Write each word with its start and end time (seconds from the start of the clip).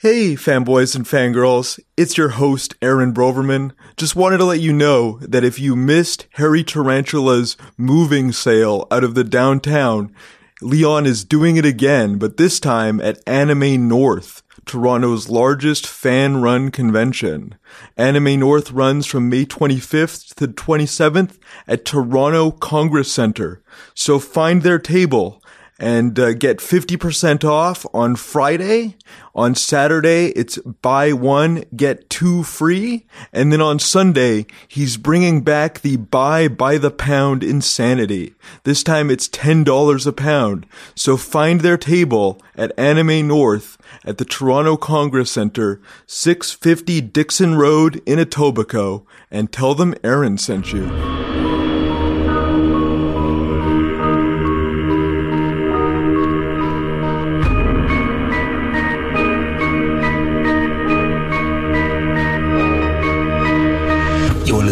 Hey, 0.00 0.34
fanboys 0.34 0.94
and 0.94 1.04
fangirls. 1.04 1.80
It's 1.96 2.16
your 2.16 2.28
host, 2.28 2.76
Aaron 2.80 3.12
Broverman. 3.12 3.72
Just 3.96 4.14
wanted 4.14 4.38
to 4.38 4.44
let 4.44 4.60
you 4.60 4.72
know 4.72 5.18
that 5.22 5.42
if 5.42 5.58
you 5.58 5.74
missed 5.74 6.28
Hairy 6.34 6.62
Tarantula's 6.62 7.56
moving 7.76 8.30
sale 8.30 8.86
out 8.92 9.02
of 9.02 9.16
the 9.16 9.24
downtown, 9.24 10.14
Leon 10.62 11.04
is 11.04 11.24
doing 11.24 11.56
it 11.56 11.64
again, 11.64 12.16
but 12.16 12.36
this 12.36 12.60
time 12.60 13.00
at 13.00 13.18
Anime 13.26 13.88
North, 13.88 14.44
Toronto's 14.66 15.28
largest 15.28 15.84
fan 15.84 16.36
run 16.42 16.70
convention. 16.70 17.56
Anime 17.96 18.38
North 18.38 18.70
runs 18.70 19.04
from 19.04 19.28
May 19.28 19.46
25th 19.46 20.32
to 20.36 20.46
27th 20.46 21.38
at 21.66 21.84
Toronto 21.84 22.52
Congress 22.52 23.10
Center. 23.10 23.64
So 23.94 24.20
find 24.20 24.62
their 24.62 24.78
table 24.78 25.42
and 25.78 26.18
uh, 26.18 26.32
get 26.32 26.58
50% 26.58 27.44
off 27.44 27.86
on 27.94 28.16
Friday. 28.16 28.96
On 29.34 29.54
Saturday, 29.54 30.30
it's 30.30 30.58
buy 30.58 31.12
one, 31.12 31.64
get 31.76 32.10
two 32.10 32.42
free. 32.42 33.06
And 33.32 33.52
then 33.52 33.60
on 33.60 33.78
Sunday, 33.78 34.46
he's 34.66 34.96
bringing 34.96 35.42
back 35.42 35.80
the 35.80 35.96
buy 35.96 36.48
by 36.48 36.78
the 36.78 36.90
pound 36.90 37.44
insanity. 37.44 38.34
This 38.64 38.82
time 38.82 39.10
it's 39.10 39.28
$10 39.28 40.06
a 40.06 40.12
pound. 40.12 40.66
So 40.96 41.16
find 41.16 41.60
their 41.60 41.78
table 41.78 42.40
at 42.56 42.76
Anime 42.76 43.28
North 43.28 43.78
at 44.04 44.18
the 44.18 44.24
Toronto 44.24 44.76
Congress 44.76 45.30
Center, 45.30 45.80
650 46.06 47.00
Dixon 47.02 47.54
Road 47.54 48.02
in 48.04 48.18
Etobicoke, 48.18 49.06
and 49.30 49.52
tell 49.52 49.74
them 49.74 49.94
Aaron 50.02 50.38
sent 50.38 50.72
you. 50.72 51.17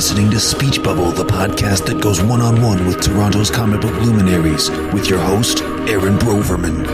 Listening 0.06 0.30
to 0.30 0.38
Speech 0.38 0.84
Bubble, 0.84 1.10
the 1.10 1.24
podcast 1.24 1.86
that 1.86 2.00
goes 2.00 2.22
one 2.22 2.40
on 2.40 2.62
one 2.62 2.86
with 2.86 3.00
Toronto's 3.00 3.50
comic 3.50 3.80
book 3.80 3.92
luminaries, 4.02 4.70
with 4.94 5.10
your 5.10 5.18
host, 5.18 5.62
Aaron 5.88 6.16
Broverman. 6.16 6.86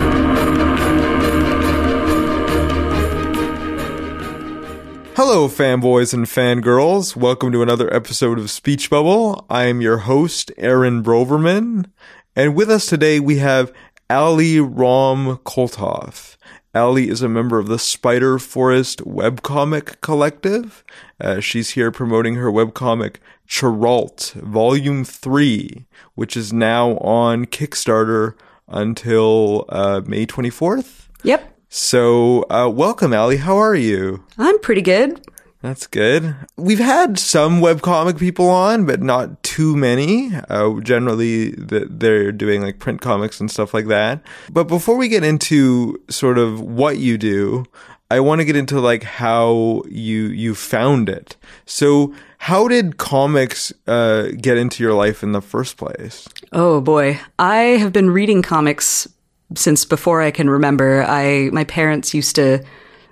Hello, 5.14 5.46
fanboys 5.46 6.14
and 6.14 6.24
fangirls. 6.24 7.14
Welcome 7.14 7.52
to 7.52 7.60
another 7.60 7.92
episode 7.92 8.38
of 8.38 8.50
Speech 8.50 8.88
Bubble. 8.88 9.44
I 9.50 9.64
am 9.64 9.82
your 9.82 9.98
host, 9.98 10.50
Aaron 10.56 11.02
Broverman. 11.02 11.90
And 12.34 12.54
with 12.54 12.70
us 12.70 12.86
today, 12.86 13.20
we 13.20 13.36
have 13.36 13.74
Ally 14.08 14.58
Rom 14.58 15.36
Colthoff. 15.44 16.38
Ally 16.74 17.02
is 17.02 17.20
a 17.20 17.28
member 17.28 17.58
of 17.58 17.68
the 17.68 17.78
Spider 17.78 18.38
Forest 18.38 19.04
webcomic 19.04 20.00
collective. 20.00 20.82
Uh, 21.20 21.38
she's 21.38 21.70
here 21.70 21.90
promoting 21.90 22.36
her 22.36 22.50
webcomic 22.50 23.16
Chirault, 23.46 24.32
Volume 24.32 25.04
3, 25.04 25.84
which 26.14 26.34
is 26.34 26.50
now 26.50 26.96
on 26.98 27.44
Kickstarter 27.44 28.34
until 28.68 29.66
uh, 29.68 30.00
May 30.06 30.24
24th. 30.24 31.08
Yep. 31.24 31.46
So, 31.68 32.46
uh, 32.48 32.70
welcome, 32.70 33.12
Ally. 33.12 33.36
How 33.36 33.58
are 33.58 33.74
you? 33.74 34.24
I'm 34.38 34.58
pretty 34.60 34.82
good. 34.82 35.20
That's 35.62 35.86
good. 35.86 36.34
We've 36.56 36.80
had 36.80 37.20
some 37.20 37.60
webcomic 37.60 38.18
people 38.18 38.48
on, 38.48 38.84
but 38.84 39.00
not 39.00 39.40
too 39.44 39.76
many. 39.76 40.32
Uh, 40.50 40.80
generally, 40.80 41.52
the, 41.52 41.86
they're 41.88 42.32
doing 42.32 42.62
like 42.62 42.80
print 42.80 43.00
comics 43.00 43.38
and 43.38 43.48
stuff 43.48 43.72
like 43.72 43.86
that. 43.86 44.22
But 44.50 44.64
before 44.64 44.96
we 44.96 45.06
get 45.06 45.22
into 45.22 46.02
sort 46.10 46.36
of 46.36 46.60
what 46.60 46.98
you 46.98 47.16
do, 47.16 47.64
I 48.10 48.18
want 48.18 48.40
to 48.40 48.44
get 48.44 48.56
into 48.56 48.80
like 48.80 49.04
how 49.04 49.82
you 49.88 50.24
you 50.24 50.56
found 50.56 51.08
it. 51.08 51.36
So, 51.64 52.12
how 52.38 52.66
did 52.66 52.98
comics 52.98 53.72
uh, 53.86 54.32
get 54.40 54.58
into 54.58 54.82
your 54.82 54.94
life 54.94 55.22
in 55.22 55.30
the 55.30 55.40
first 55.40 55.76
place? 55.76 56.28
Oh 56.50 56.80
boy. 56.80 57.20
I 57.38 57.78
have 57.78 57.92
been 57.92 58.10
reading 58.10 58.42
comics 58.42 59.08
since 59.54 59.84
before 59.84 60.20
I 60.22 60.32
can 60.32 60.50
remember. 60.50 61.04
I 61.04 61.50
my 61.52 61.64
parents 61.64 62.12
used 62.12 62.34
to 62.34 62.64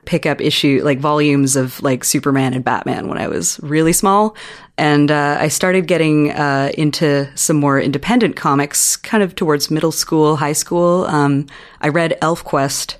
pick 0.05 0.27
up 0.27 0.41
issue 0.41 0.81
like 0.83 0.99
volumes 0.99 1.57
of 1.57 1.83
like 1.83 2.05
Superman 2.05 2.55
and 2.55 2.65
Batman 2.65 3.09
when 3.09 3.19
I 3.19 3.29
was 3.29 3.61
really 3.63 3.93
small, 3.93 4.37
and 4.79 5.11
uh, 5.11 5.37
I 5.39 5.49
started 5.49 5.87
getting 5.87 6.31
uh, 6.31 6.71
into 6.77 7.29
some 7.37 7.57
more 7.57 7.81
independent 7.81 8.37
comics 8.37 8.97
kind 8.97 9.23
of 9.23 9.35
towards 9.35 9.71
middle 9.71 9.93
school, 9.93 10.37
high 10.37 10.55
school. 10.55 11.05
Um, 11.05 11.47
I 11.81 11.89
read 11.89 12.17
ElfQuest 12.23 12.97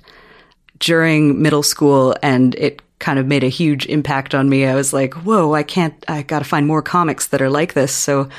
during 0.79 1.41
middle 1.41 1.63
school, 1.63 2.15
and 2.21 2.55
it 2.55 2.81
kind 2.99 3.17
of 3.17 3.25
made 3.25 3.43
a 3.43 3.49
huge 3.49 3.85
impact 3.87 4.35
on 4.35 4.47
me. 4.49 4.65
I 4.65 4.75
was 4.75 4.93
like, 4.93 5.13
"Whoa, 5.15 5.53
I 5.53 5.63
can't! 5.63 5.93
I 6.07 6.21
got 6.21 6.39
to 6.39 6.45
find 6.45 6.67
more 6.67 6.81
comics 6.81 7.27
that 7.27 7.41
are 7.41 7.49
like 7.49 7.73
this." 7.73 7.93
So 7.93 8.29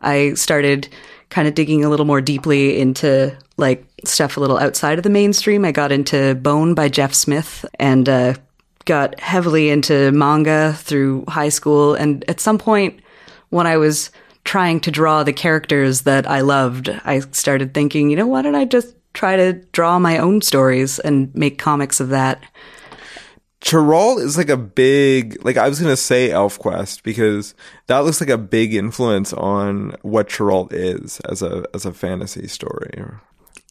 I 0.00 0.34
started 0.34 0.88
kind 1.28 1.48
of 1.48 1.54
digging 1.54 1.84
a 1.84 1.88
little 1.88 2.06
more 2.06 2.20
deeply 2.20 2.78
into 2.78 3.36
like 3.62 3.86
stuff 4.04 4.36
a 4.36 4.40
little 4.40 4.58
outside 4.58 4.98
of 4.98 5.04
the 5.04 5.10
mainstream. 5.10 5.64
I 5.64 5.72
got 5.72 5.90
into 5.90 6.34
Bone 6.34 6.74
by 6.74 6.90
Jeff 6.90 7.14
Smith 7.14 7.64
and 7.78 8.06
uh, 8.08 8.34
got 8.84 9.18
heavily 9.18 9.70
into 9.70 10.12
manga 10.12 10.74
through 10.74 11.24
high 11.28 11.48
school. 11.48 11.94
And 11.94 12.28
at 12.28 12.40
some 12.40 12.58
point, 12.58 13.00
when 13.48 13.66
I 13.66 13.78
was 13.78 14.10
trying 14.44 14.80
to 14.80 14.90
draw 14.90 15.22
the 15.22 15.32
characters 15.32 16.02
that 16.02 16.28
I 16.28 16.40
loved, 16.40 16.90
I 17.04 17.20
started 17.30 17.72
thinking, 17.72 18.10
you 18.10 18.16
know, 18.16 18.26
why 18.26 18.42
don't 18.42 18.54
I 18.54 18.64
just 18.64 18.94
try 19.14 19.36
to 19.36 19.52
draw 19.72 19.98
my 19.98 20.18
own 20.18 20.42
stories 20.42 20.98
and 20.98 21.34
make 21.34 21.58
comics 21.58 22.00
of 22.00 22.10
that? 22.10 22.42
Chirault 23.62 24.18
is 24.18 24.36
like 24.36 24.48
a 24.48 24.56
big, 24.56 25.44
like 25.44 25.56
I 25.56 25.68
was 25.68 25.78
gonna 25.78 25.96
say 25.96 26.30
ElfQuest 26.30 27.04
because 27.04 27.54
that 27.86 28.00
looks 28.00 28.20
like 28.20 28.30
a 28.30 28.38
big 28.38 28.74
influence 28.74 29.32
on 29.32 29.94
what 30.02 30.28
Chirault 30.28 30.72
is 30.72 31.20
as 31.20 31.42
a 31.42 31.64
as 31.72 31.86
a 31.86 31.92
fantasy 31.92 32.48
story. 32.48 33.04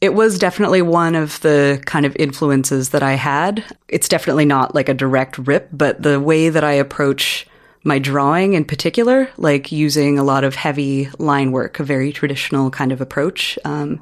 It 0.02 0.14
was 0.16 0.40
definitely 0.40 0.81
one 0.81 1.14
of 1.16 1.40
the 1.42 1.81
kind 1.86 2.06
of 2.06 2.16
influences 2.16 2.90
that 2.90 3.03
I 3.03 3.14
had. 3.14 3.64
It's 3.88 4.09
definitely 4.09 4.46
not 4.46 4.74
like 4.74 4.90
a 4.90 4.94
direct 4.94 5.38
rip, 5.38 5.69
but 5.72 6.02
the 6.02 6.19
way 6.19 6.50
that 6.50 6.64
I 6.64 6.74
approach 6.74 7.47
my 7.84 8.00
drawing 8.00 8.53
in 8.53 8.66
particular, 8.66 9.30
like 9.38 9.72
using 9.72 10.18
a 10.18 10.24
lot 10.24 10.44
of 10.44 10.56
heavy 10.56 11.09
line 11.18 11.52
work, 11.52 11.80
a 11.80 11.84
very 11.84 12.12
traditional 12.12 12.69
kind 12.69 12.92
of 12.92 13.02
approach. 13.02 13.58
Um, 13.64 14.00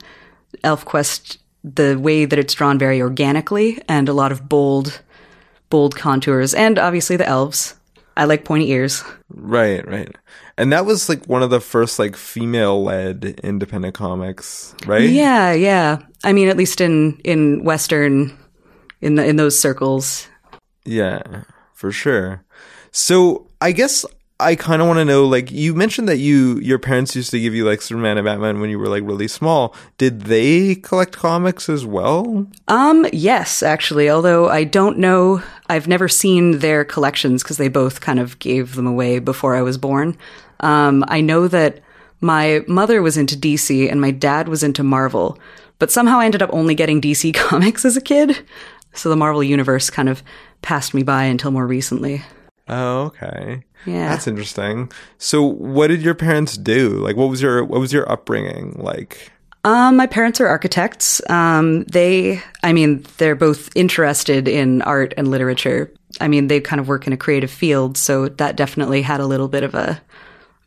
ElfQuest, 0.64 1.38
the 1.64 1.98
way 1.98 2.26
that 2.26 2.40
it's 2.40 2.54
drawn 2.54 2.80
very 2.80 3.02
organically 3.02 3.82
and 3.88 4.10
a 4.10 4.14
lot 4.14 4.32
of 4.32 4.50
bold 4.50 5.02
bold 5.70 5.96
contours, 5.96 6.54
and 6.54 6.80
obviously 6.80 7.16
the 7.16 7.28
elves. 7.28 7.76
I 8.18 8.26
like 8.26 8.44
pointy 8.44 8.70
ears. 8.72 9.04
Right, 9.30 9.88
right. 9.88 10.14
And 10.59 10.74
that 10.74 10.86
was 10.86 11.08
like 11.08 11.25
one 11.25 11.42
of 11.42 11.52
the 11.52 11.62
first 11.62 12.00
like 12.00 12.18
female 12.18 12.84
led 12.84 13.40
independent 13.44 13.96
comics, 13.96 14.75
right? 14.86 15.09
Yeah, 15.09 15.53
yeah. 15.53 16.00
I 16.25 16.34
mean, 16.34 16.50
at 16.50 16.58
least 16.58 16.81
in 16.81 17.18
in 17.24 17.64
western 17.64 18.38
in 19.00 19.16
the 19.16 19.25
in 19.25 19.38
those 19.38 19.58
circles. 19.58 20.28
Yeah, 20.84 21.44
for 21.74 21.94
sure. 21.94 22.44
So, 22.92 23.48
I 23.62 23.72
guess 23.72 24.03
I 24.42 24.56
kind 24.56 24.81
of 24.81 24.88
want 24.90 25.00
to 25.00 25.06
know 25.06 25.25
like 25.25 25.50
you 25.50 25.74
mentioned 25.75 26.09
that 26.09 26.18
you 26.18 26.59
your 26.59 26.78
parents 26.78 27.16
used 27.16 27.31
to 27.31 27.40
give 27.40 27.56
you 27.56 27.66
like 27.66 27.81
Superman 27.81 28.18
and 28.18 28.25
Batman 28.25 28.59
when 28.59 28.69
you 28.69 28.80
were 28.80 28.90
like 28.90 29.03
really 29.03 29.30
small. 29.30 29.74
Did 29.98 30.24
they 30.24 30.75
collect 30.75 31.14
comics 31.14 31.69
as 31.69 31.86
well? 31.86 32.48
Um 32.68 33.06
yes, 33.14 33.64
actually, 33.64 34.09
although 34.09 34.50
I 34.50 34.66
don't 34.66 34.98
know 34.98 35.42
I've 35.69 35.88
never 35.88 36.07
seen 36.07 36.59
their 36.59 36.84
collections 36.84 37.44
because 37.44 37.57
they 37.57 37.68
both 37.68 38.02
kind 38.02 38.19
of 38.19 38.40
gave 38.40 38.75
them 38.75 38.88
away 38.88 39.19
before 39.19 39.56
I 39.56 39.62
was 39.62 39.78
born. 39.78 40.18
Um 40.59 41.06
I 41.07 41.22
know 41.22 41.47
that 41.47 41.81
my 42.22 42.63
mother 42.68 43.02
was 43.02 43.18
into 43.18 43.38
DC 43.38 43.90
and 43.90 44.02
my 44.02 44.12
dad 44.12 44.50
was 44.50 44.63
into 44.63 44.84
Marvel, 44.84 45.40
but 45.78 45.91
somehow 45.91 46.19
I 46.19 46.25
ended 46.25 46.41
up 46.41 46.50
only 46.52 46.75
getting 46.75 47.02
DC 47.02 47.34
comics 47.47 47.85
as 47.85 47.96
a 47.96 48.02
kid. 48.02 48.38
So 48.94 49.09
the 49.09 49.16
Marvel 49.16 49.44
universe 49.44 49.90
kind 49.90 50.09
of 50.09 50.24
passed 50.62 50.94
me 50.94 51.03
by 51.03 51.24
until 51.24 51.51
more 51.51 51.68
recently. 51.68 52.24
Oh, 52.68 53.06
okay. 53.06 53.63
Yeah. 53.86 54.10
That's 54.10 54.27
interesting. 54.27 54.92
So, 55.18 55.44
what 55.44 55.88
did 55.88 56.01
your 56.01 56.13
parents 56.13 56.57
do? 56.57 56.89
Like, 56.89 57.15
what 57.15 57.30
was 57.30 57.42
your 57.42 57.63
what 57.63 57.80
was 57.80 57.92
your 57.92 58.10
upbringing 58.12 58.75
like? 58.77 59.31
Um, 59.64 59.98
my 59.98 60.08
parents 60.08 60.40
are 60.40 60.48
architects. 60.48 61.22
Um, 61.30 61.84
they, 61.84 62.42
I 62.64 62.74
mean, 62.74 63.06
they're 63.18 63.36
both 63.36 63.70
interested 63.76 64.48
in 64.48 64.82
art 64.84 65.14
and 65.18 65.28
literature. 65.28 65.94
I 66.22 66.28
mean, 66.28 66.48
they 66.48 66.62
kind 66.62 66.80
of 66.80 66.88
work 66.88 67.08
in 67.08 67.14
a 67.14 67.18
creative 67.18 67.52
field, 67.52 67.98
so 67.98 68.30
that 68.30 68.56
definitely 68.56 69.02
had 69.02 69.20
a 69.20 69.26
little 69.26 69.48
bit 69.48 69.64
of 69.64 69.76
a 69.76 70.02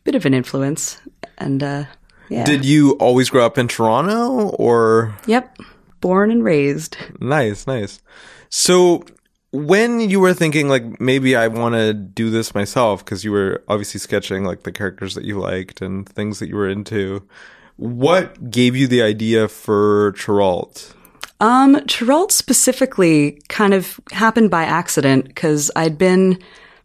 bit 0.03 0.15
of 0.15 0.25
an 0.25 0.33
influence. 0.33 1.01
And 1.37 1.63
uh, 1.63 1.85
yeah. 2.29 2.43
Did 2.43 2.65
you 2.65 2.91
always 2.93 3.29
grow 3.29 3.45
up 3.45 3.57
in 3.57 3.67
Toronto 3.67 4.49
or? 4.49 5.15
Yep, 5.25 5.57
born 6.01 6.31
and 6.31 6.43
raised. 6.43 6.97
Nice, 7.19 7.67
nice. 7.67 8.01
So, 8.49 9.03
when 9.51 9.99
you 9.99 10.19
were 10.19 10.33
thinking 10.33 10.67
like 10.67 10.99
maybe 10.99 11.35
I 11.35 11.47
want 11.47 11.75
to 11.75 11.93
do 11.93 12.29
this 12.29 12.55
myself 12.55 13.03
because 13.03 13.23
you 13.23 13.31
were 13.31 13.63
obviously 13.67 13.99
sketching 13.99 14.45
like 14.45 14.63
the 14.63 14.71
characters 14.71 15.13
that 15.15 15.25
you 15.25 15.39
liked 15.39 15.81
and 15.81 16.07
things 16.07 16.39
that 16.39 16.49
you 16.49 16.55
were 16.55 16.69
into, 16.69 17.27
what 17.77 18.51
gave 18.51 18.75
you 18.75 18.87
the 18.87 19.01
idea 19.01 19.47
for 19.47 20.13
Chirault? 20.13 20.93
Um, 21.39 21.75
Chirault 21.87 22.31
specifically 22.31 23.41
kind 23.49 23.73
of 23.73 23.99
happened 24.11 24.49
by 24.49 24.63
accident 24.63 25.25
because 25.25 25.69
I'd 25.75 25.97
been 25.97 26.39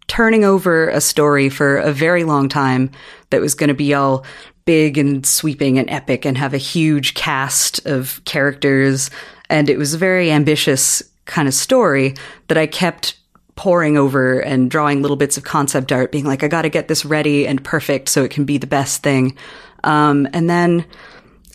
turning 0.09 0.45
over 0.45 0.89
a 0.89 1.01
story 1.01 1.49
for 1.49 1.77
a 1.77 1.93
very 1.93 2.25
long 2.25 2.49
time 2.49 2.91
that 3.31 3.41
was 3.41 3.55
going 3.55 3.69
to 3.69 3.75
be 3.75 3.95
all 3.95 4.25
big 4.65 4.99
and 4.99 5.25
sweeping 5.25 5.79
and 5.79 5.89
epic 5.91 6.25
and 6.25 6.37
have 6.37 6.55
a 6.55 6.59
huge 6.59 7.15
cast 7.15 7.87
of 7.87 8.21
characters. 8.25 9.11
And 9.49 9.71
it 9.71 9.79
was 9.79 9.95
a 9.95 9.99
very 9.99 10.31
ambitious 10.31 11.03
kind 11.27 11.47
of 11.47 11.55
story 11.55 12.15
that 12.49 12.59
I 12.59 12.67
kept 12.67 13.17
poring 13.55 13.97
over 13.97 14.41
and 14.41 14.71
drawing 14.71 15.03
little 15.03 15.17
bits 15.17 15.37
of 15.37 15.45
concept 15.45 15.91
art, 15.91 16.13
being 16.13 16.25
like, 16.25 16.43
I 16.43 16.49
got 16.49 16.63
to 16.63 16.69
get 16.69 16.89
this 16.89 17.05
ready 17.05 17.47
and 17.47 17.63
perfect 17.63 18.09
so 18.09 18.25
it 18.25 18.31
can 18.31 18.45
be 18.45 18.57
the 18.57 18.67
best 18.67 19.03
thing. 19.03 19.37
Um, 19.85 20.29
and 20.33 20.49
then 20.49 20.85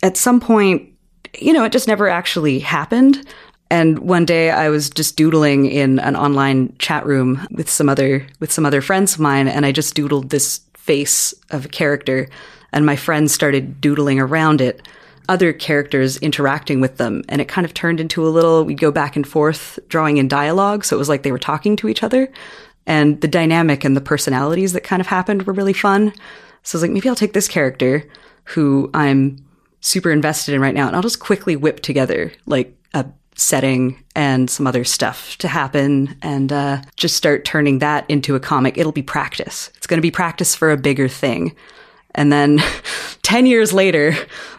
at 0.02 0.16
some 0.16 0.40
point, 0.40 0.90
you 1.38 1.52
know, 1.52 1.64
it 1.64 1.72
just 1.72 1.88
never 1.88 2.08
actually 2.08 2.58
happened. 2.60 3.26
And 3.70 3.98
one 4.00 4.24
day 4.24 4.50
I 4.50 4.68
was 4.68 4.90
just 4.90 5.16
doodling 5.16 5.66
in 5.66 5.98
an 5.98 6.16
online 6.16 6.74
chat 6.78 7.06
room 7.06 7.46
with 7.50 7.68
some 7.70 7.88
other 7.88 8.26
with 8.38 8.52
some 8.52 8.66
other 8.66 8.80
friends 8.80 9.14
of 9.14 9.20
mine 9.20 9.48
and 9.48 9.64
I 9.66 9.72
just 9.72 9.96
doodled 9.96 10.30
this 10.30 10.60
face 10.74 11.32
of 11.50 11.64
a 11.64 11.68
character 11.68 12.28
and 12.72 12.84
my 12.84 12.94
friends 12.94 13.32
started 13.32 13.80
doodling 13.80 14.20
around 14.20 14.60
it 14.60 14.86
other 15.28 15.54
characters 15.54 16.18
interacting 16.18 16.80
with 16.80 16.98
them. 16.98 17.24
And 17.28 17.40
it 17.40 17.48
kind 17.48 17.64
of 17.64 17.72
turned 17.72 17.98
into 17.98 18.26
a 18.26 18.28
little 18.28 18.64
we'd 18.64 18.78
go 18.78 18.92
back 18.92 19.16
and 19.16 19.26
forth 19.26 19.78
drawing 19.88 20.18
in 20.18 20.28
dialogue. 20.28 20.84
So 20.84 20.96
it 20.96 20.98
was 20.98 21.08
like 21.08 21.22
they 21.22 21.32
were 21.32 21.38
talking 21.38 21.76
to 21.76 21.88
each 21.88 22.02
other. 22.02 22.30
And 22.86 23.20
the 23.22 23.28
dynamic 23.28 23.84
and 23.84 23.96
the 23.96 24.02
personalities 24.02 24.74
that 24.74 24.84
kind 24.84 25.00
of 25.00 25.06
happened 25.06 25.44
were 25.44 25.54
really 25.54 25.72
fun 25.72 26.12
so 26.64 26.76
I 26.76 26.78
was 26.78 26.82
like 26.82 26.90
maybe 26.90 27.08
I'll 27.08 27.14
take 27.14 27.32
this 27.32 27.48
character 27.48 28.08
who 28.44 28.90
I'm 28.92 29.44
super 29.80 30.10
invested 30.10 30.54
in 30.54 30.60
right 30.60 30.74
now 30.74 30.86
and 30.86 30.96
I'll 30.96 31.02
just 31.02 31.20
quickly 31.20 31.56
whip 31.56 31.80
together 31.80 32.32
like 32.46 32.76
a 32.94 33.06
setting 33.36 34.02
and 34.14 34.48
some 34.48 34.66
other 34.66 34.84
stuff 34.84 35.36
to 35.38 35.48
happen 35.48 36.16
and 36.22 36.52
uh, 36.52 36.80
just 36.96 37.16
start 37.16 37.44
turning 37.44 37.80
that 37.80 38.08
into 38.08 38.34
a 38.34 38.40
comic. 38.40 38.78
It'll 38.78 38.92
be 38.92 39.02
practice. 39.02 39.70
It's 39.76 39.86
going 39.86 39.98
to 39.98 40.02
be 40.02 40.10
practice 40.10 40.54
for 40.54 40.70
a 40.70 40.76
bigger 40.76 41.08
thing. 41.08 41.54
And 42.14 42.32
then 42.32 42.60
10 43.22 43.46
years 43.46 43.72
later, 43.72 44.14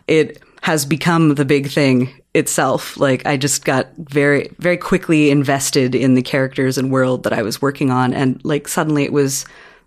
it 0.08 0.44
has 0.62 0.86
become 0.86 1.36
the 1.36 1.46
big 1.46 1.70
thing 1.70 2.22
itself. 2.34 2.98
Like 2.98 3.26
I 3.26 3.38
just 3.38 3.64
got 3.64 3.88
very, 3.98 4.50
very 4.60 4.78
quickly 4.78 5.30
invested 5.30 5.96
in 5.96 6.16
the 6.16 6.22
characters 6.22 6.78
and 6.78 6.92
world 6.92 7.24
that 7.24 7.34
I 7.34 7.44
was 7.44 7.62
working 7.62 7.92
on. 7.92 8.14
And 8.14 8.44
like 8.44 8.68
suddenly 8.68 9.04
it 9.04 9.14
was, 9.14 9.46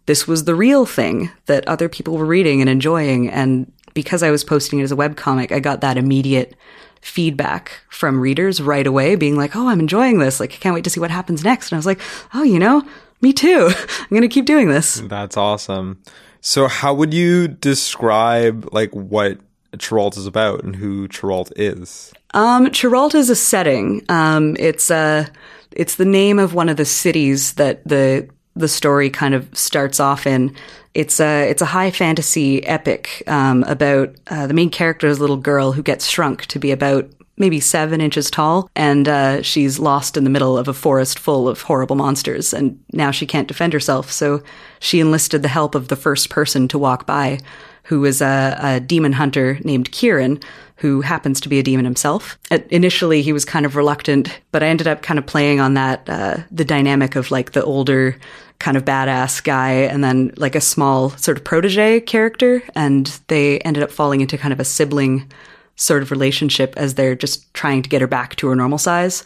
this 0.09 0.27
was 0.27 0.45
the 0.45 0.55
real 0.55 0.87
thing 0.87 1.31
that 1.47 1.69
other 1.69 1.87
people 1.87 2.17
were 2.17 2.25
reading 2.25 2.63
and 2.63 2.71
enjoying. 2.71 3.29
And 3.29 3.71
because 3.93 4.23
I 4.23 4.31
was 4.31 4.43
posting 4.43 4.79
it 4.79 4.85
as 4.85 4.91
a 4.91 4.97
webcomic, 4.97 5.53
I 5.53 5.61
got 5.61 5.83
that 5.83 5.99
immediate 5.99 6.57
feedback 7.03 7.73
from 7.91 8.19
readers 8.19 8.63
right 8.63 8.87
away 8.87 9.17
being 9.17 9.37
like, 9.37 9.55
Oh, 9.55 9.69
I'm 9.69 9.81
enjoying 9.81 10.19
this. 10.19 10.41
Like, 10.41 10.55
I 10.55 10.57
can't 10.57 10.75
wait 10.75 10.85
to 10.85 10.91
see 10.91 10.99
what 10.99 11.11
happens 11.11 11.45
next. 11.45 11.71
And 11.71 11.77
I 11.77 11.79
was 11.79 11.85
like, 11.85 12.01
Oh, 12.33 12.43
you 12.43 12.59
know, 12.59 12.83
me 13.21 13.35
too. 13.35 13.71
I'm 14.01 14.09
going 14.09 14.23
to 14.23 14.29
keep 14.29 14.47
doing 14.47 14.71
this. 14.71 14.95
That's 14.95 15.37
awesome. 15.37 16.03
So 16.41 16.69
how 16.69 16.95
would 16.95 17.13
you 17.13 17.47
describe 17.47 18.67
like 18.73 18.91
what 18.95 19.39
Chirault 19.77 20.17
is 20.17 20.27
about 20.27 20.65
and 20.65 20.75
who 20.75 21.07
Chirault 21.09 21.53
is? 21.55 22.15
Um, 22.33 22.71
Chirault 22.71 23.15
is 23.15 23.29
a 23.29 23.37
setting. 23.37 24.07
Um, 24.09 24.57
it's 24.59 24.91
uh, 24.91 25.27
it's 25.73 25.97
the 25.97 26.07
name 26.07 26.39
of 26.39 26.55
one 26.55 26.71
of 26.71 26.79
the 26.79 26.87
cities 26.87 27.53
that 27.55 27.87
the 27.87 28.31
the 28.59 28.69
story 28.69 29.09
kind 29.09 29.35
of 29.35 29.49
starts 29.57 30.01
off 30.01 30.27
in. 30.27 30.55
It's 30.95 31.21
a 31.21 31.49
it's 31.49 31.63
a 31.63 31.67
high 31.67 31.91
fantasy 31.91 32.65
epic 32.67 33.23
um, 33.27 33.63
about 33.65 34.15
uh, 34.29 34.47
the 34.47 34.55
main 34.55 34.71
character 34.71 35.07
is 35.07 35.19
a 35.19 35.21
little 35.21 35.37
girl 35.37 35.73
who 35.73 35.83
gets 35.83 36.07
shrunk 36.07 36.47
to 36.47 36.59
be 36.59 36.71
about 36.73 37.09
maybe 37.37 37.61
seven 37.61 38.01
inches 38.01 38.31
tall, 38.31 38.69
and 38.75 39.09
uh, 39.09 39.43
she's 39.43 39.79
lost 39.79 40.17
in 40.17 40.25
the 40.25 40.31
middle 40.31 40.59
of 40.59 40.67
a 40.67 40.75
forest 40.75 41.19
full 41.19 41.49
of 41.49 41.63
horrible 41.63 41.97
monsters, 41.97 42.53
and 42.53 42.79
now 42.93 43.13
she 43.13 43.27
can't 43.27 43.49
defend 43.49 43.73
herself. 43.73 44.11
So 44.11 44.43
she 44.81 44.99
enlisted 44.99 45.43
the 45.43 45.49
help 45.49 45.75
of 45.75 45.89
the 45.89 45.97
first 45.97 46.31
person 46.31 46.67
to 46.69 46.79
walk 46.79 47.07
by, 47.07 47.39
who 47.85 48.05
is 48.05 48.21
a, 48.21 48.59
a 48.61 48.81
demon 48.81 49.13
hunter 49.13 49.59
named 49.63 49.93
Kieran, 49.93 50.41
who 50.77 51.01
happens 51.01 51.41
to 51.41 51.49
be 51.49 51.59
a 51.59 51.63
demon 51.63 51.85
himself. 51.85 52.39
initially, 52.71 53.23
he 53.23 53.33
was 53.33 53.45
kind 53.45 53.67
of 53.67 53.77
reluctant, 53.77 54.41
but 54.53 54.63
I 54.63 54.67
ended 54.67 54.87
up 54.87 55.03
kind 55.03 55.19
of 55.19 55.27
playing 55.27 55.61
on 55.61 55.75
that 55.75 56.09
uh, 56.09 56.39
the 56.51 56.65
dynamic 56.65 57.17
of 57.17 57.31
like 57.31 57.53
the 57.53 57.65
older 57.65 58.17
kind 58.59 58.77
of 58.77 58.85
badass 58.85 59.43
guy 59.43 59.71
and 59.71 60.03
then 60.03 60.33
like 60.37 60.55
a 60.55 60.61
small 60.61 61.11
sort 61.11 61.39
of 61.39 61.45
protege 61.45 62.01
character. 62.01 62.63
And 62.75 63.07
they 63.29 63.59
ended 63.61 63.83
up 63.83 63.91
falling 63.91 64.21
into 64.21 64.39
kind 64.39 64.53
of 64.53 64.61
a 64.61 64.65
sibling 64.65 65.31
sort 65.77 66.03
of 66.03 66.11
relationship 66.11 66.75
as 66.77 66.95
they're 66.95 67.15
just 67.15 67.53
trying 67.55 67.83
to 67.83 67.89
get 67.89 68.01
her 68.01 68.09
back 68.09 68.35
to 68.37 68.49
her 68.49 68.57
normal 68.57 68.79
size. 68.79 69.25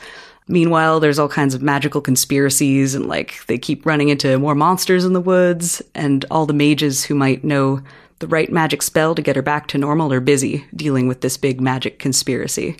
Meanwhile, 0.48 1.00
there's 1.00 1.18
all 1.18 1.28
kinds 1.28 1.54
of 1.54 1.62
magical 1.62 2.00
conspiracies 2.00 2.94
and 2.94 3.06
like 3.06 3.44
they 3.46 3.56
keep 3.56 3.86
running 3.86 4.10
into 4.10 4.38
more 4.38 4.54
monsters 4.54 5.04
in 5.04 5.12
the 5.12 5.20
woods 5.20 5.80
and 5.94 6.24
all 6.30 6.46
the 6.46 6.52
mages 6.52 7.04
who 7.04 7.14
might 7.14 7.44
know 7.44 7.80
the 8.22 8.28
right 8.28 8.50
magic 8.50 8.80
spell 8.80 9.14
to 9.14 9.20
get 9.20 9.36
her 9.36 9.42
back 9.42 9.66
to 9.66 9.78
normal 9.78 10.12
are 10.12 10.20
busy 10.20 10.64
dealing 10.74 11.08
with 11.08 11.20
this 11.20 11.36
big 11.36 11.60
magic 11.60 11.98
conspiracy. 11.98 12.76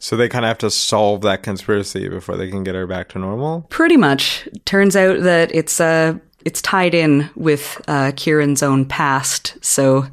So 0.00 0.16
they 0.16 0.28
kind 0.28 0.44
of 0.44 0.48
have 0.48 0.58
to 0.58 0.70
solve 0.70 1.20
that 1.22 1.42
conspiracy 1.42 2.08
before 2.08 2.36
they 2.36 2.48
can 2.48 2.64
get 2.64 2.76
her 2.76 2.86
back 2.86 3.08
to 3.10 3.18
normal? 3.18 3.66
Pretty 3.68 3.96
much. 3.96 4.48
Turns 4.64 4.96
out 4.96 5.20
that 5.22 5.54
it's 5.54 5.80
uh 5.80 6.18
it's 6.44 6.62
tied 6.62 6.94
in 6.94 7.28
with 7.34 7.80
uh, 7.88 8.12
Kieran's 8.16 8.62
own 8.62 8.84
past, 8.84 9.56
so 9.64 10.06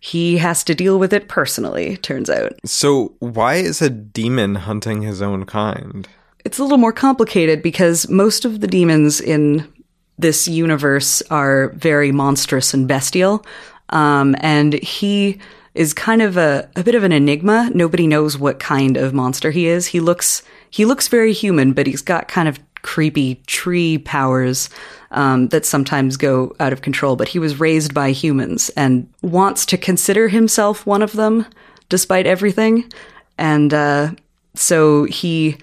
he 0.00 0.38
has 0.38 0.64
to 0.64 0.74
deal 0.74 0.98
with 0.98 1.12
it 1.12 1.28
personally, 1.28 1.96
turns 1.98 2.28
out. 2.28 2.52
So 2.64 3.14
why 3.20 3.54
is 3.54 3.80
a 3.80 3.88
demon 3.88 4.56
hunting 4.56 5.02
his 5.02 5.22
own 5.22 5.46
kind? 5.46 6.08
It's 6.44 6.58
a 6.58 6.62
little 6.62 6.78
more 6.78 6.92
complicated 6.92 7.62
because 7.62 8.08
most 8.08 8.44
of 8.44 8.60
the 8.60 8.66
demons 8.66 9.20
in 9.20 9.72
this 10.18 10.48
universe 10.48 11.22
are 11.30 11.68
very 11.70 12.12
monstrous 12.12 12.72
and 12.72 12.88
bestial. 12.88 13.44
Um, 13.90 14.34
and 14.40 14.74
he 14.74 15.38
is 15.74 15.92
kind 15.92 16.22
of 16.22 16.36
a, 16.36 16.68
a 16.74 16.82
bit 16.82 16.94
of 16.94 17.04
an 17.04 17.12
enigma. 17.12 17.70
Nobody 17.74 18.06
knows 18.06 18.38
what 18.38 18.58
kind 18.58 18.96
of 18.96 19.12
monster 19.12 19.50
he 19.50 19.66
is. 19.66 19.86
He 19.88 20.00
looks 20.00 20.42
he 20.70 20.84
looks 20.84 21.08
very 21.08 21.32
human, 21.32 21.72
but 21.72 21.86
he's 21.86 22.02
got 22.02 22.28
kind 22.28 22.48
of 22.48 22.58
creepy 22.82 23.36
tree 23.46 23.98
powers 23.98 24.70
um, 25.10 25.48
that 25.48 25.66
sometimes 25.66 26.16
go 26.16 26.54
out 26.60 26.72
of 26.72 26.82
control. 26.82 27.16
But 27.16 27.28
he 27.28 27.38
was 27.38 27.60
raised 27.60 27.92
by 27.94 28.10
humans 28.12 28.70
and 28.70 29.08
wants 29.22 29.66
to 29.66 29.76
consider 29.76 30.28
himself 30.28 30.86
one 30.86 31.02
of 31.02 31.12
them, 31.12 31.46
despite 31.88 32.26
everything. 32.26 32.90
And 33.38 33.74
uh, 33.74 34.12
so 34.54 35.04
he 35.04 35.58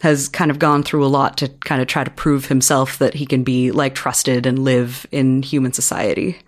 has 0.00 0.28
kind 0.28 0.50
of 0.50 0.58
gone 0.58 0.82
through 0.82 1.04
a 1.04 1.08
lot 1.08 1.36
to 1.38 1.48
kind 1.48 1.82
of 1.82 1.88
try 1.88 2.04
to 2.04 2.10
prove 2.10 2.46
himself 2.46 2.98
that 2.98 3.14
he 3.14 3.26
can 3.26 3.42
be 3.42 3.70
like 3.72 3.94
trusted 3.94 4.46
and 4.46 4.60
live 4.60 5.06
in 5.10 5.42
human 5.42 5.72
society. 5.72 6.38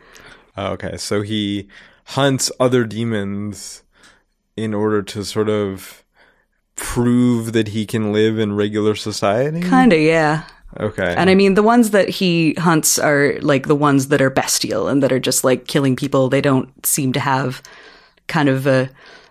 Oh, 0.60 0.72
okay, 0.72 0.98
so 0.98 1.22
he 1.22 1.68
hunts 2.04 2.52
other 2.60 2.84
demons 2.84 3.82
in 4.56 4.74
order 4.74 5.00
to 5.00 5.24
sort 5.24 5.48
of 5.48 6.04
prove 6.76 7.54
that 7.54 7.68
he 7.68 7.86
can 7.86 8.12
live 8.12 8.38
in 8.38 8.54
regular 8.54 8.94
society? 8.94 9.62
Kinda, 9.62 9.98
yeah. 9.98 10.44
Okay. 10.78 11.14
And 11.16 11.30
I 11.30 11.34
mean, 11.34 11.54
the 11.54 11.62
ones 11.62 11.92
that 11.92 12.10
he 12.10 12.52
hunts 12.58 12.98
are 12.98 13.38
like 13.40 13.68
the 13.68 13.74
ones 13.74 14.08
that 14.08 14.20
are 14.20 14.28
bestial 14.28 14.86
and 14.86 15.02
that 15.02 15.12
are 15.12 15.18
just 15.18 15.44
like 15.44 15.66
killing 15.66 15.96
people. 15.96 16.28
They 16.28 16.42
don't 16.42 16.68
seem 16.84 17.14
to 17.14 17.20
have 17.20 17.62
kind 18.26 18.50
of 18.50 18.66
a 18.66 18.90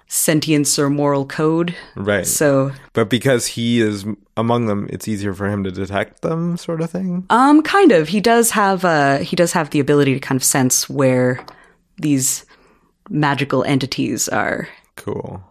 sentience 0.09 0.77
or 0.77 0.89
moral 0.89 1.25
code. 1.25 1.75
Right. 1.95 2.27
So, 2.27 2.73
but 2.93 3.09
because 3.09 3.45
he 3.45 3.79
is 3.79 4.05
among 4.35 4.65
them, 4.65 4.89
it's 4.91 5.07
easier 5.07 5.33
for 5.33 5.47
him 5.47 5.63
to 5.63 5.71
detect 5.71 6.23
them, 6.23 6.57
sort 6.57 6.81
of 6.81 6.89
thing. 6.89 7.25
Um, 7.29 7.61
kind 7.61 7.91
of. 7.93 8.09
He 8.09 8.19
does 8.19 8.51
have 8.51 8.83
uh 8.83 9.19
he 9.19 9.35
does 9.37 9.53
have 9.53 9.69
the 9.69 9.79
ability 9.79 10.15
to 10.15 10.19
kind 10.19 10.35
of 10.35 10.43
sense 10.43 10.89
where 10.89 11.45
these 11.97 12.45
magical 13.09 13.63
entities 13.63 14.27
are. 14.27 14.67
Cool. 14.95 15.43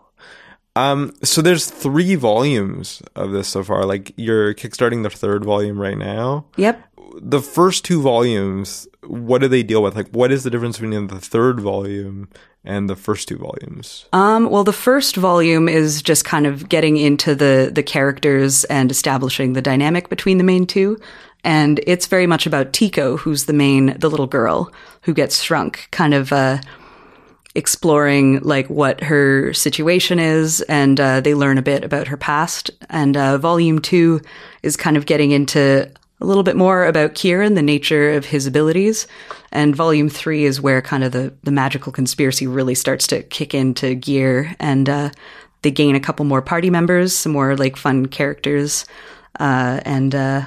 Um, 0.77 1.13
so 1.25 1.43
there's 1.43 1.67
three 1.71 2.15
volumes 2.15 3.03
of 3.17 3.33
this 3.33 3.49
so 3.49 3.65
far. 3.65 3.85
Like 3.85 4.13
you're 4.17 4.55
kickstarting 4.55 5.03
the 5.03 5.11
third 5.11 5.45
volume 5.45 5.81
right 5.81 5.99
now. 5.99 6.47
Yep. 6.57 6.85
The 7.21 7.41
first 7.41 7.85
two 7.85 8.01
volumes, 8.01 8.87
what 9.09 9.41
do 9.41 9.49
they 9.49 9.63
deal 9.63 9.83
with? 9.83 9.97
Like, 9.97 10.09
what 10.11 10.31
is 10.31 10.45
the 10.45 10.51
difference 10.51 10.79
between 10.79 11.07
the 11.07 11.21
third 11.21 11.61
volume 11.61 12.29
and 12.65 12.89
the 12.89 12.97
first 12.97 13.29
two 13.29 13.39
volumes? 13.39 14.07
Um, 14.13 14.51
well, 14.51 14.65
the 14.65 14.73
first 14.73 15.17
volume 15.17 15.69
is 15.69 16.03
just 16.03 16.25
kind 16.25 16.47
of 16.47 16.69
getting 16.69 16.97
into 16.97 17.35
the 17.35 17.71
the 17.75 17.83
characters 17.83 18.65
and 18.65 18.91
establishing 18.91 19.55
the 19.55 19.63
dynamic 19.63 20.09
between 20.09 20.39
the 20.39 20.45
main 20.45 20.67
two. 20.67 20.99
And 21.45 21.81
it's 21.87 22.07
very 22.07 22.27
much 22.27 22.47
about 22.47 22.73
Tico, 22.73 23.17
who's 23.17 23.47
the 23.47 23.53
main, 23.53 23.97
the 23.99 24.11
little 24.11 24.27
girl 24.27 24.73
who 25.03 25.15
gets 25.15 25.41
shrunk, 25.41 25.89
kind 25.93 26.13
of 26.13 26.33
uh, 26.33 26.59
exploring 27.55 28.41
like 28.41 28.69
what 28.69 29.03
her 29.03 29.55
situation 29.55 30.19
is, 30.19 30.61
and 30.63 31.01
uh, 31.01 31.21
they 31.21 31.35
learn 31.35 31.57
a 31.57 31.63
bit 31.63 31.85
about 31.85 32.09
her 32.09 32.17
past. 32.17 32.71
And 32.91 33.17
uh, 33.17 33.39
volume 33.39 33.81
two 33.81 34.21
is 34.63 34.77
kind 34.77 34.97
of 34.97 35.07
getting 35.07 35.31
into 35.31 35.91
a 36.21 36.27
little 36.27 36.43
bit 36.43 36.57
more 36.57 36.85
about 36.87 37.15
Kieran, 37.15 37.55
the 37.55 37.63
nature 37.63 38.13
of 38.13 38.27
his 38.27 38.47
abilities. 38.47 39.07
And 39.53 39.77
volume 39.77 40.09
three 40.09 40.45
is 40.45 40.61
where 40.61 40.83
kind 40.83 41.05
of 41.05 41.13
the, 41.13 41.33
the 41.45 41.51
magical 41.51 41.93
conspiracy 41.93 42.47
really 42.47 42.75
starts 42.75 43.07
to 43.09 43.23
kick 43.23 43.55
into 43.55 43.95
gear. 43.95 44.55
And 44.59 44.89
uh, 44.89 45.11
they 45.63 45.71
gain 45.71 45.95
a 45.95 46.01
couple 46.01 46.25
more 46.25 46.43
party 46.43 46.71
members, 46.71 47.15
some 47.15 47.33
more 47.33 47.57
like 47.57 47.77
fun 47.77 48.07
characters, 48.07 48.85
uh, 49.39 49.81
and 49.85 50.15
uh, 50.15 50.47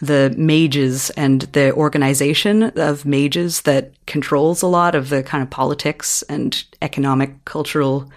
the 0.00 0.34
mages 0.36 1.10
and 1.10 1.42
the 1.52 1.72
organization 1.72 2.64
of 2.76 3.04
mages 3.04 3.62
that 3.62 3.92
controls 4.06 4.62
a 4.62 4.66
lot 4.66 4.94
of 4.94 5.08
the 5.08 5.22
kind 5.22 5.42
of 5.42 5.50
politics 5.50 6.22
and 6.28 6.64
economic, 6.80 7.44
cultural 7.44 8.10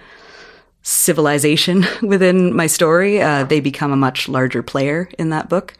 civilization 0.83 1.85
within 2.01 2.55
my 2.55 2.67
story. 2.67 3.21
Uh, 3.21 3.43
they 3.43 3.59
become 3.59 3.91
a 3.91 3.97
much 3.97 4.29
larger 4.29 4.61
player 4.61 5.09
in 5.17 5.29
that 5.29 5.49
book. 5.49 5.73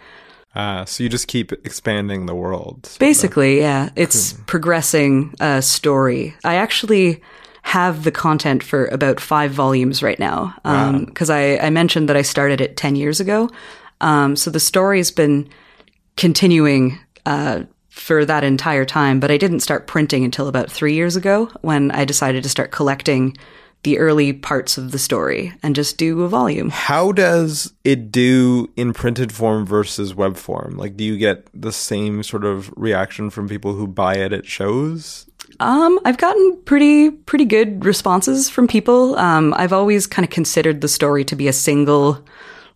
Ah, 0.56 0.84
so 0.86 1.04
you 1.04 1.10
just 1.10 1.28
keep 1.28 1.52
expanding 1.66 2.26
the 2.26 2.36
world. 2.36 2.90
Basically, 3.00 3.60
yeah, 3.60 3.90
it's 3.96 4.34
progressing 4.48 5.34
a 5.40 5.62
story. 5.62 6.36
I 6.44 6.56
actually 6.56 7.22
have 7.64 8.04
the 8.04 8.12
content 8.12 8.64
for 8.64 8.88
about 8.88 9.20
five 9.20 9.52
volumes 9.52 10.02
right 10.04 10.20
now 10.20 10.54
because 11.06 11.30
I, 11.30 11.58
I 11.58 11.70
mentioned 11.70 12.10
that 12.10 12.18
I 12.18 12.22
started 12.22 12.60
it 12.60 12.76
10 12.76 12.96
years 12.96 13.20
ago. 13.20 13.50
Um, 14.02 14.36
so 14.36 14.50
the 14.50 14.60
story's 14.60 15.12
been 15.12 15.48
continuing 16.18 17.00
uh, 17.26 17.64
for 17.90 18.26
that 18.26 18.44
entire 18.44 18.84
time, 18.84 19.20
but 19.20 19.32
I 19.32 19.38
didn't 19.38 19.60
start 19.60 19.88
printing 19.88 20.26
until 20.26 20.48
about 20.48 20.72
three 20.72 20.96
years 20.96 21.16
ago 21.16 21.52
when 21.62 21.92
I 21.92 22.04
decided 22.04 22.44
to 22.44 22.50
start 22.50 22.72
collecting 22.72 23.38
the 23.84 23.98
early 23.98 24.32
parts 24.32 24.78
of 24.78 24.92
the 24.92 25.00
story 25.00 25.54
and 25.64 25.76
just 25.76 25.98
do 25.98 26.22
a 26.22 26.30
volume. 26.30 26.70
How 26.70 27.12
does 27.12 27.74
it 27.84 28.12
do 28.12 28.70
in 28.76 28.94
printed 28.94 29.32
form 29.32 29.66
versus 29.66 30.14
web 30.14 30.38
form? 30.38 30.78
Like, 30.78 30.96
do 30.96 31.04
you 31.04 31.18
get 31.18 31.48
the 31.60 31.72
same 31.72 32.24
sort 32.24 32.46
of 32.46 32.72
reaction 32.76 33.30
from 33.30 33.50
people 33.50 33.74
who 33.74 33.88
buy 33.88 34.16
it 34.16 34.34
at 34.34 34.46
shows? 34.46 35.26
Um, 35.60 36.00
I've 36.06 36.18
gotten 36.18 36.58
pretty 36.66 37.12
pretty 37.12 37.46
good 37.46 37.84
responses 37.84 38.50
from 38.50 38.68
people. 38.68 39.18
Um, 39.18 39.54
I've 39.58 39.74
always 39.74 40.08
kind 40.08 40.24
of 40.24 40.30
considered 40.30 40.82
the 40.82 40.88
story 40.88 41.26
to 41.26 41.36
be 41.36 41.48
a 41.48 41.54
single 41.54 42.24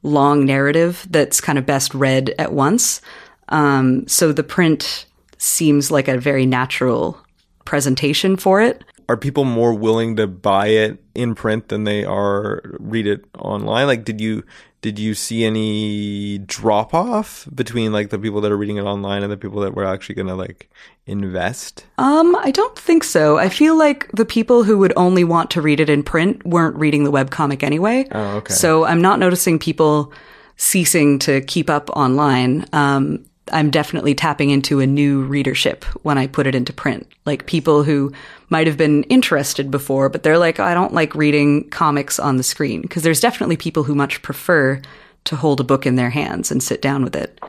long 0.03 0.45
narrative 0.45 1.07
that's 1.09 1.41
kind 1.41 1.57
of 1.57 1.65
best 1.65 1.93
read 1.93 2.33
at 2.37 2.53
once. 2.53 3.01
Um, 3.49 4.07
so 4.07 4.31
the 4.31 4.43
print 4.43 5.05
seems 5.37 5.91
like 5.91 6.07
a 6.07 6.17
very 6.17 6.45
natural 6.45 7.19
presentation 7.63 8.35
for 8.35 8.61
it. 8.61 8.83
Are 9.07 9.17
people 9.17 9.45
more 9.45 9.73
willing 9.73 10.15
to 10.15 10.27
buy 10.27 10.67
it 10.67 11.03
in 11.13 11.35
print 11.35 11.69
than 11.69 11.83
they 11.83 12.03
are 12.03 12.61
read 12.79 13.07
it 13.07 13.25
online? 13.37 13.87
Like, 13.87 14.03
did 14.03 14.19
you 14.19 14.43
did 14.85 14.99
you 14.99 15.15
see 15.15 15.43
any 15.45 16.37
drop 16.37 16.93
off 16.93 17.47
between 17.55 17.91
like 17.91 18.11
the 18.11 18.19
people 18.19 18.39
that 18.41 18.51
are 18.51 18.57
reading 18.57 18.77
it 18.77 18.83
online 18.83 19.23
and 19.23 19.31
the 19.31 19.37
people 19.37 19.61
that 19.61 19.73
were 19.73 19.83
actually 19.83 20.13
going 20.13 20.27
to 20.27 20.35
like 20.35 20.69
invest? 21.07 21.87
Um, 21.97 22.35
I 22.35 22.51
don't 22.51 22.77
think 22.77 23.03
so. 23.03 23.39
I 23.39 23.49
feel 23.49 23.75
like 23.75 24.11
the 24.11 24.25
people 24.25 24.63
who 24.63 24.77
would 24.77 24.93
only 24.95 25.23
want 25.23 25.49
to 25.51 25.61
read 25.61 25.79
it 25.79 25.89
in 25.89 26.03
print 26.03 26.45
weren't 26.45 26.75
reading 26.75 27.03
the 27.03 27.11
webcomic 27.11 27.63
anyway. 27.63 28.07
Oh, 28.11 28.37
okay. 28.37 28.53
So 28.53 28.85
I'm 28.85 29.01
not 29.01 29.17
noticing 29.17 29.57
people 29.57 30.13
ceasing 30.57 31.17
to 31.19 31.41
keep 31.41 31.67
up 31.67 31.89
online. 31.89 32.65
Um, 32.71 33.25
I'm 33.51 33.71
definitely 33.71 34.15
tapping 34.15 34.49
into 34.49 34.79
a 34.79 34.87
new 34.87 35.23
readership 35.23 35.83
when 36.03 36.17
I 36.17 36.27
put 36.27 36.47
it 36.47 36.55
into 36.55 36.73
print. 36.73 37.07
Like 37.25 37.45
people 37.45 37.83
who 37.83 38.11
might 38.49 38.67
have 38.67 38.77
been 38.77 39.03
interested 39.03 39.71
before, 39.71 40.09
but 40.09 40.23
they're 40.23 40.37
like, 40.37 40.59
I 40.59 40.73
don't 40.73 40.93
like 40.93 41.15
reading 41.15 41.69
comics 41.69 42.19
on 42.19 42.37
the 42.37 42.43
screen. 42.43 42.81
Because 42.81 43.03
there's 43.03 43.19
definitely 43.19 43.57
people 43.57 43.83
who 43.83 43.95
much 43.95 44.21
prefer 44.21 44.81
to 45.25 45.35
hold 45.35 45.59
a 45.59 45.63
book 45.63 45.85
in 45.87 45.95
their 45.95 46.11
hands 46.11 46.51
and 46.51 46.61
sit 46.61 46.81
down 46.81 47.03
with 47.03 47.15
it. 47.15 47.39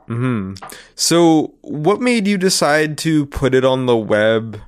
So, 0.95 1.55
what 1.61 2.01
made 2.01 2.27
you 2.27 2.39
decide 2.39 2.97
to 2.99 3.27
put 3.27 3.55
it 3.55 3.65
on 3.65 3.87
the 3.87 3.97
web 3.97 4.61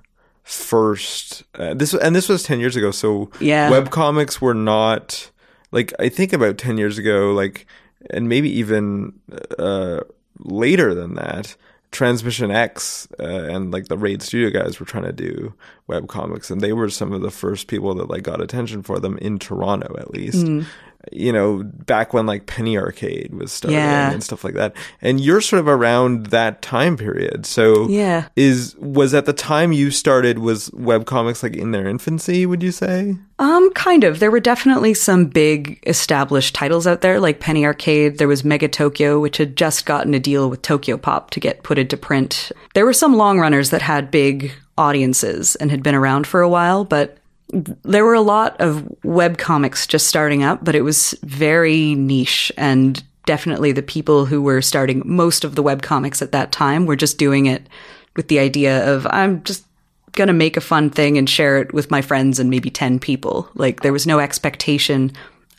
first? 0.42 1.42
Uh, 1.54 1.74
this 1.74 1.94
and 1.94 2.14
this 2.14 2.28
was 2.28 2.42
ten 2.42 2.60
years 2.60 2.76
ago. 2.76 2.90
So, 2.90 3.30
Yeah. 3.40 3.70
web 3.70 3.90
comics 3.90 4.40
were 4.40 4.54
not 4.54 5.30
like 5.72 5.92
I 5.98 6.08
think 6.08 6.32
about 6.32 6.58
ten 6.58 6.76
years 6.78 6.98
ago, 6.98 7.32
like, 7.32 7.66
and 8.10 8.28
maybe 8.28 8.50
even 8.58 9.14
uh, 9.58 10.00
later 10.38 10.94
than 10.94 11.14
that. 11.14 11.56
Transmission 11.90 12.50
X 12.50 13.08
uh, 13.18 13.24
and 13.24 13.72
like 13.72 13.88
the 13.88 13.96
Raid 13.96 14.22
Studio 14.22 14.50
guys 14.50 14.78
were 14.78 14.86
trying 14.86 15.04
to 15.04 15.12
do 15.12 15.54
web 15.86 16.08
comics, 16.08 16.50
and 16.50 16.60
they 16.60 16.72
were 16.72 16.90
some 16.90 17.12
of 17.12 17.22
the 17.22 17.30
first 17.30 17.66
people 17.66 17.94
that 17.94 18.10
like 18.10 18.22
got 18.22 18.40
attention 18.42 18.82
for 18.82 18.98
them 18.98 19.16
in 19.18 19.38
Toronto, 19.38 19.96
at 19.98 20.12
least. 20.12 20.46
Hmm. 20.46 20.62
You 21.12 21.32
know, 21.32 21.62
back 21.64 22.12
when 22.12 22.26
like 22.26 22.46
Penny 22.46 22.76
Arcade 22.76 23.32
was 23.32 23.52
starting 23.52 23.78
Yeah. 23.78 24.10
and 24.10 24.22
stuff 24.22 24.42
like 24.44 24.54
that. 24.54 24.74
And 25.00 25.20
you're 25.20 25.40
sort 25.40 25.60
of 25.60 25.68
around 25.68 26.26
that 26.26 26.60
time 26.60 26.96
period. 26.96 27.46
So 27.46 27.88
Yeah. 27.88 28.26
is 28.36 28.74
was 28.78 29.14
at 29.14 29.24
the 29.24 29.32
time 29.32 29.72
you 29.72 29.90
started 29.90 30.40
was 30.40 30.68
webcomics 30.70 31.42
like 31.42 31.56
in 31.56 31.70
their 31.70 31.86
infancy, 31.88 32.44
would 32.46 32.62
you 32.62 32.72
say? 32.72 33.16
Um, 33.38 33.70
kind 33.74 34.02
of. 34.02 34.18
There 34.18 34.30
were 34.32 34.40
definitely 34.40 34.92
some 34.92 35.26
big 35.26 35.78
established 35.86 36.54
titles 36.56 36.86
out 36.86 37.00
there, 37.00 37.20
like 37.20 37.38
Penny 37.40 37.64
Arcade. 37.64 38.18
There 38.18 38.28
was 38.28 38.42
Megatokyo, 38.42 39.20
which 39.20 39.36
had 39.38 39.56
just 39.56 39.86
gotten 39.86 40.12
a 40.14 40.18
deal 40.20 40.50
with 40.50 40.62
Tokyopop 40.62 41.30
to 41.30 41.40
get 41.40 41.62
put 41.62 41.78
into 41.78 41.96
print. 41.96 42.50
There 42.74 42.84
were 42.84 42.92
some 42.92 43.16
long 43.16 43.38
runners 43.38 43.70
that 43.70 43.82
had 43.82 44.10
big 44.10 44.52
audiences 44.76 45.54
and 45.56 45.70
had 45.70 45.82
been 45.82 45.94
around 45.94 46.26
for 46.26 46.40
a 46.40 46.48
while, 46.48 46.84
but 46.84 47.18
there 47.50 48.04
were 48.04 48.14
a 48.14 48.20
lot 48.20 48.60
of 48.60 48.86
web 49.04 49.38
comics 49.38 49.86
just 49.86 50.06
starting 50.06 50.42
up, 50.42 50.64
but 50.64 50.74
it 50.74 50.82
was 50.82 51.14
very 51.22 51.94
niche 51.94 52.52
and 52.56 53.02
definitely 53.24 53.72
the 53.72 53.82
people 53.82 54.26
who 54.26 54.40
were 54.40 54.62
starting 54.62 55.02
most 55.04 55.44
of 55.44 55.54
the 55.54 55.62
web 55.62 55.82
comics 55.82 56.22
at 56.22 56.32
that 56.32 56.52
time 56.52 56.86
were 56.86 56.96
just 56.96 57.18
doing 57.18 57.46
it 57.46 57.68
with 58.16 58.28
the 58.28 58.38
idea 58.38 58.90
of 58.92 59.06
I'm 59.10 59.42
just 59.44 59.64
gonna 60.12 60.32
make 60.32 60.56
a 60.56 60.62
fun 60.62 60.90
thing 60.90 61.16
and 61.18 61.28
share 61.28 61.58
it 61.58 61.72
with 61.72 61.90
my 61.90 62.02
friends 62.02 62.38
and 62.38 62.50
maybe 62.50 62.70
10 62.70 62.98
people. 62.98 63.48
Like 63.54 63.80
there 63.80 63.92
was 63.92 64.06
no 64.06 64.18
expectation 64.18 65.12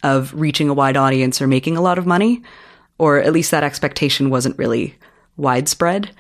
of 0.03 0.33
reaching 0.33 0.69
a 0.69 0.73
wide 0.73 0.97
audience 0.97 1.41
or 1.41 1.47
making 1.47 1.77
a 1.77 1.81
lot 1.81 1.97
of 1.97 2.05
money, 2.05 2.41
or 2.97 3.19
at 3.19 3.33
least 3.33 3.51
that 3.51 3.63
expectation 3.63 4.29
wasn't 4.29 4.57
really 4.57 4.95
widespread. 5.37 6.11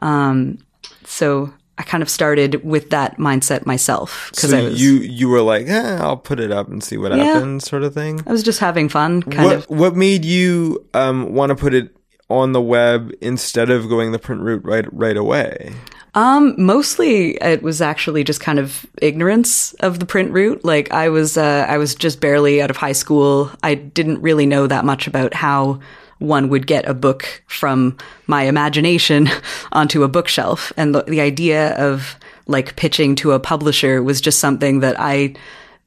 Um, 0.00 0.58
so 1.04 1.52
I 1.80 1.82
kind 1.82 2.02
of 2.02 2.10
started 2.10 2.62
with 2.62 2.90
that 2.90 3.16
mindset 3.16 3.64
myself 3.64 4.28
because 4.34 4.50
So 4.50 4.58
I 4.58 4.62
was 4.64 4.82
you 4.82 4.92
you 4.98 5.30
were 5.30 5.40
like, 5.40 5.66
eh, 5.66 5.96
I'll 5.98 6.18
put 6.18 6.38
it 6.38 6.52
up 6.52 6.68
and 6.68 6.84
see 6.84 6.98
what 6.98 7.10
Yeah. 7.16 7.24
happens, 7.24 7.64
sort 7.64 7.84
of 7.84 7.94
thing. 7.94 8.20
I 8.26 8.32
was 8.32 8.42
just 8.42 8.60
having 8.60 8.90
fun, 8.90 9.22
kind 9.22 9.44
what 9.46 9.56
of. 9.56 9.64
what 9.70 9.96
made 9.96 10.24
you 10.24 10.84
um, 10.92 11.32
want 11.32 11.50
to 11.50 11.56
put 11.56 11.72
it 11.72 11.96
on 12.28 12.52
the 12.52 12.60
web 12.60 13.12
instead 13.22 13.70
of 13.70 13.88
going 13.88 14.12
the 14.12 14.18
print 14.18 14.42
route 14.42 14.62
right 14.64 14.84
right 14.92 15.16
away? 15.16 15.72
Um, 16.14 16.54
mostly 16.58 17.36
it 17.36 17.62
was 17.62 17.80
actually 17.80 18.24
just 18.24 18.40
kind 18.40 18.58
of 18.58 18.84
ignorance 19.00 19.72
of 19.80 20.00
the 20.00 20.06
print 20.06 20.32
route. 20.32 20.64
Like 20.64 20.92
I 20.92 21.08
was, 21.08 21.36
uh, 21.38 21.66
I 21.68 21.78
was 21.78 21.94
just 21.94 22.20
barely 22.20 22.60
out 22.60 22.68
of 22.68 22.76
high 22.76 22.92
school. 22.92 23.50
I 23.62 23.74
didn't 23.74 24.20
really 24.20 24.44
know 24.44 24.66
that 24.66 24.84
much 24.84 25.06
about 25.06 25.32
how 25.34 25.78
one 26.20 26.48
would 26.48 26.66
get 26.66 26.88
a 26.88 26.94
book 26.94 27.42
from 27.48 27.96
my 28.26 28.44
imagination 28.44 29.28
onto 29.72 30.04
a 30.04 30.08
bookshelf. 30.08 30.72
And 30.76 30.94
the, 30.94 31.02
the 31.02 31.20
idea 31.20 31.74
of 31.76 32.16
like 32.46 32.76
pitching 32.76 33.16
to 33.16 33.32
a 33.32 33.40
publisher 33.40 34.02
was 34.02 34.20
just 34.20 34.38
something 34.38 34.80
that 34.80 34.96
I 34.98 35.34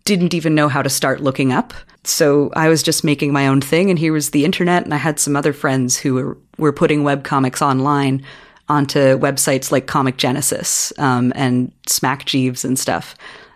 didn't 0.05 0.33
even 0.33 0.55
know 0.55 0.67
how 0.67 0.81
to 0.81 0.89
start 0.89 1.21
looking 1.21 1.53
up. 1.53 1.73
So 2.03 2.51
I 2.55 2.67
was 2.67 2.83
just 2.83 3.03
making 3.03 3.31
my 3.31 3.47
own 3.47 3.61
thing 3.61 3.89
and 3.89 3.97
here 3.97 4.11
was 4.11 4.31
the 4.31 4.43
internet 4.43 4.83
and 4.83 4.93
I 4.93 4.97
had 4.97 5.19
some 5.19 5.35
other 5.35 5.53
friends 5.53 5.97
who 5.97 6.15
were, 6.15 6.37
were 6.57 6.73
putting 6.73 7.03
webcomics 7.03 7.61
online 7.61 8.25
onto 8.67 9.17
websites 9.19 9.71
like 9.71 9.87
Comic 9.87 10.17
Genesis 10.17 10.91
um, 10.97 11.31
and 11.35 11.71
Smack 11.87 12.25
Jeeves 12.25 12.65
and 12.65 12.77
stuff. 12.77 13.15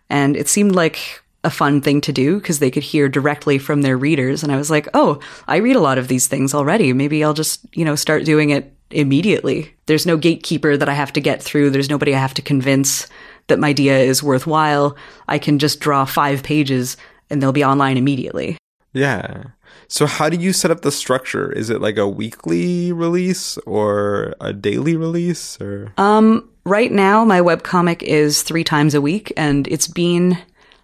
And 0.09 0.37
it 0.37 0.47
seemed 0.47 0.75
like 0.75 1.21
a 1.43 1.49
fun 1.49 1.81
thing 1.81 2.01
to 2.01 2.11
do 2.11 2.39
because 2.39 2.59
they 2.59 2.71
could 2.71 2.83
hear 2.83 3.07
directly 3.07 3.57
from 3.57 3.81
their 3.81 3.97
readers. 3.97 4.43
And 4.43 4.51
I 4.51 4.57
was 4.57 4.71
like, 4.71 4.87
oh, 4.93 5.19
I 5.47 5.57
read 5.57 5.75
a 5.75 5.81
lot 5.81 5.97
of 5.97 6.07
these 6.07 6.27
things 6.27 6.53
already. 6.53 6.93
Maybe 6.93 7.23
I'll 7.23 7.33
just, 7.33 7.65
you 7.75 7.85
know, 7.85 7.95
start 7.95 8.25
doing 8.25 8.49
it 8.49 8.73
immediately. 8.91 9.73
There's 9.85 10.05
no 10.05 10.17
gatekeeper 10.17 10.77
that 10.77 10.89
I 10.89 10.93
have 10.93 11.13
to 11.13 11.21
get 11.21 11.41
through. 11.41 11.69
There's 11.69 11.89
nobody 11.89 12.15
I 12.15 12.19
have 12.19 12.33
to 12.35 12.41
convince 12.41 13.07
that 13.47 13.59
my 13.59 13.69
idea 13.69 13.97
is 13.97 14.23
worthwhile. 14.23 14.97
I 15.27 15.39
can 15.39 15.59
just 15.59 15.79
draw 15.79 16.05
five 16.05 16.43
pages 16.43 16.97
and 17.29 17.41
they'll 17.41 17.51
be 17.51 17.63
online 17.63 17.97
immediately. 17.97 18.57
Yeah. 18.93 19.43
So 19.87 20.05
how 20.05 20.29
do 20.29 20.37
you 20.37 20.53
set 20.53 20.71
up 20.71 20.81
the 20.81 20.91
structure? 20.91 21.51
Is 21.51 21.69
it 21.69 21.81
like 21.81 21.97
a 21.97 22.07
weekly 22.07 22.91
release 22.91 23.57
or 23.59 24.33
a 24.41 24.51
daily 24.51 24.97
release 24.97 25.59
or 25.61 25.93
um, 25.97 26.49
right 26.65 26.91
now 26.91 27.23
my 27.23 27.39
webcomic 27.39 28.01
is 28.03 28.41
three 28.41 28.63
times 28.63 28.93
a 28.93 29.01
week 29.01 29.31
and 29.37 29.67
it's 29.67 29.87
been 29.87 30.37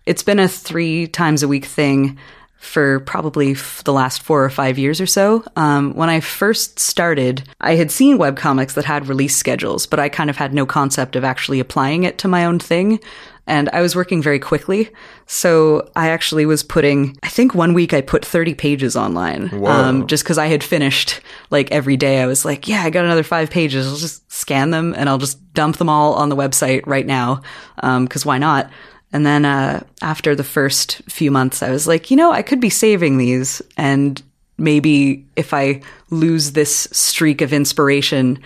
it's 0.05 0.23
been 0.23 0.39
a 0.39 0.47
three 0.47 1.07
times 1.07 1.43
a 1.43 1.47
week 1.47 1.65
thing 1.65 2.17
for 2.57 3.01
probably 3.01 3.51
f- 3.51 3.83
the 3.83 3.91
last 3.91 4.23
four 4.23 4.43
or 4.43 4.49
five 4.49 4.79
years 4.79 5.01
or 5.01 5.05
so. 5.05 5.43
Um, 5.57 5.93
when 5.95 6.09
I 6.09 6.21
first 6.21 6.79
started, 6.79 7.43
I 7.59 7.75
had 7.75 7.91
seen 7.91 8.17
webcomics 8.17 8.73
that 8.75 8.85
had 8.85 9.09
release 9.09 9.35
schedules, 9.35 9.85
but 9.85 9.99
I 9.99 10.07
kind 10.07 10.29
of 10.29 10.37
had 10.37 10.53
no 10.53 10.65
concept 10.65 11.17
of 11.17 11.25
actually 11.25 11.59
applying 11.59 12.05
it 12.05 12.17
to 12.19 12.29
my 12.29 12.45
own 12.45 12.59
thing. 12.59 13.01
And 13.45 13.69
I 13.73 13.81
was 13.81 13.97
working 13.97 14.21
very 14.21 14.39
quickly. 14.39 14.89
So 15.25 15.91
I 15.97 16.07
actually 16.09 16.45
was 16.45 16.63
putting, 16.63 17.17
I 17.21 17.27
think 17.27 17.53
one 17.53 17.73
week 17.73 17.93
I 17.93 17.99
put 17.99 18.23
30 18.23 18.53
pages 18.53 18.95
online. 18.95 19.49
Um, 19.89 20.07
just 20.07 20.23
because 20.23 20.37
I 20.37 20.47
had 20.47 20.63
finished 20.63 21.19
like 21.49 21.69
every 21.69 21.97
day. 21.97 22.21
I 22.21 22.25
was 22.25 22.45
like, 22.45 22.69
yeah, 22.69 22.83
I 22.83 22.89
got 22.89 23.03
another 23.03 23.23
five 23.23 23.49
pages. 23.49 23.85
I'll 23.85 23.97
just 23.97 24.31
scan 24.31 24.69
them 24.69 24.95
and 24.97 25.09
I'll 25.09 25.17
just 25.17 25.53
dump 25.53 25.75
them 25.75 25.89
all 25.89 26.13
on 26.13 26.29
the 26.29 26.37
website 26.37 26.83
right 26.87 27.05
now. 27.05 27.41
Um, 27.79 28.07
cause 28.07 28.25
why 28.25 28.37
not? 28.37 28.71
And 29.13 29.25
then 29.25 29.45
uh, 29.45 29.83
after 30.01 30.35
the 30.35 30.43
first 30.43 31.01
few 31.03 31.31
months, 31.31 31.61
I 31.61 31.69
was 31.69 31.87
like, 31.87 32.09
you 32.11 32.17
know, 32.17 32.31
I 32.31 32.41
could 32.41 32.59
be 32.59 32.69
saving 32.69 33.17
these. 33.17 33.61
And 33.77 34.21
maybe 34.57 35.25
if 35.35 35.53
I 35.53 35.81
lose 36.09 36.51
this 36.51 36.87
streak 36.91 37.41
of 37.41 37.53
inspiration, 37.53 38.39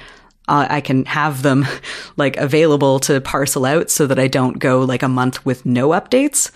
uh, 0.50 0.68
I 0.70 0.82
can 0.82 1.06
have 1.06 1.42
them 1.42 1.66
like 2.18 2.38
available 2.38 3.00
to 3.02 3.22
parcel 3.22 3.66
out 3.66 3.90
so 3.90 4.06
that 4.08 4.20
I 4.20 4.28
don't 4.28 4.60
go 4.60 4.82
like 4.82 5.04
a 5.04 5.10
month 5.10 5.46
with 5.46 5.66
no 5.66 5.90
updates. 5.90 6.52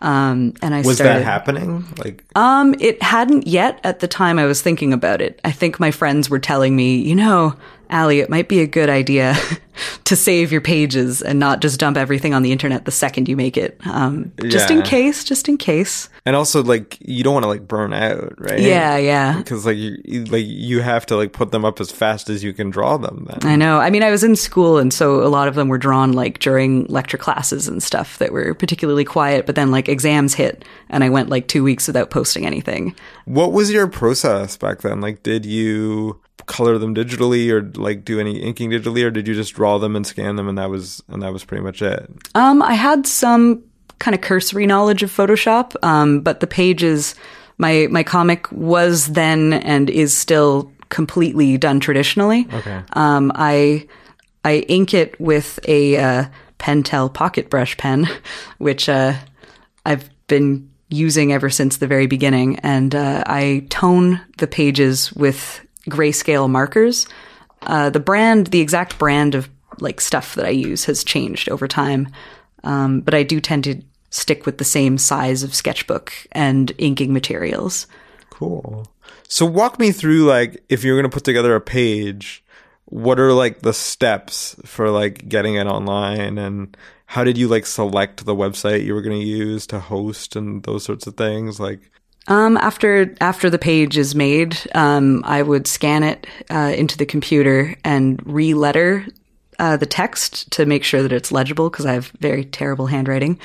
Um, 0.00 0.52
and 0.60 0.74
I 0.74 0.82
Was 0.82 0.96
started, 0.96 1.20
that 1.20 1.24
happening? 1.24 1.84
Like, 1.96 2.22
um, 2.34 2.74
it 2.78 3.02
hadn't 3.02 3.46
yet 3.46 3.80
at 3.82 4.00
the 4.00 4.08
time 4.08 4.38
I 4.38 4.44
was 4.44 4.60
thinking 4.60 4.92
about 4.92 5.22
it. 5.22 5.40
I 5.42 5.52
think 5.52 5.80
my 5.80 5.90
friends 5.90 6.28
were 6.28 6.38
telling 6.38 6.76
me, 6.76 6.96
you 6.96 7.14
know, 7.14 7.56
Ally, 7.90 8.14
it 8.14 8.30
might 8.30 8.48
be 8.48 8.60
a 8.60 8.66
good 8.66 8.88
idea 8.90 9.34
to 10.04 10.16
save 10.16 10.50
your 10.52 10.60
pages 10.60 11.22
and 11.22 11.38
not 11.38 11.60
just 11.60 11.78
dump 11.80 11.96
everything 11.96 12.34
on 12.34 12.42
the 12.42 12.52
internet 12.52 12.84
the 12.84 12.90
second 12.90 13.28
you 13.28 13.36
make 13.36 13.56
it. 13.56 13.78
Um, 13.86 14.32
just 14.42 14.70
in 14.70 14.82
case, 14.82 15.22
just 15.24 15.48
in 15.48 15.56
case. 15.58 16.08
and 16.24 16.34
also 16.34 16.62
like 16.62 16.96
you 17.00 17.22
don't 17.22 17.34
want 17.34 17.44
to 17.44 17.48
like 17.48 17.68
burn 17.68 17.92
out, 17.92 18.34
right? 18.40 18.58
Yeah, 18.60 18.96
yeah. 18.96 19.36
Because 19.38 19.66
like 19.66 19.76
you, 19.76 19.96
you- 20.04 20.24
like 20.24 20.44
you 20.46 20.80
have 20.80 21.06
to 21.06 21.16
like 21.16 21.32
put 21.32 21.52
them 21.52 21.64
up 21.64 21.80
as 21.80 21.90
fast 21.90 22.28
as 22.30 22.42
you 22.42 22.52
can 22.52 22.70
draw 22.70 22.96
them. 22.96 23.26
Then 23.28 23.50
I 23.50 23.56
know. 23.56 23.78
I 23.78 23.90
mean, 23.90 24.02
I 24.02 24.10
was 24.10 24.24
in 24.24 24.34
school, 24.34 24.78
and 24.78 24.92
so 24.92 25.22
a 25.22 25.28
lot 25.28 25.46
of 25.46 25.54
them 25.54 25.68
were 25.68 25.78
drawn 25.78 26.12
like 26.12 26.38
during 26.40 26.84
lecture 26.86 27.18
classes 27.18 27.68
and 27.68 27.82
stuff 27.82 28.18
that 28.18 28.32
were 28.32 28.54
particularly 28.54 29.04
quiet. 29.04 29.46
But 29.46 29.54
then, 29.54 29.70
like, 29.70 29.88
exams 29.88 30.34
hit, 30.34 30.64
and 30.88 31.04
I 31.04 31.10
went 31.10 31.28
like 31.28 31.46
two 31.48 31.62
weeks 31.62 31.86
without 31.86 32.10
posting 32.10 32.44
anything. 32.46 32.94
What 33.26 33.52
was 33.52 33.70
your 33.70 33.86
process 33.86 34.56
back 34.56 34.80
then? 34.82 35.00
Like, 35.00 35.22
did 35.22 35.44
you 35.46 36.20
color 36.46 36.78
them 36.78 36.94
digitally, 36.94 37.50
or 37.50 37.62
like 37.80 38.04
do 38.04 38.18
any 38.18 38.38
inking 38.38 38.70
digitally, 38.70 39.04
or 39.04 39.10
did 39.10 39.28
you 39.28 39.34
just 39.34 39.54
draw 39.54 39.78
them 39.78 39.96
and 39.96 40.06
scan 40.06 40.36
them, 40.36 40.48
and 40.48 40.58
that 40.58 40.70
was 40.70 41.02
and 41.08 41.22
that 41.22 41.32
was 41.32 41.44
pretty 41.44 41.62
much 41.62 41.82
it? 41.82 42.10
Um, 42.34 42.62
I 42.62 42.74
had 42.74 43.06
some 43.06 43.62
kind 43.98 44.14
of 44.14 44.20
cursory 44.20 44.66
knowledge 44.66 45.02
of 45.02 45.10
Photoshop, 45.10 45.74
um, 45.84 46.20
but 46.20 46.40
the 46.40 46.46
pages, 46.46 47.14
my 47.58 47.88
my 47.90 48.02
comic 48.02 48.50
was 48.52 49.08
then 49.08 49.52
and 49.52 49.90
is 49.90 50.16
still 50.16 50.72
completely 50.88 51.58
done 51.58 51.80
traditionally. 51.80 52.46
Okay. 52.52 52.82
Um, 52.92 53.32
I 53.34 53.86
I 54.44 54.58
ink 54.68 54.94
it 54.94 55.20
with 55.20 55.58
a 55.66 55.96
uh, 55.96 56.24
Pentel 56.58 57.12
pocket 57.12 57.50
brush 57.50 57.76
pen, 57.76 58.08
which 58.58 58.88
uh, 58.88 59.14
I've 59.84 60.08
been 60.28 60.70
using 60.88 61.32
ever 61.32 61.50
since 61.50 61.78
the 61.78 61.86
very 61.86 62.06
beginning, 62.06 62.58
and 62.60 62.94
uh, 62.94 63.24
I 63.26 63.66
tone 63.70 64.20
the 64.38 64.46
pages 64.46 65.12
with 65.12 65.65
grayscale 65.88 66.48
markers. 66.48 67.06
Uh, 67.62 67.90
the 67.90 68.00
brand, 68.00 68.48
the 68.48 68.60
exact 68.60 68.98
brand 68.98 69.34
of 69.34 69.48
like 69.80 70.00
stuff 70.00 70.34
that 70.34 70.46
I 70.46 70.50
use 70.50 70.84
has 70.84 71.04
changed 71.04 71.48
over 71.48 71.68
time, 71.68 72.08
um, 72.64 73.00
but 73.00 73.14
I 73.14 73.22
do 73.22 73.40
tend 73.40 73.64
to 73.64 73.82
stick 74.10 74.46
with 74.46 74.58
the 74.58 74.64
same 74.64 74.98
size 74.98 75.42
of 75.42 75.54
sketchbook 75.54 76.12
and 76.32 76.72
inking 76.78 77.12
materials. 77.12 77.86
Cool. 78.30 78.86
So 79.28 79.44
walk 79.44 79.78
me 79.78 79.92
through 79.92 80.24
like 80.24 80.64
if 80.68 80.84
you're 80.84 80.96
gonna 80.96 81.08
put 81.08 81.24
together 81.24 81.54
a 81.54 81.60
page, 81.60 82.44
what 82.86 83.18
are 83.18 83.32
like 83.32 83.60
the 83.60 83.72
steps 83.72 84.56
for 84.64 84.90
like 84.90 85.28
getting 85.28 85.56
it 85.56 85.66
online 85.66 86.38
and 86.38 86.76
how 87.06 87.24
did 87.24 87.38
you 87.38 87.48
like 87.48 87.66
select 87.66 88.24
the 88.24 88.34
website 88.34 88.84
you 88.84 88.94
were 88.94 89.02
gonna 89.02 89.16
use 89.16 89.66
to 89.68 89.80
host 89.80 90.36
and 90.36 90.62
those 90.62 90.84
sorts 90.84 91.06
of 91.06 91.16
things? 91.16 91.60
Like 91.60 91.90
Um, 92.28 92.56
after 92.56 93.14
after 93.20 93.50
the 93.50 93.58
page 93.58 93.96
is 93.96 94.14
made, 94.14 94.58
um, 94.74 95.22
I 95.24 95.42
would 95.42 95.66
scan 95.66 96.02
it 96.02 96.26
uh, 96.50 96.72
into 96.76 96.98
the 96.98 97.06
computer 97.06 97.76
and 97.84 98.20
re-letter 98.26 99.06
uh, 99.58 99.76
the 99.76 99.86
text 99.86 100.50
to 100.52 100.66
make 100.66 100.84
sure 100.84 101.02
that 101.02 101.12
it's 101.12 101.32
legible 101.32 101.70
because 101.70 101.86
I 101.86 101.92
have 101.92 102.08
very 102.20 102.44
terrible 102.44 102.86
handwriting. 102.86 103.38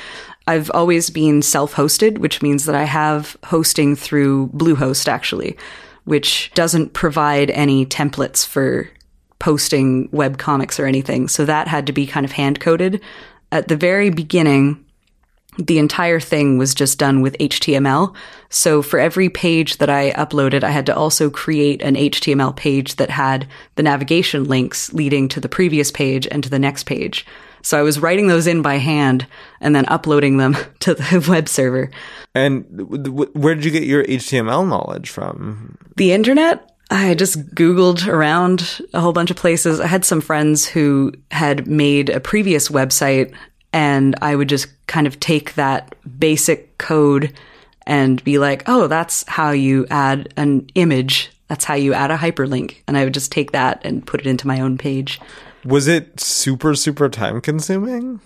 I've 0.48 0.72
always 0.72 1.10
been 1.10 1.42
self-hosted, 1.42 2.18
which 2.18 2.42
means 2.42 2.66
that 2.66 2.76
I 2.76 2.84
have 2.84 3.38
hosting 3.46 3.96
through 3.96 4.48
Bluehost 4.48 5.08
actually, 5.08 5.58
which 6.06 6.52
doesn't 6.56 6.94
provide 6.94 7.52
any 7.52 7.86
templates 7.86 8.46
for 8.46 8.90
posting 9.40 10.10
web 10.12 10.38
comics 10.38 10.80
or 10.80 10.86
anything. 10.86 11.28
So 11.28 11.46
that 11.46 11.68
had 11.68 11.88
to 11.88 11.94
be 11.94 12.06
kind 12.08 12.26
of 12.26 12.32
hand 12.32 12.60
coded. 12.60 13.02
At 13.52 13.68
the 13.68 13.76
very 13.76 14.10
beginning, 14.10 14.84
the 15.58 15.80
entire 15.80 16.20
thing 16.20 16.58
was 16.58 16.74
just 16.74 16.98
done 16.98 17.22
with 17.22 17.38
HTML. 17.38 18.16
So 18.50 18.82
for 18.82 19.00
every 19.00 19.30
page 19.30 19.78
that 19.78 19.90
I 19.90 20.12
uploaded, 20.12 20.64
I 20.64 20.70
had 20.70 20.86
to 20.86 20.96
also 20.96 21.30
create 21.30 21.82
an 21.82 21.96
HTML 21.96 22.56
page 22.56 22.96
that 22.96 23.10
had 23.10 23.48
the 23.76 23.84
navigation 23.84 24.46
links 24.46 24.94
leading 24.94 25.28
to 25.30 25.40
the 25.40 25.50
previous 25.50 25.92
page 25.92 26.28
and 26.32 26.44
to 26.44 26.50
the 26.50 26.60
next 26.60 26.86
page. 26.86 27.26
So 27.64 27.78
I 27.78 27.82
was 27.82 28.00
writing 28.00 28.28
those 28.28 28.48
in 28.48 28.62
by 28.62 28.76
hand 28.76 29.28
and 29.60 29.76
then 29.76 29.86
uploading 29.88 30.38
them 30.38 30.56
to 30.80 30.94
the 30.94 31.26
web 31.30 31.48
server. 31.48 31.92
and 32.34 32.66
where 33.36 33.56
did 33.56 33.66
you 33.66 33.72
get 33.72 33.84
your 33.84 34.04
HTML 34.06 34.68
knowledge 34.68 35.10
from? 35.10 35.78
The 35.98 36.14
internet, 36.14 36.72
I 36.90 37.14
just 37.14 37.54
Googled 37.56 38.08
around 38.08 38.82
a 38.94 39.00
whole 39.00 39.14
bunch 39.14 39.32
of 39.32 39.38
places. 39.38 39.80
I 39.80 39.88
had 39.88 40.06
some 40.06 40.22
friends 40.22 40.66
who 40.66 41.14
had 41.30 41.68
made 41.68 42.10
a 42.10 42.20
previous 42.20 42.70
website, 42.70 43.34
and 43.74 44.16
I 44.22 44.36
would 44.36 44.50
just 44.50 44.68
kind 44.88 45.08
of 45.08 45.20
take 45.20 45.56
that 45.56 45.96
basic 46.20 46.78
code 46.78 47.34
and 47.88 48.24
be 48.24 48.38
like, 48.38 48.64
oh, 48.68 48.88
that's 48.88 49.28
how 49.28 49.52
you 49.52 49.86
add 49.90 50.34
an 50.38 50.70
image. 50.76 51.32
That's 51.48 51.66
how 51.66 51.76
you 51.76 51.94
add 51.94 52.12
a 52.12 52.18
hyperlink. 52.18 52.78
And 52.88 52.98
I 52.98 53.04
would 53.04 53.14
just 53.14 53.32
take 53.32 53.52
that 53.52 53.82
and 53.84 54.06
put 54.06 54.22
it 54.22 54.28
into 54.28 54.48
my 54.48 54.60
own 54.60 54.78
page. 54.78 55.20
Was 55.66 55.88
it 55.88 56.20
super 56.20 56.76
super 56.76 57.10
time 57.10 57.42
consuming? 57.42 58.20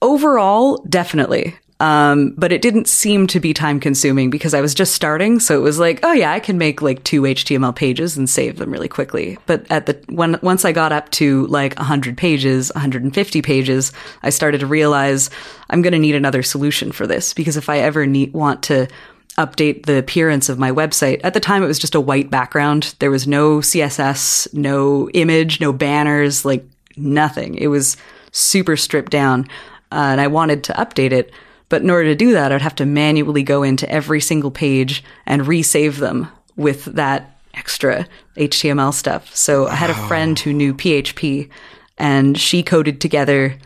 Overall, 0.00 0.84
definitely. 0.88 1.56
Um, 1.80 2.34
but 2.36 2.50
it 2.50 2.60
didn't 2.60 2.88
seem 2.88 3.28
to 3.28 3.38
be 3.38 3.54
time 3.54 3.78
consuming 3.78 4.30
because 4.30 4.52
I 4.52 4.60
was 4.60 4.74
just 4.74 4.94
starting. 4.94 5.38
So 5.38 5.56
it 5.56 5.62
was 5.62 5.78
like, 5.78 6.00
oh 6.02 6.12
yeah, 6.12 6.32
I 6.32 6.40
can 6.40 6.58
make 6.58 6.82
like 6.82 7.04
two 7.04 7.22
HTML 7.22 7.74
pages 7.74 8.16
and 8.16 8.28
save 8.28 8.58
them 8.58 8.72
really 8.72 8.88
quickly. 8.88 9.38
But 9.46 9.64
at 9.70 9.86
the 9.86 10.00
when 10.08 10.38
once 10.42 10.64
I 10.64 10.72
got 10.72 10.90
up 10.90 11.10
to 11.12 11.46
like 11.46 11.76
100 11.76 12.16
pages, 12.16 12.72
150 12.74 13.42
pages, 13.42 13.92
I 14.22 14.30
started 14.30 14.58
to 14.58 14.66
realize 14.66 15.30
I'm 15.70 15.82
going 15.82 15.92
to 15.92 15.98
need 15.98 16.16
another 16.16 16.42
solution 16.42 16.90
for 16.90 17.06
this 17.06 17.32
because 17.32 17.56
if 17.56 17.68
I 17.68 17.78
ever 17.78 18.06
need 18.06 18.32
want 18.32 18.64
to 18.64 18.88
update 19.36 19.86
the 19.86 19.96
appearance 19.96 20.48
of 20.48 20.58
my 20.58 20.72
website. 20.72 21.20
At 21.22 21.32
the 21.32 21.38
time, 21.38 21.62
it 21.62 21.68
was 21.68 21.78
just 21.78 21.94
a 21.94 22.00
white 22.00 22.28
background. 22.28 22.96
There 22.98 23.10
was 23.10 23.28
no 23.28 23.58
CSS, 23.58 24.52
no 24.52 25.08
image, 25.10 25.60
no 25.60 25.72
banners, 25.72 26.44
like 26.44 26.66
nothing. 26.96 27.54
It 27.54 27.68
was 27.68 27.96
super 28.32 28.76
stripped 28.76 29.12
down. 29.12 29.44
Uh, 29.92 30.10
and 30.10 30.20
I 30.20 30.26
wanted 30.26 30.64
to 30.64 30.72
update 30.72 31.12
it. 31.12 31.30
But 31.68 31.82
in 31.82 31.90
order 31.90 32.08
to 32.08 32.14
do 32.14 32.32
that, 32.32 32.52
I'd 32.52 32.62
have 32.62 32.74
to 32.76 32.86
manually 32.86 33.42
go 33.42 33.62
into 33.62 33.88
every 33.90 34.20
single 34.20 34.50
page 34.50 35.04
and 35.26 35.42
resave 35.42 35.96
them 35.96 36.28
with 36.56 36.86
that 36.86 37.38
extra 37.54 38.06
HTML 38.36 38.94
stuff. 38.94 39.34
So 39.34 39.66
I 39.66 39.74
had 39.74 39.90
a 39.90 40.06
friend 40.08 40.38
who 40.38 40.52
knew 40.52 40.72
PHP 40.72 41.50
and 41.98 42.38
she 42.38 42.62
coded 42.62 43.00
together 43.00 43.58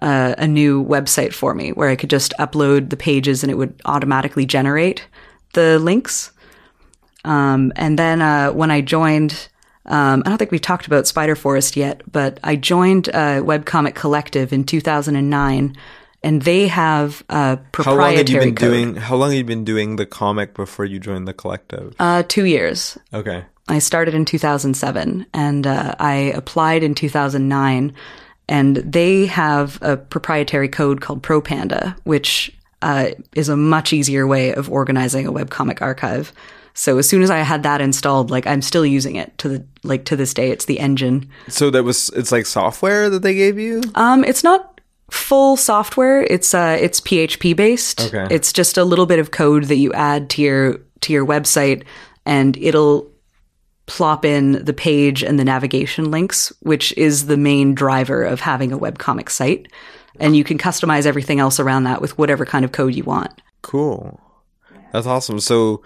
uh, 0.00 0.34
a 0.38 0.46
new 0.46 0.84
website 0.84 1.32
for 1.32 1.54
me 1.54 1.70
where 1.72 1.88
I 1.88 1.96
could 1.96 2.10
just 2.10 2.32
upload 2.38 2.90
the 2.90 2.96
pages 2.96 3.42
and 3.42 3.50
it 3.50 3.56
would 3.56 3.80
automatically 3.84 4.46
generate 4.46 5.06
the 5.52 5.78
links. 5.78 6.32
Um, 7.24 7.72
and 7.76 7.98
then 7.98 8.22
uh, 8.22 8.50
when 8.50 8.70
I 8.70 8.80
joined, 8.80 9.48
um, 9.86 10.22
I 10.24 10.28
don't 10.28 10.38
think 10.38 10.50
we've 10.50 10.60
talked 10.60 10.86
about 10.86 11.06
Spider 11.06 11.36
Forest 11.36 11.76
yet, 11.76 12.02
but 12.10 12.40
I 12.42 12.56
joined 12.56 13.08
a 13.08 13.42
webcomic 13.42 13.94
collective 13.94 14.52
in 14.52 14.64
2009, 14.64 15.76
and 16.22 16.42
they 16.42 16.68
have 16.68 17.22
a 17.28 17.58
proprietary. 17.72 17.84
How 17.84 17.90
long 17.90 18.14
proprietary 18.14 18.44
you 18.46 18.52
been 18.52 18.54
code. 18.54 18.70
doing 18.70 18.94
how 18.96 19.16
long 19.16 19.30
had 19.30 19.38
you 19.38 19.44
been 19.44 19.64
doing 19.64 19.96
the 19.96 20.06
comic 20.06 20.54
before 20.54 20.84
you 20.84 20.98
joined 20.98 21.26
the 21.26 21.32
collective? 21.32 21.94
Uh, 21.98 22.22
two 22.26 22.44
years. 22.44 22.98
Okay. 23.12 23.44
I 23.68 23.78
started 23.78 24.14
in 24.14 24.24
2007 24.24 25.26
and 25.32 25.66
uh, 25.66 25.94
I 25.98 26.14
applied 26.14 26.82
in 26.82 26.94
2009. 26.94 27.94
And 28.48 28.76
they 28.76 29.26
have 29.26 29.78
a 29.80 29.96
proprietary 29.96 30.68
code 30.68 31.00
called 31.00 31.22
ProPanda, 31.22 31.96
which 32.04 32.54
uh, 32.82 33.12
is 33.34 33.48
a 33.48 33.56
much 33.56 33.92
easier 33.92 34.26
way 34.26 34.52
of 34.52 34.68
organizing 34.68 35.26
a 35.26 35.32
webcomic 35.32 35.80
archive. 35.80 36.32
So 36.74 36.98
as 36.98 37.08
soon 37.08 37.22
as 37.22 37.30
I 37.30 37.38
had 37.38 37.62
that 37.62 37.80
installed, 37.80 38.30
like 38.30 38.46
I'm 38.46 38.62
still 38.62 38.84
using 38.84 39.16
it 39.16 39.36
to 39.38 39.48
the 39.48 39.66
like 39.84 40.06
to 40.06 40.16
this 40.16 40.34
day. 40.34 40.50
It's 40.50 40.64
the 40.64 40.80
engine. 40.80 41.28
So 41.48 41.70
that 41.70 41.84
was 41.84 42.08
it's 42.10 42.32
like 42.32 42.46
software 42.46 43.10
that 43.10 43.22
they 43.22 43.34
gave 43.34 43.58
you? 43.58 43.82
Um, 43.94 44.24
it's 44.24 44.42
not 44.42 44.71
full 45.12 45.56
software. 45.56 46.22
It's 46.22 46.54
uh, 46.54 46.76
it's 46.80 47.00
PHP 47.00 47.54
based. 47.54 48.00
Okay. 48.00 48.26
It's 48.34 48.52
just 48.52 48.78
a 48.78 48.84
little 48.84 49.06
bit 49.06 49.18
of 49.18 49.30
code 49.30 49.64
that 49.64 49.76
you 49.76 49.92
add 49.92 50.30
to 50.30 50.42
your 50.42 50.80
to 51.02 51.12
your 51.12 51.26
website, 51.26 51.84
and 52.24 52.56
it'll 52.56 53.10
plop 53.86 54.24
in 54.24 54.64
the 54.64 54.72
page 54.72 55.22
and 55.22 55.38
the 55.38 55.44
navigation 55.44 56.10
links, 56.10 56.52
which 56.60 56.96
is 56.96 57.26
the 57.26 57.36
main 57.36 57.74
driver 57.74 58.22
of 58.22 58.40
having 58.40 58.72
a 58.72 58.78
webcomic 58.78 59.28
site. 59.28 59.66
And 60.20 60.36
you 60.36 60.44
can 60.44 60.58
customize 60.58 61.06
everything 61.06 61.40
else 61.40 61.58
around 61.58 61.84
that 61.84 62.00
with 62.00 62.16
whatever 62.16 62.44
kind 62.44 62.64
of 62.64 62.72
code 62.72 62.94
you 62.94 63.02
want. 63.04 63.42
Cool. 63.62 64.20
That's 64.92 65.06
awesome. 65.06 65.40
So 65.40 65.82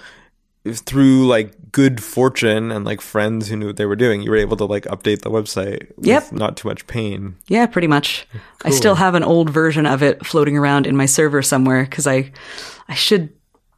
through 0.75 1.27
like 1.27 1.53
good 1.73 2.03
fortune 2.03 2.71
and 2.73 2.85
like 2.85 3.01
friends 3.01 3.49
who 3.49 3.57
knew 3.57 3.67
what 3.67 3.77
they 3.77 3.87
were 3.87 3.97
doing, 3.97 4.23
you 4.23 4.31
were 4.31 4.37
able 4.37 4.57
to 4.57 4.65
like 4.65 4.85
update 4.85 5.21
the 5.23 5.31
website 5.31 5.95
with 5.97 6.07
Yep. 6.07 6.33
not 6.33 6.57
too 6.57 6.69
much 6.69 6.87
pain. 6.87 7.37
Yeah, 7.49 7.67
pretty 7.67 7.87
much. 7.89 8.27
I 8.65 8.71
still 8.71 8.95
have 8.95 9.15
an 9.15 9.23
old 9.23 9.51
version 9.51 9.85
of 9.87 10.03
it 10.03 10.25
floating 10.25 10.57
around 10.57 10.87
in 10.87 10.97
my 10.97 11.07
server 11.07 11.43
somewhere 11.43 11.85
because 11.85 12.07
I, 12.07 12.33
I 12.89 12.95
should 12.95 13.31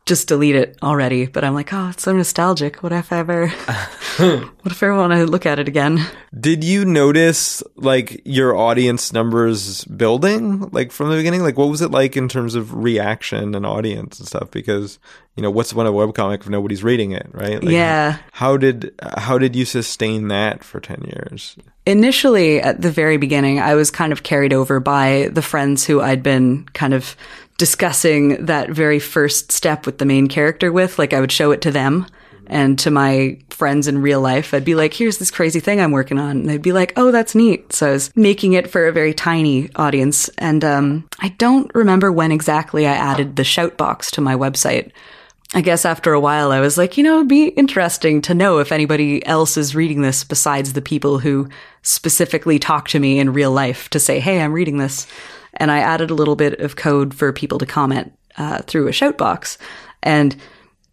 just 0.09 0.27
delete 0.27 0.57
it 0.57 0.77
already. 0.83 1.27
But 1.27 1.45
I'm 1.45 1.55
like, 1.55 1.73
oh, 1.73 1.91
it's 1.91 2.03
so 2.03 2.13
nostalgic. 2.13 2.83
What 2.83 2.93
if 2.93 3.13
I 3.13 3.19
ever, 3.19 3.49
what 3.49 4.73
if 4.73 4.83
I 4.83 4.91
want 4.91 5.13
to 5.13 5.27
look 5.27 5.47
at 5.47 5.59
it 5.59 5.69
again? 5.69 6.05
Did 6.39 6.65
you 6.65 6.85
notice 6.85 7.63
like 7.77 8.23
your 8.25 8.57
audience 8.57 9.13
numbers 9.13 9.85
building 9.85 10.69
like 10.73 10.91
from 10.91 11.11
the 11.11 11.17
beginning? 11.17 11.43
Like 11.43 11.57
what 11.57 11.69
was 11.69 11.83
it 11.83 11.91
like 11.91 12.17
in 12.17 12.29
terms 12.29 12.55
of 12.55 12.75
reaction 12.75 13.55
and 13.55 13.65
audience 13.65 14.19
and 14.19 14.27
stuff? 14.27 14.51
Because 14.51 14.99
you 15.37 15.43
know 15.43 15.51
what's 15.51 15.73
one 15.73 15.87
of 15.87 15.95
a 15.95 15.97
webcomic 15.97 16.41
if 16.41 16.49
nobody's 16.49 16.83
reading 16.83 17.13
it, 17.13 17.29
right? 17.33 17.63
Like, 17.63 17.73
Yeah. 17.73 18.19
How 18.33 18.57
did 18.57 18.93
how 19.19 19.39
did 19.39 19.55
you 19.55 19.65
sustain 19.65 20.29
that 20.29 20.65
for 20.65 20.81
ten 20.81 21.03
years? 21.03 21.57
Initially, 21.87 22.61
at 22.61 22.83
the 22.83 22.91
very 22.91 23.17
beginning, 23.17 23.61
I 23.61 23.75
was 23.75 23.91
kind 23.91 24.13
of 24.13 24.23
carried 24.23 24.53
over 24.53 24.81
by 24.81 25.31
the 25.33 25.41
friends 25.41 25.87
who 25.87 26.01
I'd 26.03 26.23
been 26.23 26.67
kind 26.75 26.93
of 26.93 27.17
discussing 27.59 28.47
that 28.47 28.71
very 28.71 28.99
first 28.99 29.53
step 29.53 29.85
with 29.85 29.99
the 29.99 30.07
main 30.07 30.29
character 30.29 30.73
with. 30.73 30.99
Like, 30.99 31.13
I 31.13 31.21
would 31.21 31.33
show 31.33 31.51
it 31.51 31.61
to 31.63 31.71
them 31.71 32.07
and 32.49 32.79
to 32.79 32.91
my 32.91 33.39
friends 33.51 33.89
in 33.89 34.01
real 34.01 34.21
life. 34.21 34.55
I'd 34.55 34.65
be 34.65 34.75
like, 34.75 34.95
here's 34.95 35.19
this 35.19 35.31
crazy 35.31 35.61
thing 35.61 35.81
I'm 35.81 35.93
working 35.93 36.19
on. 36.19 36.39
And 36.39 36.49
they'd 36.49 36.63
be 36.63 36.73
like, 36.73 36.95
oh, 36.97 37.11
that's 37.11 37.35
neat. 37.35 37.73
So 37.73 37.89
I 37.89 37.93
was 37.93 38.17
making 38.17 38.55
it 38.55 38.71
for 38.71 38.87
a 38.87 38.93
very 38.93 39.13
tiny 39.13 39.69
audience. 39.77 40.29
And 40.39 40.65
um, 40.65 41.09
I 41.21 41.29
don't 41.31 41.71
remember 41.75 42.11
when 42.11 42.33
exactly 42.33 42.87
I 42.87 42.95
added 42.95 43.37
the 43.37 43.45
shout 43.45 43.77
box 43.77 44.11
to 44.13 44.21
my 44.21 44.35
website. 44.35 44.93
I 45.55 45.63
guess 45.63 45.85
after 45.85 46.13
a 46.13 46.21
while, 46.21 46.53
I 46.53 46.61
was 46.61 46.77
like, 46.77 46.99
you 46.99 47.03
know, 47.03 47.17
it'd 47.17 47.29
be 47.29 47.49
interesting 47.49 48.21
to 48.23 48.35
know 48.35 48.59
if 48.59 48.71
anybody 48.71 49.25
else 49.25 49.57
is 49.57 49.75
reading 49.75 50.03
this 50.03 50.23
besides 50.23 50.75
the 50.75 50.83
people 50.83 51.19
who 51.19 51.49
specifically 51.83 52.59
talk 52.59 52.89
to 52.89 53.01
me 53.01 53.19
in 53.19 53.33
real 53.33 53.51
life 53.51 53.89
to 53.91 53.99
say, 53.99 54.21
hey, 54.21 54.43
I'm 54.43 54.53
reading 54.53 54.77
this. 54.77 55.07
And 55.59 55.71
I 55.71 55.79
added 55.81 56.11
a 56.11 56.15
little 56.15 56.37
bit 56.37 56.59
of 56.61 56.77
code 56.77 57.13
for 57.15 57.33
people 57.33 57.59
to 57.59 57.67
comment 57.67 58.13
uh, 58.37 58.63
through 58.63 58.89
a 58.89 58.93
shout 58.93 59.19
box. 59.19 59.59
And 60.03 60.37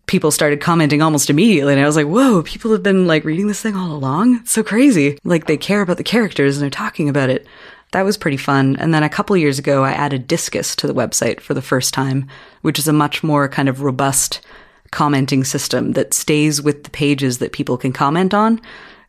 people 0.07 0.31
started 0.31 0.61
commenting 0.61 1.01
almost 1.01 1.29
immediately. 1.29 1.73
And 1.73 1.81
I 1.81 1.85
was 1.85 1.95
like, 1.95 2.07
whoa, 2.07 2.43
people 2.43 2.71
have 2.71 2.83
been 2.83 3.07
like 3.07 3.23
reading 3.23 3.47
this 3.47 3.61
thing 3.61 3.75
all 3.75 3.91
along. 3.91 4.37
It's 4.37 4.51
so 4.51 4.63
crazy. 4.63 5.17
Like 5.23 5.47
they 5.47 5.57
care 5.57 5.81
about 5.81 5.97
the 5.97 6.03
characters 6.03 6.57
and 6.57 6.63
they're 6.63 6.69
talking 6.69 7.09
about 7.09 7.29
it. 7.29 7.47
That 7.91 8.03
was 8.03 8.17
pretty 8.17 8.37
fun. 8.37 8.75
And 8.75 8.93
then 8.93 9.03
a 9.03 9.09
couple 9.09 9.37
years 9.37 9.57
ago, 9.57 9.83
I 9.83 9.91
added 9.91 10.27
Disqus 10.27 10.75
to 10.77 10.87
the 10.87 10.93
website 10.93 11.39
for 11.39 11.53
the 11.53 11.61
first 11.61 11.93
time, 11.93 12.27
which 12.61 12.77
is 12.77 12.87
a 12.87 12.93
much 12.93 13.23
more 13.23 13.47
kind 13.47 13.69
of 13.69 13.81
robust 13.81 14.41
commenting 14.91 15.43
system 15.43 15.93
that 15.93 16.13
stays 16.13 16.61
with 16.61 16.83
the 16.83 16.89
pages 16.89 17.37
that 17.37 17.53
people 17.53 17.77
can 17.77 17.93
comment 17.93 18.33
on. 18.33 18.59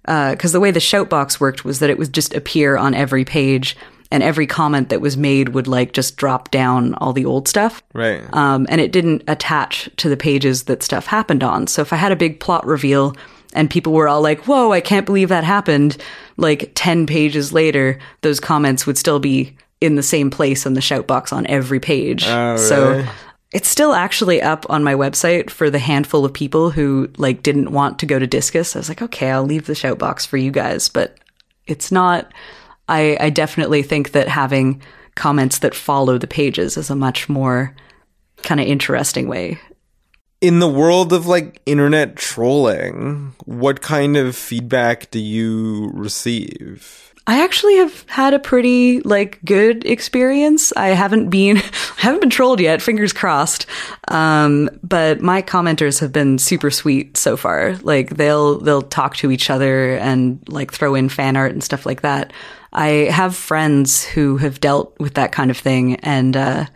Because 0.05 0.53
the 0.53 0.61
way 0.61 0.71
the 0.71 0.79
shout 0.79 1.11
box 1.11 1.41
worked 1.41 1.65
was 1.65 1.81
that 1.81 1.91
it 1.91 1.99
would 1.99 2.13
just 2.13 2.33
appear 2.33 2.77
on 2.77 2.95
every 2.95 3.25
page, 3.25 3.77
and 4.11 4.23
every 4.23 4.47
comment 4.47 4.89
that 4.91 5.01
was 5.01 5.17
made 5.17 5.51
would 5.51 5.67
like 5.67 5.93
just 5.93 6.17
drop 6.17 6.51
down 6.51 6.95
all 6.95 7.13
the 7.13 7.25
old 7.25 7.49
stuff. 7.49 7.83
Right. 7.93 8.23
Um, 8.33 8.67
and 8.69 8.81
it 8.81 8.93
didn't 8.93 9.25
attach 9.27 9.89
to 9.97 10.09
the 10.09 10.17
pages 10.17 10.65
that 10.65 10.83
stuff 10.83 11.07
happened 11.07 11.43
on. 11.43 11.67
So 11.67 11.83
if 11.83 11.93
I 11.93 11.97
had 11.97 12.13
a 12.13 12.17
big 12.17 12.39
plot 12.41 12.65
reveal 12.67 13.15
and 13.53 13.69
people 13.71 13.93
were 13.93 14.09
all 14.09 14.23
like, 14.23 14.47
whoa, 14.47 14.71
I 14.73 14.81
can't 14.81 15.07
believe 15.07 15.29
that 15.31 15.45
happened, 15.45 15.97
like 16.37 16.71
10 16.75 17.07
pages 17.07 17.53
later, 17.53 17.99
those 18.21 18.39
comments 18.39 18.87
would 18.87 18.99
still 18.99 19.19
be 19.19 19.57
in 19.81 19.97
the 19.97 20.03
same 20.03 20.31
place 20.31 20.67
in 20.67 20.75
the 20.75 20.81
shout 20.81 21.07
box 21.07 21.33
on 21.33 21.47
every 21.49 21.81
page. 21.81 22.25
Oh, 22.27 22.57
So 22.57 22.91
really? 22.91 23.09
it's 23.53 23.69
still 23.69 23.93
actually 23.93 24.41
up 24.41 24.67
on 24.71 24.85
my 24.85 24.95
website 24.95 25.51
for 25.51 25.69
the 25.69 25.79
handful 25.79 26.25
of 26.25 26.33
people 26.33 26.71
who 26.71 27.09
like 27.17 27.43
didn't 27.43 27.73
want 27.73 27.99
to 27.99 28.07
go 28.07 28.19
to 28.19 28.27
Disqus. 28.29 28.77
I 28.77 28.79
was 28.79 28.89
like, 28.89 29.03
okay, 29.03 29.31
I'll 29.31 29.43
leave 29.45 29.67
the 29.67 29.75
shout 29.75 29.99
box 29.99 30.25
for 30.25 30.37
you 30.37 30.51
guys, 30.51 30.89
but 30.89 31.19
it's 31.67 31.91
not. 31.91 32.33
I, 32.89 33.17
I 33.21 33.31
definitely 33.31 33.83
think 33.83 34.13
that 34.13 34.29
having 34.29 34.81
comments 35.15 35.59
that 35.61 35.75
follow 35.75 36.19
the 36.19 36.27
pages 36.27 36.77
is 36.77 36.91
a 36.91 36.97
much 36.97 37.29
more 37.29 37.75
kind 38.43 38.61
of 38.61 38.67
interesting 38.67 39.29
way. 39.29 39.59
in 40.41 40.59
the 40.59 40.69
world 40.69 41.13
of 41.13 41.27
like 41.27 41.61
internet 41.67 42.17
trolling, 42.17 43.35
what 43.47 43.81
kind 43.81 44.17
of 44.17 44.37
feedback 44.37 45.11
do 45.11 45.19
you 45.19 45.91
receive? 45.95 47.15
I 47.29 47.43
actually 47.43 47.77
have 47.77 48.05
had 48.09 48.35
a 48.35 48.39
pretty 48.39 49.01
like 49.01 49.41
good 49.45 49.85
experience. 49.85 50.73
I 50.77 50.89
haven't 50.89 51.29
been 51.29 51.57
I 51.99 52.01
haven't 52.01 52.21
been 52.21 52.31
trolled 52.31 52.61
yet, 52.61 52.81
fingers 52.81 53.13
crossed. 53.13 53.67
Um, 54.09 54.71
but 54.83 55.21
my 55.21 55.43
commenters 55.43 55.99
have 56.01 56.13
been 56.13 56.39
super 56.39 56.71
sweet 56.71 57.17
so 57.17 57.37
far. 57.37 57.77
Like 57.83 58.11
they'll 58.11 58.59
they'll 58.61 58.83
talk 58.83 59.17
to 59.17 59.31
each 59.31 59.51
other 59.51 59.97
and 59.97 60.41
like 60.49 60.73
throw 60.73 60.95
in 60.95 61.09
fan 61.09 61.37
art 61.37 61.53
and 61.53 61.65
stuff 61.65 61.85
like 61.85 62.03
that. 62.03 62.33
I 62.73 63.09
have 63.11 63.35
friends 63.35 64.05
who 64.05 64.37
have 64.37 64.61
dealt 64.61 64.99
with 65.01 65.15
that 65.15 65.33
kind 65.33 65.51
of 65.51 65.57
thing 65.57 65.97
and 65.97 66.37
uh 66.37 66.67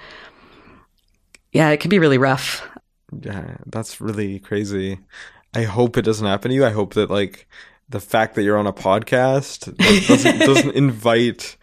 yeah, 1.53 1.71
it 1.71 1.81
can 1.81 1.91
be 1.91 1.99
really 1.99 2.19
rough. 2.19 2.67
Yeah, 3.21 3.57
that's 3.67 4.01
really 4.01 4.39
crazy. 4.39 4.99
I 5.55 5.65
hope 5.65 5.97
it 5.97 6.03
doesn't 6.03 6.27
happen 6.27 6.51
to 6.51 6.55
you. 6.55 6.65
I 6.65 6.71
hope 6.71 6.95
that 6.95 7.11
like 7.11 7.49
the 7.90 8.00
fact 8.00 8.35
that 8.37 8.42
you're 8.42 8.57
on 8.59 8.66
a 8.66 8.72
podcast 8.72 9.76
doesn't, 10.07 10.38
doesn't 10.40 10.74
invite 10.74 11.57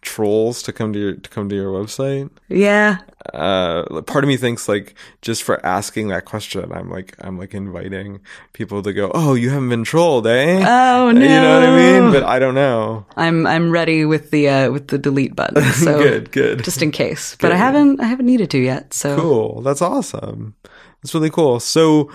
trolls 0.00 0.62
to 0.62 0.72
come 0.72 0.92
to 0.92 0.98
your 0.98 1.14
to 1.14 1.28
come 1.30 1.48
to 1.48 1.54
your 1.56 1.72
website. 1.72 2.30
Yeah. 2.48 2.98
Uh, 3.34 4.00
part 4.02 4.24
of 4.24 4.28
me 4.28 4.36
thinks 4.36 4.68
like 4.68 4.94
just 5.22 5.42
for 5.42 5.64
asking 5.66 6.08
that 6.08 6.24
question, 6.24 6.72
I'm 6.72 6.88
like 6.90 7.14
I'm 7.20 7.36
like 7.38 7.52
inviting 7.52 8.20
people 8.52 8.82
to 8.82 8.92
go, 8.92 9.10
"Oh, 9.12 9.34
you 9.34 9.50
haven't 9.50 9.68
been 9.68 9.84
trolled, 9.84 10.26
eh?" 10.26 10.64
Oh 10.66 11.10
no. 11.10 11.20
You 11.20 11.28
know 11.28 11.60
what 11.60 11.68
I 11.68 11.76
mean? 11.76 12.12
But 12.12 12.22
I 12.22 12.38
don't 12.38 12.54
know. 12.54 13.04
I'm 13.16 13.46
I'm 13.46 13.70
ready 13.70 14.04
with 14.04 14.30
the 14.30 14.48
uh, 14.48 14.70
with 14.70 14.88
the 14.88 14.98
delete 14.98 15.34
button. 15.36 15.62
So 15.74 15.98
Good, 15.98 16.30
good. 16.32 16.64
just 16.64 16.80
in 16.82 16.90
case. 16.90 17.36
But 17.40 17.52
I 17.52 17.56
haven't 17.56 18.00
I 18.00 18.04
haven't 18.04 18.26
needed 18.26 18.50
to 18.50 18.58
yet. 18.58 18.94
So 18.94 19.16
Cool. 19.18 19.62
That's 19.62 19.82
awesome. 19.82 20.54
That's 21.02 21.12
really 21.14 21.30
cool. 21.30 21.60
So 21.60 22.10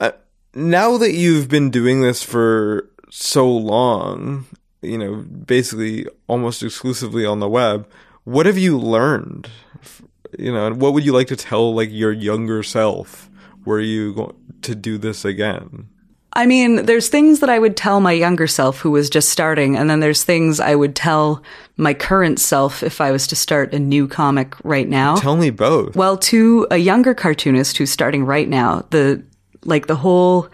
uh, 0.00 0.12
now 0.54 0.98
that 0.98 1.12
you've 1.12 1.48
been 1.48 1.70
doing 1.70 2.02
this 2.02 2.22
for 2.22 2.89
so 3.10 3.50
long, 3.50 4.46
you 4.82 4.98
know, 4.98 5.16
basically 5.16 6.06
almost 6.26 6.62
exclusively 6.62 7.26
on 7.26 7.40
the 7.40 7.48
web, 7.48 7.88
what 8.24 8.46
have 8.46 8.58
you 8.58 8.78
learned? 8.78 9.50
You 10.38 10.52
know, 10.52 10.68
and 10.68 10.80
what 10.80 10.94
would 10.94 11.04
you 11.04 11.12
like 11.12 11.26
to 11.28 11.36
tell 11.36 11.74
like 11.74 11.90
your 11.90 12.12
younger 12.12 12.62
self? 12.62 13.28
Were 13.64 13.80
you 13.80 14.14
going 14.14 14.36
to 14.62 14.74
do 14.74 14.96
this 14.96 15.24
again? 15.24 15.88
I 16.32 16.46
mean, 16.46 16.86
there's 16.86 17.08
things 17.08 17.40
that 17.40 17.50
I 17.50 17.58
would 17.58 17.76
tell 17.76 18.00
my 18.00 18.12
younger 18.12 18.46
self 18.46 18.78
who 18.78 18.92
was 18.92 19.10
just 19.10 19.30
starting, 19.30 19.76
and 19.76 19.90
then 19.90 19.98
there's 19.98 20.22
things 20.22 20.60
I 20.60 20.76
would 20.76 20.94
tell 20.94 21.42
my 21.76 21.92
current 21.92 22.38
self 22.38 22.84
if 22.84 23.00
I 23.00 23.10
was 23.10 23.26
to 23.28 23.36
start 23.36 23.74
a 23.74 23.80
new 23.80 24.06
comic 24.06 24.54
right 24.62 24.88
now. 24.88 25.16
Tell 25.16 25.36
me 25.36 25.50
both. 25.50 25.96
Well, 25.96 26.16
to 26.18 26.68
a 26.70 26.76
younger 26.76 27.14
cartoonist 27.14 27.76
who's 27.78 27.90
starting 27.90 28.24
right 28.24 28.48
now, 28.48 28.86
the 28.90 29.24
like 29.64 29.88
the 29.88 29.96
whole 29.96 30.48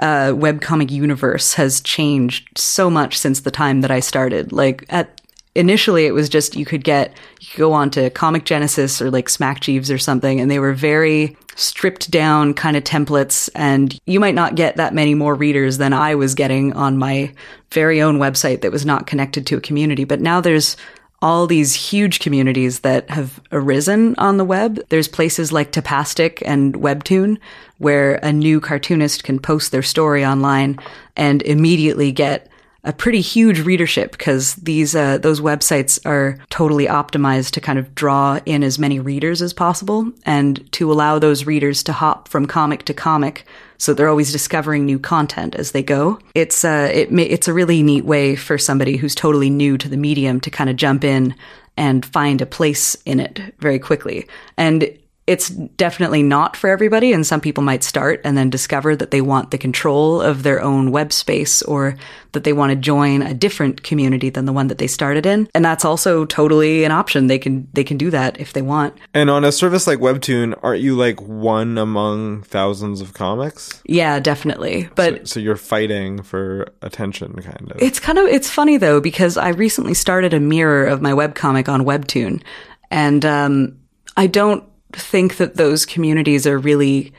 uh, 0.00 0.32
webcomic 0.32 0.90
universe 0.90 1.54
has 1.54 1.80
changed 1.80 2.58
so 2.58 2.90
much 2.90 3.18
since 3.18 3.40
the 3.40 3.50
time 3.50 3.80
that 3.82 3.90
I 3.90 4.00
started. 4.00 4.52
Like 4.52 4.84
at 4.88 5.20
initially, 5.54 6.06
it 6.06 6.12
was 6.12 6.28
just 6.28 6.56
you 6.56 6.64
could 6.64 6.84
get 6.84 7.16
you 7.40 7.48
could 7.48 7.58
go 7.58 7.72
on 7.72 7.90
to 7.90 8.10
Comic 8.10 8.44
Genesis 8.44 9.00
or 9.00 9.10
like 9.10 9.28
Smack 9.28 9.60
Jeeves 9.60 9.90
or 9.90 9.98
something, 9.98 10.40
and 10.40 10.50
they 10.50 10.58
were 10.58 10.72
very 10.72 11.36
stripped 11.56 12.10
down 12.10 12.54
kind 12.54 12.76
of 12.76 12.84
templates, 12.84 13.48
and 13.54 13.98
you 14.06 14.18
might 14.18 14.34
not 14.34 14.56
get 14.56 14.76
that 14.76 14.94
many 14.94 15.14
more 15.14 15.34
readers 15.34 15.78
than 15.78 15.92
I 15.92 16.14
was 16.14 16.34
getting 16.34 16.72
on 16.72 16.98
my 16.98 17.32
very 17.70 18.02
own 18.02 18.18
website 18.18 18.62
that 18.62 18.72
was 18.72 18.84
not 18.84 19.06
connected 19.06 19.46
to 19.46 19.56
a 19.56 19.60
community. 19.60 20.04
But 20.04 20.20
now 20.20 20.40
there's 20.40 20.76
all 21.24 21.46
these 21.46 21.72
huge 21.74 22.20
communities 22.20 22.80
that 22.80 23.08
have 23.08 23.40
arisen 23.50 24.14
on 24.18 24.36
the 24.36 24.44
web. 24.44 24.78
There's 24.90 25.08
places 25.08 25.52
like 25.52 25.72
Tapastic 25.72 26.42
and 26.44 26.74
Webtoon 26.74 27.38
where 27.78 28.16
a 28.16 28.30
new 28.30 28.60
cartoonist 28.60 29.24
can 29.24 29.38
post 29.38 29.72
their 29.72 29.82
story 29.82 30.22
online 30.22 30.78
and 31.16 31.40
immediately 31.40 32.12
get 32.12 32.50
a 32.84 32.92
pretty 32.92 33.20
huge 33.20 33.60
readership 33.60 34.12
because 34.12 34.54
these 34.56 34.94
uh, 34.94 35.18
those 35.18 35.40
websites 35.40 35.98
are 36.04 36.38
totally 36.50 36.86
optimized 36.86 37.52
to 37.52 37.60
kind 37.60 37.78
of 37.78 37.94
draw 37.94 38.38
in 38.46 38.62
as 38.62 38.78
many 38.78 39.00
readers 39.00 39.40
as 39.40 39.52
possible 39.52 40.10
and 40.26 40.70
to 40.72 40.92
allow 40.92 41.18
those 41.18 41.46
readers 41.46 41.82
to 41.82 41.92
hop 41.92 42.28
from 42.28 42.46
comic 42.46 42.84
to 42.84 42.94
comic 42.94 43.46
so 43.78 43.92
they're 43.92 44.08
always 44.08 44.32
discovering 44.32 44.84
new 44.84 44.98
content 44.98 45.54
as 45.54 45.72
they 45.72 45.82
go. 45.82 46.18
It's 46.34 46.64
uh, 46.64 46.90
it 46.92 47.12
it's 47.12 47.48
a 47.48 47.52
really 47.52 47.82
neat 47.82 48.04
way 48.04 48.36
for 48.36 48.58
somebody 48.58 48.96
who's 48.96 49.14
totally 49.14 49.50
new 49.50 49.76
to 49.78 49.88
the 49.88 49.96
medium 49.96 50.40
to 50.40 50.50
kind 50.50 50.70
of 50.70 50.76
jump 50.76 51.04
in 51.04 51.34
and 51.76 52.06
find 52.06 52.40
a 52.40 52.46
place 52.46 52.94
in 53.04 53.20
it 53.20 53.40
very 53.58 53.78
quickly. 53.78 54.26
And 54.56 54.96
it's 55.26 55.48
definitely 55.48 56.22
not 56.22 56.54
for 56.54 56.68
everybody, 56.68 57.12
and 57.12 57.26
some 57.26 57.40
people 57.40 57.64
might 57.64 57.82
start 57.82 58.20
and 58.24 58.36
then 58.36 58.50
discover 58.50 58.94
that 58.94 59.10
they 59.10 59.22
want 59.22 59.50
the 59.50 59.58
control 59.58 60.20
of 60.20 60.42
their 60.42 60.60
own 60.60 60.90
web 60.90 61.14
space 61.14 61.62
or 61.62 61.96
that 62.32 62.44
they 62.44 62.52
want 62.52 62.70
to 62.70 62.76
join 62.76 63.22
a 63.22 63.32
different 63.32 63.82
community 63.82 64.28
than 64.28 64.44
the 64.44 64.52
one 64.52 64.66
that 64.66 64.76
they 64.76 64.86
started 64.86 65.24
in. 65.24 65.48
And 65.54 65.64
that's 65.64 65.84
also 65.84 66.26
totally 66.26 66.84
an 66.84 66.92
option. 66.92 67.28
They 67.28 67.38
can 67.38 67.68
they 67.72 67.84
can 67.84 67.96
do 67.96 68.10
that 68.10 68.38
if 68.38 68.52
they 68.52 68.60
want. 68.60 68.98
And 69.14 69.30
on 69.30 69.44
a 69.44 69.52
service 69.52 69.86
like 69.86 69.98
Webtoon, 69.98 70.58
aren't 70.62 70.82
you 70.82 70.94
like 70.94 71.22
one 71.22 71.78
among 71.78 72.42
thousands 72.42 73.00
of 73.00 73.14
comics? 73.14 73.82
Yeah, 73.86 74.20
definitely. 74.20 74.90
But 74.94 75.20
So, 75.20 75.34
so 75.34 75.40
you're 75.40 75.56
fighting 75.56 76.22
for 76.22 76.68
attention, 76.82 77.40
kind 77.40 77.72
of. 77.72 77.80
It's 77.80 77.98
kind 77.98 78.18
of 78.18 78.26
it's 78.26 78.50
funny 78.50 78.76
though 78.76 79.00
because 79.00 79.38
I 79.38 79.50
recently 79.50 79.94
started 79.94 80.34
a 80.34 80.40
mirror 80.40 80.84
of 80.84 81.00
my 81.00 81.12
webcomic 81.12 81.68
on 81.68 81.84
Webtoon, 81.84 82.42
and 82.90 83.24
um, 83.24 83.78
I 84.18 84.26
don't 84.26 84.64
think 84.96 85.36
that 85.36 85.56
those 85.56 85.86
communities 85.86 86.46
are 86.46 86.58
really 86.58 87.12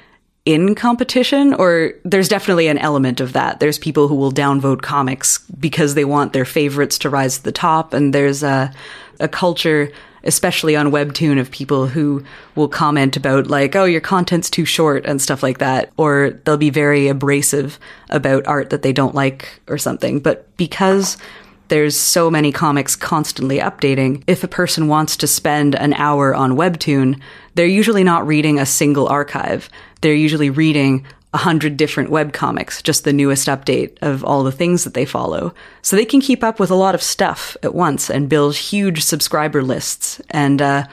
in 0.46 0.76
competition 0.76 1.54
or 1.56 1.94
there's 2.04 2.30
definitely 2.30 2.68
an 2.68 2.78
element 2.78 3.20
of 3.20 3.34
that. 3.34 3.60
There's 3.60 3.80
people 3.80 4.08
who 4.08 4.16
will 4.16 4.32
downvote 4.32 4.84
comics 4.84 5.40
because 5.60 5.96
they 5.96 6.06
want 6.06 6.34
their 6.34 6.46
favorites 6.46 7.00
to 7.00 7.10
rise 7.10 7.38
to 7.38 7.44
the 7.44 7.52
top 7.52 7.94
and 7.94 8.14
there's 8.14 8.44
a, 8.44 8.72
a 9.20 9.28
culture 9.28 9.92
especially 10.26 10.76
on 10.76 10.92
webtoon 10.92 11.40
of 11.40 11.52
people 11.52 11.86
who 11.86 12.24
will 12.56 12.68
comment 12.68 13.16
about 13.16 13.46
like 13.46 13.76
oh 13.76 13.86
your 13.86 14.02
content's 14.02 14.50
too 14.50 14.66
short 14.66 15.06
and 15.06 15.22
stuff 15.22 15.44
like 15.44 15.60
that. 15.60 15.92
Or 15.98 16.32
they'll 16.44 16.58
be 16.58 16.72
very 16.72 17.08
abrasive 17.08 17.80
about 18.10 18.48
art 18.48 18.72
that 18.72 18.82
they 18.82 18.92
don't 18.92 19.16
like 19.16 19.62
or 19.68 19.78
something. 19.78 20.20
But 20.20 20.56
because 20.58 21.18
there's 21.68 21.96
so 21.96 22.30
many 22.30 22.52
comics 22.52 22.96
constantly 22.96 23.60
updating. 23.60 24.24
If 24.28 24.44
a 24.44 24.48
person 24.48 24.88
wants 24.88 25.18
to 25.18 25.28
spend 25.28 25.76
an 25.76 25.94
hour 25.94 26.34
on 26.34 26.58
Webtoon, 26.58 27.20
they're 27.56 27.66
usually 27.66 28.04
not 28.04 28.28
reading 28.28 28.60
a 28.60 28.66
single 28.66 29.08
archive. 29.08 29.70
They're 30.02 30.14
usually 30.14 30.50
reading 30.50 31.06
a 31.34 31.38
hundred 31.38 31.76
different 31.76 32.10
webcomics, 32.10 32.82
just 32.82 33.04
the 33.04 33.12
newest 33.12 33.48
update 33.50 33.98
of 34.02 34.24
all 34.24 34.44
the 34.44 34.54
things 34.54 34.86
that 34.86 34.94
they 34.94 35.04
follow. 35.04 35.54
So 35.82 35.96
they 35.96 36.06
can 36.06 36.22
keep 36.22 36.44
up 36.44 36.60
with 36.60 36.72
a 36.72 36.76
lot 36.76 36.96
of 36.96 37.04
stuff 37.04 37.58
at 37.62 37.76
once 37.76 38.10
and 38.10 38.30
build 38.30 38.56
huge 38.56 39.04
subscriber 39.04 39.62
lists. 39.62 40.22
And, 40.30 40.62
uh, 40.62 40.86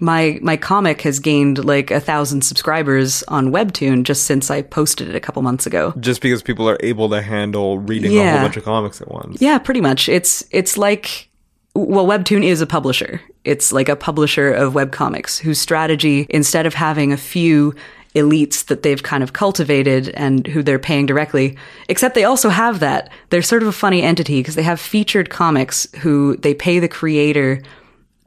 my 0.00 0.38
my 0.42 0.56
comic 0.56 1.02
has 1.02 1.18
gained 1.18 1.64
like 1.64 1.90
a 1.90 2.00
thousand 2.00 2.42
subscribers 2.42 3.22
on 3.24 3.52
Webtoon 3.52 4.02
just 4.02 4.24
since 4.24 4.50
I 4.50 4.62
posted 4.62 5.08
it 5.08 5.14
a 5.14 5.20
couple 5.20 5.42
months 5.42 5.66
ago. 5.66 5.94
Just 5.98 6.20
because 6.20 6.42
people 6.42 6.68
are 6.68 6.78
able 6.80 7.08
to 7.10 7.22
handle 7.22 7.78
reading 7.78 8.16
a 8.18 8.32
whole 8.32 8.42
bunch 8.42 8.56
of 8.56 8.64
comics 8.64 9.00
at 9.00 9.08
once. 9.08 9.40
Yeah, 9.40 9.58
pretty 9.58 9.80
much. 9.80 10.08
It's 10.08 10.44
it's 10.50 10.76
like 10.76 11.28
well, 11.74 12.06
Webtoon 12.06 12.42
is 12.42 12.60
a 12.60 12.66
publisher. 12.66 13.20
It's 13.44 13.70
like 13.70 13.88
a 13.88 13.96
publisher 13.96 14.50
of 14.50 14.72
webcomics 14.72 15.38
whose 15.38 15.60
strategy, 15.60 16.26
instead 16.30 16.64
of 16.64 16.72
having 16.74 17.12
a 17.12 17.18
few 17.18 17.74
elites 18.14 18.64
that 18.66 18.82
they've 18.82 19.02
kind 19.02 19.22
of 19.22 19.34
cultivated 19.34 20.08
and 20.10 20.46
who 20.46 20.62
they're 20.62 20.78
paying 20.78 21.04
directly, 21.04 21.56
except 21.88 22.14
they 22.14 22.24
also 22.24 22.48
have 22.48 22.80
that. 22.80 23.10
They're 23.28 23.42
sort 23.42 23.62
of 23.62 23.68
a 23.68 23.72
funny 23.72 24.02
entity 24.02 24.40
because 24.40 24.54
they 24.54 24.62
have 24.62 24.80
featured 24.80 25.28
comics 25.28 25.86
who 25.98 26.36
they 26.38 26.54
pay 26.54 26.78
the 26.78 26.88
creator 26.88 27.62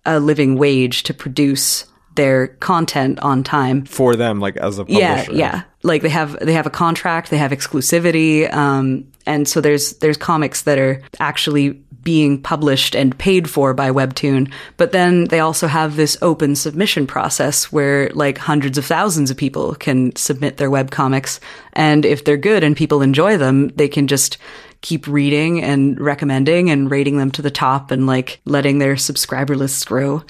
a 0.05 0.19
living 0.19 0.57
wage 0.57 1.03
to 1.03 1.13
produce 1.13 1.85
their 2.15 2.47
content 2.47 3.19
on 3.19 3.43
time 3.43 3.85
For 3.85 4.15
them, 4.15 4.39
like 4.39 4.57
as 4.57 4.77
a 4.79 4.85
publisher. 4.85 5.31
yeah, 5.31 5.37
yeah. 5.37 5.61
Like 5.83 6.01
they 6.01 6.09
have 6.09 6.37
they 6.39 6.53
have 6.53 6.65
a 6.65 6.71
contract, 6.71 7.29
they 7.29 7.37
have 7.37 7.51
exclusivity, 7.51 8.51
um, 8.53 9.09
and 9.25 9.47
so 9.47 9.61
there's 9.61 9.93
there's 9.99 10.17
comics 10.17 10.63
that 10.63 10.77
are 10.77 11.01
actually 11.21 11.81
being 12.03 12.41
published 12.41 12.95
and 12.95 13.17
paid 13.17 13.49
for 13.49 13.73
by 13.73 13.89
Webtoon. 13.91 14.51
But 14.77 14.91
then 14.91 15.25
they 15.25 15.39
also 15.39 15.67
have 15.67 15.95
this 15.95 16.17
open 16.21 16.55
submission 16.55 17.05
process 17.07 17.71
where 17.71 18.09
like 18.09 18.37
hundreds 18.37 18.77
of 18.77 18.85
thousands 18.85 19.29
of 19.29 19.37
people 19.37 19.75
can 19.75 20.15
submit 20.15 20.57
their 20.57 20.69
web 20.69 20.91
comics 20.91 21.39
and 21.73 22.05
if 22.05 22.23
they're 22.23 22.37
good 22.37 22.63
and 22.63 22.75
people 22.75 23.01
enjoy 23.01 23.37
them, 23.37 23.67
they 23.75 23.87
can 23.87 24.07
just 24.07 24.37
keep 24.81 25.07
reading 25.07 25.61
and 25.61 25.99
recommending 25.99 26.69
and 26.69 26.89
rating 26.89 27.17
them 27.17 27.31
to 27.31 27.41
the 27.41 27.51
top 27.51 27.91
and 27.91 28.07
like 28.07 28.39
letting 28.45 28.79
their 28.79 28.97
subscriber 28.97 29.55
lists 29.55 29.83
grow. 29.83 30.23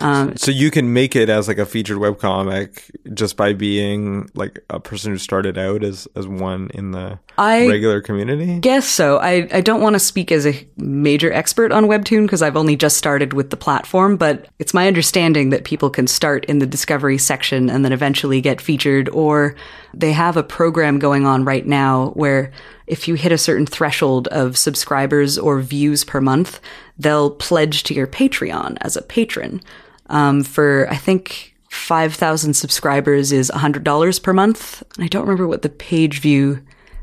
Um, 0.00 0.36
so 0.36 0.52
you 0.52 0.70
can 0.70 0.92
make 0.92 1.16
it 1.16 1.28
as 1.28 1.48
like 1.48 1.58
a 1.58 1.66
featured 1.66 1.98
webcomic 1.98 2.88
just 3.14 3.36
by 3.36 3.52
being 3.52 4.30
like 4.34 4.60
a 4.70 4.78
person 4.78 5.10
who 5.10 5.18
started 5.18 5.58
out 5.58 5.82
as 5.82 6.06
as 6.14 6.26
one 6.26 6.70
in 6.72 6.92
the 6.92 7.18
I- 7.36 7.66
regular 7.66 8.00
community. 8.00 8.60
guess 8.60 8.88
so. 8.88 9.18
I, 9.18 9.48
I 9.52 9.60
don't 9.60 9.80
want 9.80 9.94
to 9.94 10.00
speak 10.00 10.30
as 10.30 10.46
a 10.46 10.68
major 10.76 11.32
expert 11.32 11.72
on 11.72 11.86
Webtoon 11.86 12.22
because 12.22 12.42
I've 12.42 12.56
only 12.56 12.76
just 12.76 12.96
started 12.96 13.32
with 13.32 13.50
the 13.50 13.56
platform, 13.56 14.16
but 14.16 14.46
it's 14.60 14.72
my 14.72 14.86
understanding 14.86 15.50
that 15.50 15.64
people 15.64 15.90
can 15.90 16.06
start 16.06 16.44
in 16.44 16.60
the 16.60 16.66
discovery 16.66 17.18
section 17.18 17.68
and 17.68 17.84
then 17.84 17.92
eventually 17.92 18.40
get 18.40 18.60
featured, 18.60 19.08
or 19.08 19.56
they 19.94 20.12
have 20.12 20.36
a 20.36 20.44
program 20.44 21.00
going 21.00 21.26
on 21.26 21.44
right 21.44 21.66
now 21.66 22.10
where 22.10 22.52
if 22.88 23.06
you 23.06 23.14
hit 23.14 23.32
a 23.32 23.38
certain 23.38 23.66
threshold 23.66 24.28
of 24.28 24.56
subscribers 24.56 25.38
or 25.38 25.60
views 25.60 26.04
per 26.04 26.20
month, 26.20 26.60
they'll 26.98 27.30
pledge 27.30 27.82
to 27.84 27.94
your 27.94 28.06
Patreon 28.06 28.76
as 28.80 28.96
a 28.96 29.02
patron. 29.02 29.60
Um, 30.06 30.42
for, 30.42 30.88
I 30.90 30.96
think, 30.96 31.54
5,000 31.70 32.54
subscribers 32.54 33.30
is 33.30 33.50
$100 33.54 34.22
per 34.22 34.32
month. 34.32 34.82
I 34.98 35.06
don't 35.06 35.22
remember 35.22 35.46
what 35.46 35.62
the 35.62 35.68
page 35.68 36.20
view 36.20 36.62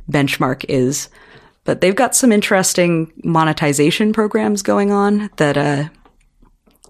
benchmark 0.10 0.66
is, 0.68 1.10
but 1.64 1.82
they've 1.82 1.96
got 1.96 2.16
some 2.16 2.32
interesting 2.32 3.12
monetization 3.24 4.12
programs 4.12 4.62
going 4.62 4.92
on 4.92 5.30
that, 5.38 5.58
uh, 5.58 5.90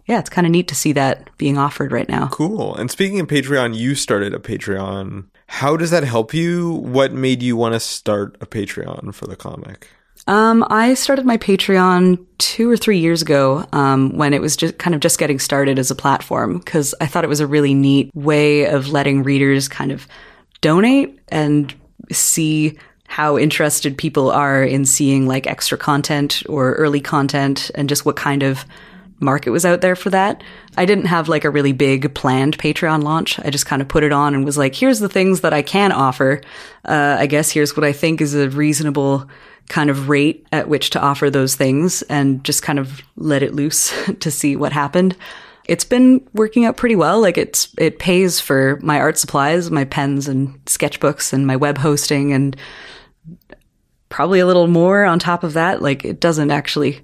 yeah, 0.05 0.19
it's 0.19 0.29
kind 0.29 0.47
of 0.47 0.51
neat 0.51 0.67
to 0.69 0.75
see 0.75 0.93
that 0.93 1.29
being 1.37 1.57
offered 1.57 1.91
right 1.91 2.07
now. 2.07 2.27
Cool. 2.27 2.75
And 2.75 2.89
speaking 2.89 3.19
of 3.19 3.27
Patreon, 3.27 3.75
you 3.75 3.95
started 3.95 4.33
a 4.33 4.39
Patreon. 4.39 5.25
How 5.47 5.77
does 5.77 5.91
that 5.91 6.03
help 6.03 6.33
you? 6.33 6.71
What 6.71 7.13
made 7.13 7.41
you 7.41 7.55
want 7.55 7.73
to 7.73 7.79
start 7.79 8.37
a 8.41 8.45
Patreon 8.45 9.13
for 9.13 9.27
the 9.27 9.35
comic? 9.35 9.87
Um, 10.27 10.65
I 10.69 10.95
started 10.95 11.25
my 11.25 11.37
Patreon 11.37 12.23
two 12.39 12.69
or 12.69 12.77
three 12.77 12.97
years 12.97 13.21
ago 13.21 13.65
um, 13.73 14.17
when 14.17 14.33
it 14.33 14.41
was 14.41 14.57
just 14.57 14.77
kind 14.79 14.95
of 14.95 15.01
just 15.01 15.19
getting 15.19 15.37
started 15.37 15.77
as 15.77 15.91
a 15.91 15.95
platform 15.95 16.57
because 16.57 16.95
I 16.99 17.05
thought 17.05 17.23
it 17.23 17.29
was 17.29 17.41
a 17.41 17.47
really 17.47 17.75
neat 17.75 18.09
way 18.15 18.65
of 18.65 18.89
letting 18.89 19.21
readers 19.21 19.67
kind 19.67 19.91
of 19.91 20.07
donate 20.61 21.19
and 21.29 21.73
see 22.11 22.77
how 23.07 23.37
interested 23.37 23.97
people 23.97 24.31
are 24.31 24.63
in 24.63 24.83
seeing 24.83 25.27
like 25.27 25.45
extra 25.45 25.77
content 25.77 26.41
or 26.49 26.73
early 26.73 26.99
content 26.99 27.69
and 27.75 27.87
just 27.87 28.03
what 28.03 28.15
kind 28.15 28.41
of 28.41 28.65
market 29.19 29.51
was 29.51 29.65
out 29.65 29.81
there 29.81 29.95
for 29.95 30.09
that. 30.09 30.43
I 30.77 30.85
didn't 30.85 31.05
have 31.05 31.29
like 31.29 31.45
a 31.45 31.49
really 31.49 31.71
big 31.71 32.13
planned 32.13 32.57
Patreon 32.57 33.03
launch. 33.03 33.39
I 33.39 33.49
just 33.49 33.65
kind 33.65 33.81
of 33.81 33.87
put 33.87 34.03
it 34.03 34.11
on 34.11 34.35
and 34.35 34.45
was 34.45 34.57
like, 34.57 34.75
here's 34.75 34.99
the 34.99 35.09
things 35.09 35.41
that 35.41 35.53
I 35.53 35.61
can 35.61 35.91
offer. 35.91 36.41
Uh, 36.83 37.17
I 37.19 37.25
guess 37.27 37.51
here's 37.51 37.75
what 37.75 37.83
I 37.83 37.93
think 37.93 38.21
is 38.21 38.35
a 38.35 38.49
reasonable 38.49 39.29
kind 39.69 39.89
of 39.89 40.09
rate 40.09 40.45
at 40.51 40.67
which 40.67 40.91
to 40.91 41.01
offer 41.01 41.29
those 41.29 41.55
things 41.55 42.01
and 42.03 42.43
just 42.43 42.61
kind 42.61 42.77
of 42.77 43.01
let 43.15 43.41
it 43.41 43.53
loose 43.53 43.93
to 44.19 44.29
see 44.29 44.55
what 44.55 44.71
happened. 44.71 45.15
It's 45.67 45.85
been 45.85 46.27
working 46.33 46.65
out 46.65 46.77
pretty 46.77 46.95
well. 46.95 47.19
Like 47.21 47.37
it's, 47.37 47.69
it 47.79 47.97
pays 47.97 48.39
for 48.39 48.79
my 48.83 48.99
art 48.99 49.17
supplies, 49.17 49.71
my 49.71 49.85
pens 49.85 50.27
and 50.27 50.63
sketchbooks 50.65 51.33
and 51.33 51.47
my 51.47 51.55
web 51.55 51.79
hosting 51.79 52.33
and 52.33 52.55
probably 54.09 54.39
a 54.39 54.45
little 54.45 54.67
more 54.67 55.03
on 55.03 55.17
top 55.17 55.43
of 55.43 55.53
that. 55.53 55.81
Like 55.81 56.05
it 56.05 56.19
doesn't 56.19 56.51
actually 56.51 57.01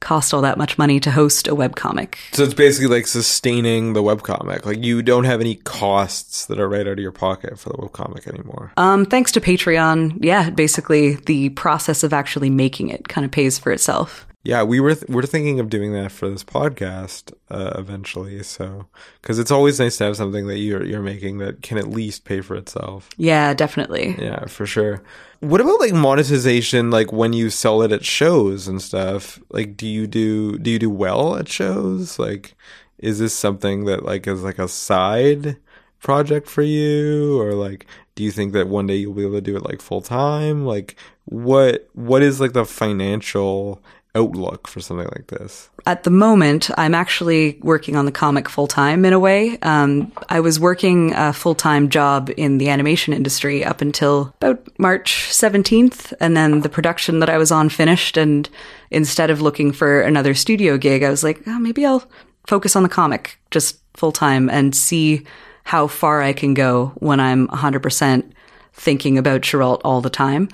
cost 0.00 0.34
all 0.34 0.42
that 0.42 0.58
much 0.58 0.78
money 0.78 0.98
to 1.00 1.10
host 1.10 1.46
a 1.46 1.54
webcomic. 1.54 2.16
So 2.32 2.42
it's 2.42 2.54
basically 2.54 2.94
like 2.94 3.06
sustaining 3.06 3.92
the 3.92 4.02
webcomic. 4.02 4.64
Like 4.64 4.82
you 4.82 5.02
don't 5.02 5.24
have 5.24 5.40
any 5.40 5.56
costs 5.56 6.46
that 6.46 6.58
are 6.58 6.68
right 6.68 6.86
out 6.86 6.94
of 6.94 6.98
your 6.98 7.12
pocket 7.12 7.58
for 7.58 7.68
the 7.68 7.76
webcomic 7.76 8.26
anymore. 8.26 8.72
Um, 8.76 9.04
thanks 9.04 9.30
to 9.32 9.40
Patreon, 9.40 10.18
yeah, 10.24 10.50
basically 10.50 11.16
the 11.16 11.50
process 11.50 12.02
of 12.02 12.12
actually 12.12 12.50
making 12.50 12.88
it 12.88 13.08
kind 13.08 13.24
of 13.24 13.30
pays 13.30 13.58
for 13.58 13.72
itself. 13.72 14.26
Yeah, 14.42 14.62
we 14.62 14.80
were 14.80 14.94
th- 14.94 15.08
we're 15.10 15.22
thinking 15.26 15.60
of 15.60 15.68
doing 15.68 15.92
that 15.92 16.10
for 16.12 16.30
this 16.30 16.42
podcast 16.42 17.32
uh, 17.50 17.72
eventually. 17.76 18.42
So 18.42 18.86
because 19.20 19.38
it's 19.38 19.50
always 19.50 19.78
nice 19.78 19.98
to 19.98 20.04
have 20.04 20.16
something 20.16 20.46
that 20.46 20.58
you're 20.58 20.84
you're 20.84 21.02
making 21.02 21.38
that 21.38 21.60
can 21.60 21.76
at 21.76 21.88
least 21.88 22.24
pay 22.24 22.40
for 22.40 22.56
itself. 22.56 23.10
Yeah, 23.18 23.52
definitely. 23.52 24.16
Yeah, 24.18 24.46
for 24.46 24.64
sure. 24.64 25.02
What 25.40 25.60
about 25.60 25.80
like 25.80 25.92
monetization? 25.92 26.90
Like 26.90 27.12
when 27.12 27.34
you 27.34 27.50
sell 27.50 27.82
it 27.82 27.92
at 27.92 28.04
shows 28.04 28.66
and 28.66 28.80
stuff. 28.80 29.38
Like, 29.50 29.76
do 29.76 29.86
you 29.86 30.06
do 30.06 30.58
do 30.58 30.70
you 30.70 30.78
do 30.78 30.90
well 30.90 31.36
at 31.36 31.48
shows? 31.48 32.18
Like, 32.18 32.54
is 32.98 33.18
this 33.18 33.34
something 33.34 33.84
that 33.84 34.04
like 34.04 34.26
is 34.26 34.42
like 34.42 34.58
a 34.58 34.68
side 34.68 35.58
project 36.00 36.48
for 36.48 36.62
you, 36.62 37.38
or 37.38 37.52
like, 37.52 37.84
do 38.14 38.24
you 38.24 38.30
think 38.30 38.54
that 38.54 38.68
one 38.68 38.86
day 38.86 38.96
you'll 38.96 39.12
be 39.12 39.22
able 39.22 39.34
to 39.34 39.42
do 39.42 39.56
it 39.56 39.66
like 39.66 39.82
full 39.82 40.00
time? 40.00 40.64
Like, 40.64 40.96
what 41.26 41.88
what 41.92 42.22
is 42.22 42.40
like 42.40 42.54
the 42.54 42.64
financial 42.64 43.82
outlook 44.14 44.66
for 44.66 44.80
something 44.80 45.08
like 45.16 45.28
this? 45.28 45.70
At 45.86 46.04
the 46.04 46.10
moment, 46.10 46.70
I'm 46.76 46.94
actually 46.94 47.58
working 47.62 47.96
on 47.96 48.04
the 48.04 48.12
comic 48.12 48.48
full 48.48 48.66
time 48.66 49.04
in 49.04 49.12
a 49.12 49.18
way. 49.18 49.58
Um, 49.62 50.12
I 50.28 50.40
was 50.40 50.58
working 50.58 51.12
a 51.14 51.32
full 51.32 51.54
time 51.54 51.88
job 51.88 52.30
in 52.36 52.58
the 52.58 52.68
animation 52.68 53.12
industry 53.12 53.64
up 53.64 53.80
until 53.80 54.34
about 54.40 54.66
March 54.78 55.28
17th, 55.30 56.12
and 56.20 56.36
then 56.36 56.60
the 56.60 56.68
production 56.68 57.20
that 57.20 57.30
I 57.30 57.38
was 57.38 57.52
on 57.52 57.68
finished. 57.68 58.16
And 58.16 58.48
instead 58.90 59.30
of 59.30 59.40
looking 59.40 59.72
for 59.72 60.00
another 60.00 60.34
studio 60.34 60.76
gig, 60.76 61.02
I 61.02 61.10
was 61.10 61.24
like, 61.24 61.42
oh, 61.46 61.58
maybe 61.58 61.86
I'll 61.86 62.04
focus 62.46 62.76
on 62.76 62.82
the 62.82 62.88
comic 62.88 63.38
just 63.50 63.80
full 63.94 64.12
time 64.12 64.48
and 64.48 64.74
see 64.74 65.24
how 65.64 65.86
far 65.86 66.22
I 66.22 66.32
can 66.32 66.54
go 66.54 66.92
when 66.96 67.20
I'm 67.20 67.46
100% 67.48 68.32
thinking 68.72 69.18
about 69.18 69.42
Chirault 69.42 69.80
all 69.84 70.00
the 70.00 70.10
time. 70.10 70.48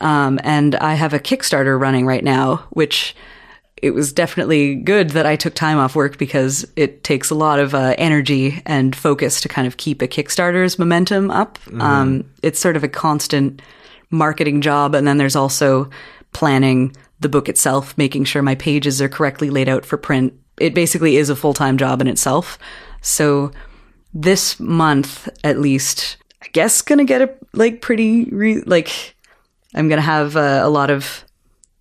Um, 0.00 0.40
and 0.42 0.74
I 0.76 0.94
have 0.94 1.12
a 1.12 1.18
Kickstarter 1.18 1.78
running 1.78 2.06
right 2.06 2.24
now, 2.24 2.66
which 2.70 3.14
it 3.82 3.92
was 3.92 4.12
definitely 4.12 4.74
good 4.74 5.10
that 5.10 5.26
I 5.26 5.36
took 5.36 5.54
time 5.54 5.78
off 5.78 5.96
work 5.96 6.18
because 6.18 6.66
it 6.76 7.02
takes 7.02 7.30
a 7.30 7.34
lot 7.34 7.58
of 7.58 7.74
uh, 7.74 7.94
energy 7.96 8.62
and 8.66 8.94
focus 8.94 9.40
to 9.40 9.48
kind 9.48 9.66
of 9.66 9.76
keep 9.78 10.02
a 10.02 10.08
Kickstarter's 10.08 10.78
momentum 10.78 11.30
up. 11.30 11.58
Um, 11.80 12.24
it's 12.42 12.60
sort 12.60 12.76
of 12.76 12.84
a 12.84 12.88
constant 12.88 13.62
marketing 14.10 14.60
job. 14.60 14.94
And 14.94 15.06
then 15.06 15.16
there's 15.16 15.36
also 15.36 15.88
planning 16.32 16.94
the 17.20 17.28
book 17.28 17.48
itself, 17.48 17.96
making 17.96 18.24
sure 18.24 18.42
my 18.42 18.54
pages 18.54 19.00
are 19.00 19.08
correctly 19.08 19.50
laid 19.50 19.68
out 19.68 19.84
for 19.84 19.96
print. 19.96 20.34
It 20.58 20.74
basically 20.74 21.16
is 21.16 21.30
a 21.30 21.36
full 21.36 21.54
time 21.54 21.78
job 21.78 22.00
in 22.00 22.06
itself. 22.06 22.58
So 23.00 23.52
this 24.12 24.58
month, 24.60 25.28
at 25.44 25.58
least, 25.58 26.16
I 26.42 26.48
guess 26.52 26.82
gonna 26.82 27.04
get 27.04 27.22
a 27.22 27.30
like 27.52 27.80
pretty 27.80 28.24
re- 28.24 28.62
like 28.62 29.14
I'm 29.74 29.88
gonna 29.88 30.00
have 30.02 30.36
uh, 30.36 30.60
a 30.62 30.68
lot 30.68 30.90
of 30.90 31.24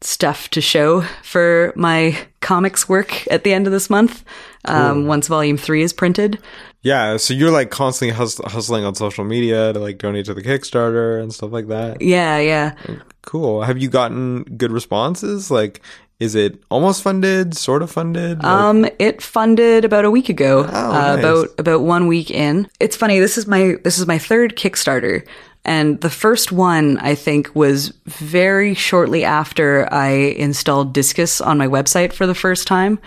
stuff 0.02 0.50
to 0.52 0.62
show 0.62 1.02
for 1.24 1.74
my 1.76 2.18
comics 2.42 2.88
work 2.88 3.28
at 3.30 3.44
the 3.44 3.52
end 3.54 3.68
of 3.68 3.74
this 3.74 3.90
month. 3.90 4.24
Um, 4.66 5.08
once 5.08 5.28
volume 5.28 5.58
three 5.58 5.82
is 5.84 5.94
printed. 5.94 6.40
Yeah, 6.82 7.18
so 7.18 7.34
you're 7.34 7.52
like 7.52 7.70
constantly 7.72 8.16
hus- 8.16 8.40
hustling 8.46 8.86
on 8.86 8.96
social 8.96 9.24
media 9.26 9.74
to 9.74 9.80
like 9.80 9.98
donate 9.98 10.26
to 10.26 10.34
the 10.34 10.42
Kickstarter 10.42 11.22
and 11.22 11.34
stuff 11.34 11.52
like 11.52 11.68
that. 11.68 12.02
Yeah, 12.02 12.40
yeah. 12.40 12.76
Cool. 13.24 13.64
Have 13.64 13.78
you 13.78 13.90
gotten 13.90 14.44
good 14.44 14.72
responses? 14.72 15.52
Like, 15.52 15.82
is 16.20 16.36
it 16.36 16.62
almost 16.70 17.04
funded, 17.04 17.56
sort 17.56 17.82
of 17.82 17.92
funded? 17.92 18.38
Like- 18.44 18.46
Um, 18.52 18.86
it 19.00 19.22
funded 19.22 19.84
about 19.86 20.06
a 20.06 20.12
week 20.12 20.30
ago. 20.30 20.62
uh, 20.64 21.16
nice. 21.16 21.20
About 21.20 21.48
about 21.58 21.82
one 21.82 22.08
week 22.08 22.32
in. 22.32 22.70
It's 22.80 22.96
funny. 22.96 23.20
This 23.20 23.38
is 23.38 23.48
my 23.48 23.76
this 23.84 23.98
is 24.00 24.08
my 24.08 24.18
third 24.18 24.56
Kickstarter, 24.56 25.26
and 25.70 26.02
the 26.02 26.10
first 26.10 26.52
one 26.52 26.98
I 26.98 27.14
think 27.14 27.56
was 27.56 27.90
very 28.06 28.74
shortly 28.74 29.24
after 29.24 29.88
I 29.94 30.10
installed 30.10 30.96
Disqus 30.96 31.46
on 31.46 31.60
my 31.60 31.68
website 31.68 32.12
for 32.12 32.26
the 32.26 32.34
first 32.34 32.66
time, 32.66 32.98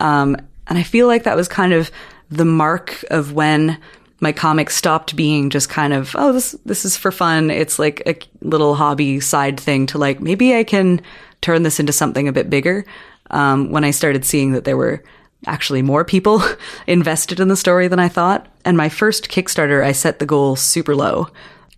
um, 0.00 0.36
and 0.66 0.76
I 0.76 0.82
feel 0.82 1.06
like 1.06 1.22
that 1.22 1.36
was 1.36 1.46
kind 1.46 1.72
of 1.72 1.92
the 2.28 2.44
mark 2.44 3.04
of 3.12 3.34
when 3.34 3.78
my 4.18 4.32
comics 4.32 4.74
stopped 4.74 5.14
being 5.14 5.48
just 5.48 5.68
kind 5.68 5.92
of 5.92 6.16
oh 6.18 6.32
this 6.32 6.56
this 6.66 6.84
is 6.84 6.96
for 6.96 7.12
fun. 7.12 7.52
It's 7.52 7.78
like 7.78 8.02
a 8.04 8.18
little 8.42 8.74
hobby 8.74 9.20
side 9.20 9.60
thing 9.60 9.86
to 9.86 9.98
like 9.98 10.18
maybe 10.18 10.56
i 10.56 10.64
can 10.64 11.00
turn 11.40 11.62
this 11.62 11.78
into 11.78 11.92
something 11.92 12.26
a 12.26 12.32
bit 12.32 12.50
bigger. 12.50 12.84
Um, 13.30 13.70
when 13.70 13.84
i 13.84 13.92
started 13.92 14.24
seeing 14.24 14.52
that 14.54 14.64
there 14.64 14.76
were 14.76 15.04
actually 15.46 15.82
more 15.82 16.04
people 16.04 16.42
invested 16.88 17.38
in 17.38 17.46
the 17.46 17.54
story 17.54 17.86
than 17.86 18.00
i 18.00 18.08
thought. 18.08 18.48
And 18.64 18.76
my 18.76 18.88
first 18.88 19.28
kickstarter 19.28 19.84
i 19.84 19.92
set 19.92 20.18
the 20.18 20.26
goal 20.26 20.56
super 20.56 20.96
low 20.96 21.28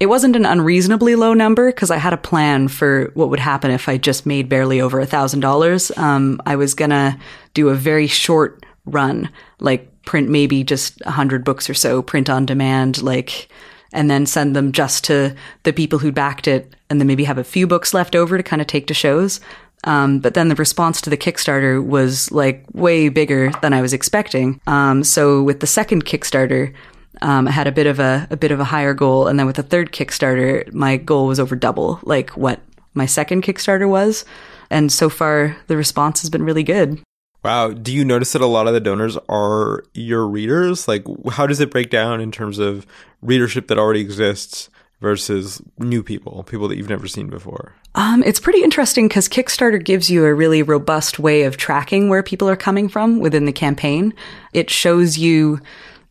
it 0.00 0.06
wasn't 0.06 0.34
an 0.34 0.46
unreasonably 0.46 1.14
low 1.14 1.34
number 1.34 1.70
because 1.70 1.90
I 1.90 1.98
had 1.98 2.14
a 2.14 2.18
plan 2.18 2.68
for 2.68 3.10
what 3.12 3.28
would 3.28 3.38
happen 3.38 3.70
if 3.70 3.86
I 3.86 3.98
just 3.98 4.24
made 4.24 4.48
barely 4.48 4.80
over 4.80 4.98
a 4.98 5.06
thousand 5.06 5.40
dollars. 5.40 5.92
Um, 5.98 6.40
I 6.46 6.56
was 6.56 6.74
gonna 6.74 7.18
do 7.52 7.68
a 7.68 7.74
very 7.74 8.06
short 8.06 8.64
run, 8.86 9.30
like 9.60 9.86
print 10.04 10.30
maybe 10.30 10.64
just 10.64 11.00
a 11.02 11.10
hundred 11.10 11.44
books 11.44 11.68
or 11.68 11.74
so, 11.74 12.00
print 12.00 12.30
on 12.30 12.46
demand, 12.46 13.02
like, 13.02 13.48
and 13.92 14.10
then 14.10 14.24
send 14.24 14.56
them 14.56 14.72
just 14.72 15.04
to 15.04 15.36
the 15.64 15.72
people 15.72 15.98
who 15.98 16.10
backed 16.10 16.48
it, 16.48 16.74
and 16.88 16.98
then 16.98 17.06
maybe 17.06 17.24
have 17.24 17.38
a 17.38 17.44
few 17.44 17.66
books 17.66 17.92
left 17.92 18.16
over 18.16 18.38
to 18.38 18.42
kind 18.42 18.62
of 18.62 18.66
take 18.66 18.86
to 18.86 18.94
shows. 18.94 19.38
Um, 19.84 20.18
but 20.18 20.32
then 20.32 20.48
the 20.48 20.54
response 20.54 21.00
to 21.02 21.10
the 21.10 21.16
Kickstarter 21.16 21.84
was 21.84 22.30
like 22.32 22.64
way 22.72 23.10
bigger 23.10 23.50
than 23.60 23.72
I 23.74 23.82
was 23.82 23.92
expecting. 23.92 24.60
Um, 24.66 25.04
so 25.04 25.42
with 25.42 25.60
the 25.60 25.66
second 25.66 26.06
Kickstarter, 26.06 26.74
um, 27.22 27.48
I 27.48 27.50
had 27.50 27.66
a 27.66 27.72
bit 27.72 27.86
of 27.86 27.98
a, 27.98 28.26
a 28.30 28.36
bit 28.36 28.50
of 28.50 28.60
a 28.60 28.64
higher 28.64 28.94
goal, 28.94 29.28
and 29.28 29.38
then 29.38 29.46
with 29.46 29.56
the 29.56 29.62
third 29.62 29.92
Kickstarter, 29.92 30.72
my 30.72 30.96
goal 30.96 31.26
was 31.26 31.40
over 31.40 31.56
double, 31.56 32.00
like 32.02 32.30
what 32.30 32.60
my 32.94 33.06
second 33.06 33.42
Kickstarter 33.42 33.88
was. 33.88 34.24
And 34.70 34.92
so 34.92 35.08
far, 35.08 35.56
the 35.66 35.76
response 35.76 36.20
has 36.22 36.30
been 36.30 36.44
really 36.44 36.62
good. 36.62 37.00
Wow. 37.42 37.70
Do 37.70 37.92
you 37.92 38.04
notice 38.04 38.32
that 38.32 38.42
a 38.42 38.46
lot 38.46 38.66
of 38.66 38.74
the 38.74 38.80
donors 38.80 39.16
are 39.28 39.84
your 39.94 40.26
readers? 40.26 40.86
Like, 40.86 41.04
how 41.32 41.46
does 41.46 41.60
it 41.60 41.70
break 41.70 41.90
down 41.90 42.20
in 42.20 42.30
terms 42.30 42.58
of 42.58 42.86
readership 43.22 43.68
that 43.68 43.78
already 43.78 44.00
exists 44.00 44.68
versus 45.00 45.62
new 45.78 46.02
people, 46.02 46.42
people 46.44 46.68
that 46.68 46.76
you've 46.76 46.90
never 46.90 47.08
seen 47.08 47.28
before? 47.28 47.74
Um, 47.94 48.22
it's 48.24 48.38
pretty 48.38 48.62
interesting 48.62 49.08
because 49.08 49.28
Kickstarter 49.28 49.82
gives 49.82 50.10
you 50.10 50.24
a 50.24 50.34
really 50.34 50.62
robust 50.62 51.18
way 51.18 51.42
of 51.44 51.56
tracking 51.56 52.08
where 52.08 52.22
people 52.22 52.48
are 52.48 52.56
coming 52.56 52.88
from 52.88 53.18
within 53.18 53.46
the 53.46 53.52
campaign. 53.52 54.12
It 54.52 54.70
shows 54.70 55.16
you 55.16 55.60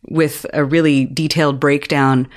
with 0.08 0.46
a 0.54 0.64
really 0.64 1.06
detailed 1.06 1.60
breakdown 1.60 2.28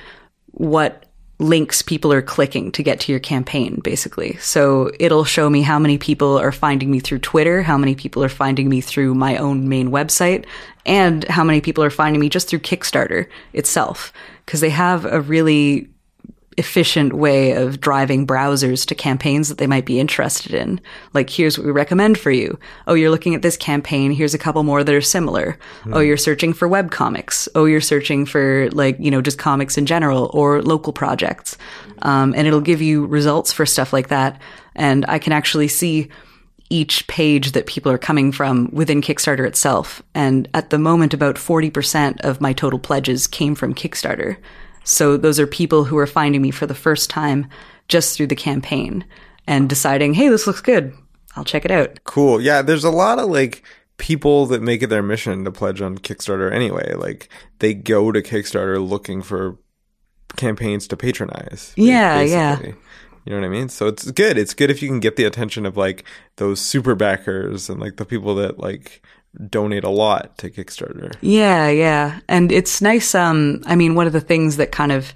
what 0.51 1.05
links 1.39 1.81
people 1.81 2.13
are 2.13 2.21
clicking 2.21 2.71
to 2.71 2.83
get 2.83 2.99
to 3.01 3.11
your 3.11 3.19
campaign, 3.19 3.79
basically. 3.83 4.37
So 4.37 4.91
it'll 4.99 5.25
show 5.25 5.49
me 5.49 5.61
how 5.61 5.79
many 5.79 5.97
people 5.97 6.39
are 6.39 6.51
finding 6.51 6.91
me 6.91 6.99
through 6.99 7.19
Twitter, 7.19 7.61
how 7.61 7.77
many 7.77 7.95
people 7.95 8.23
are 8.23 8.29
finding 8.29 8.69
me 8.69 8.81
through 8.81 9.15
my 9.15 9.37
own 9.37 9.67
main 9.67 9.89
website, 9.89 10.45
and 10.85 11.23
how 11.25 11.43
many 11.43 11.59
people 11.59 11.83
are 11.83 11.89
finding 11.89 12.19
me 12.19 12.29
just 12.29 12.47
through 12.47 12.59
Kickstarter 12.59 13.27
itself. 13.53 14.13
Because 14.45 14.61
they 14.61 14.69
have 14.69 15.05
a 15.05 15.21
really 15.21 15.89
efficient 16.57 17.13
way 17.13 17.51
of 17.51 17.79
driving 17.79 18.27
browsers 18.27 18.85
to 18.87 18.95
campaigns 18.95 19.49
that 19.49 19.57
they 19.57 19.67
might 19.67 19.85
be 19.85 19.99
interested 19.99 20.53
in. 20.53 20.79
Like, 21.13 21.29
here's 21.29 21.57
what 21.57 21.65
we 21.65 21.71
recommend 21.71 22.17
for 22.17 22.31
you. 22.31 22.57
Oh, 22.87 22.93
you're 22.93 23.09
looking 23.09 23.35
at 23.35 23.41
this 23.41 23.57
campaign. 23.57 24.11
Here's 24.11 24.33
a 24.33 24.39
couple 24.39 24.63
more 24.63 24.83
that 24.83 24.95
are 24.95 25.01
similar. 25.01 25.57
Oh, 25.91 25.99
you're 25.99 26.17
searching 26.17 26.53
for 26.53 26.67
web 26.67 26.91
comics. 26.91 27.47
Oh, 27.55 27.65
you're 27.65 27.81
searching 27.81 28.25
for 28.25 28.69
like, 28.71 28.97
you 28.99 29.11
know, 29.11 29.21
just 29.21 29.37
comics 29.37 29.77
in 29.77 29.85
general 29.85 30.29
or 30.33 30.61
local 30.61 30.93
projects. 30.93 31.57
Um, 32.01 32.33
and 32.35 32.47
it'll 32.47 32.61
give 32.61 32.81
you 32.81 33.05
results 33.05 33.51
for 33.51 33.65
stuff 33.65 33.93
like 33.93 34.09
that. 34.09 34.41
And 34.75 35.05
I 35.07 35.19
can 35.19 35.33
actually 35.33 35.67
see 35.67 36.09
each 36.69 37.05
page 37.07 37.51
that 37.51 37.67
people 37.67 37.91
are 37.91 37.97
coming 37.97 38.31
from 38.31 38.69
within 38.71 39.01
Kickstarter 39.01 39.45
itself. 39.47 40.01
And 40.15 40.49
at 40.53 40.71
the 40.71 40.79
moment, 40.79 41.13
about 41.13 41.35
40% 41.35 42.21
of 42.21 42.41
my 42.41 42.51
total 42.51 42.79
pledges 42.79 43.27
came 43.27 43.53
from 43.53 43.75
Kickstarter. 43.75 44.37
So 44.83 45.17
those 45.17 45.39
are 45.39 45.47
people 45.47 45.85
who 45.85 45.97
are 45.97 46.07
finding 46.07 46.41
me 46.41 46.51
for 46.51 46.65
the 46.65 46.75
first 46.75 47.09
time 47.09 47.47
just 47.87 48.15
through 48.15 48.27
the 48.27 48.35
campaign 48.35 49.05
and 49.47 49.69
deciding, 49.69 50.13
hey, 50.13 50.29
this 50.29 50.47
looks 50.47 50.61
good. 50.61 50.93
I'll 51.35 51.43
check 51.43 51.65
it 51.65 51.71
out. 51.71 52.03
Cool. 52.03 52.41
Yeah, 52.41 52.61
there's 52.61 52.83
a 52.83 52.91
lot 52.91 53.19
of 53.19 53.29
like 53.29 53.63
people 53.97 54.45
that 54.47 54.61
make 54.61 54.83
it 54.83 54.87
their 54.87 55.03
mission 55.03 55.45
to 55.45 55.51
pledge 55.51 55.81
on 55.81 55.97
Kickstarter 55.97 56.51
anyway. 56.51 56.93
Like 56.93 57.29
they 57.59 57.73
go 57.73 58.11
to 58.11 58.21
Kickstarter 58.21 58.85
looking 58.85 59.21
for 59.21 59.57
campaigns 60.35 60.87
to 60.87 60.97
patronize. 60.97 61.73
Yeah, 61.75 62.21
yeah. 62.21 62.59
You 62.61 63.31
know 63.31 63.39
what 63.39 63.45
I 63.45 63.49
mean? 63.49 63.69
So 63.69 63.87
it's 63.87 64.11
good. 64.11 64.37
It's 64.37 64.53
good 64.53 64.69
if 64.69 64.81
you 64.81 64.89
can 64.89 64.99
get 64.99 65.15
the 65.15 65.23
attention 65.23 65.65
of 65.65 65.77
like 65.77 66.03
those 66.35 66.59
super 66.59 66.93
backers 66.93 67.69
and 67.69 67.79
like 67.79 67.95
the 67.95 68.05
people 68.05 68.35
that 68.35 68.59
like 68.59 69.01
donate 69.49 69.83
a 69.83 69.89
lot 69.89 70.37
to 70.39 70.49
Kickstarter. 70.49 71.15
Yeah, 71.21 71.69
yeah. 71.69 72.19
And 72.27 72.51
it's 72.51 72.81
nice. 72.81 73.15
Um, 73.15 73.61
I 73.65 73.75
mean, 73.75 73.95
one 73.95 74.07
of 74.07 74.13
the 74.13 74.21
things 74.21 74.57
that 74.57 74.71
kind 74.71 74.91
of 74.91 75.13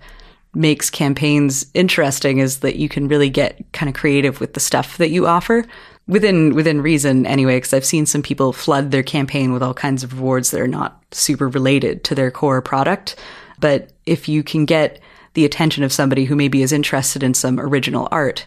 makes 0.53 0.89
campaigns 0.89 1.65
interesting 1.73 2.39
is 2.39 2.59
that 2.59 2.77
you 2.77 2.89
can 2.89 3.07
really 3.07 3.29
get 3.29 3.61
kind 3.73 3.89
of 3.89 3.95
creative 3.95 4.39
with 4.39 4.53
the 4.53 4.59
stuff 4.59 4.97
that 4.97 5.09
you 5.09 5.27
offer 5.27 5.63
within 6.07 6.55
within 6.55 6.81
reason 6.81 7.25
anyway 7.27 7.57
because 7.57 7.73
i've 7.73 7.85
seen 7.85 8.05
some 8.05 8.23
people 8.23 8.53
flood 8.53 8.89
their 8.89 9.03
campaign 9.03 9.51
with 9.51 9.61
all 9.61 9.73
kinds 9.73 10.03
of 10.03 10.13
rewards 10.13 10.51
that 10.51 10.61
are 10.61 10.67
not 10.67 11.03
super 11.11 11.47
related 11.49 12.03
to 12.03 12.15
their 12.15 12.31
core 12.31 12.61
product 12.61 13.15
but 13.59 13.91
if 14.05 14.27
you 14.27 14.41
can 14.41 14.65
get 14.65 14.99
the 15.33 15.45
attention 15.45 15.83
of 15.83 15.93
somebody 15.93 16.25
who 16.25 16.35
maybe 16.35 16.61
is 16.61 16.71
interested 16.71 17.21
in 17.23 17.33
some 17.33 17.59
original 17.59 18.07
art 18.11 18.45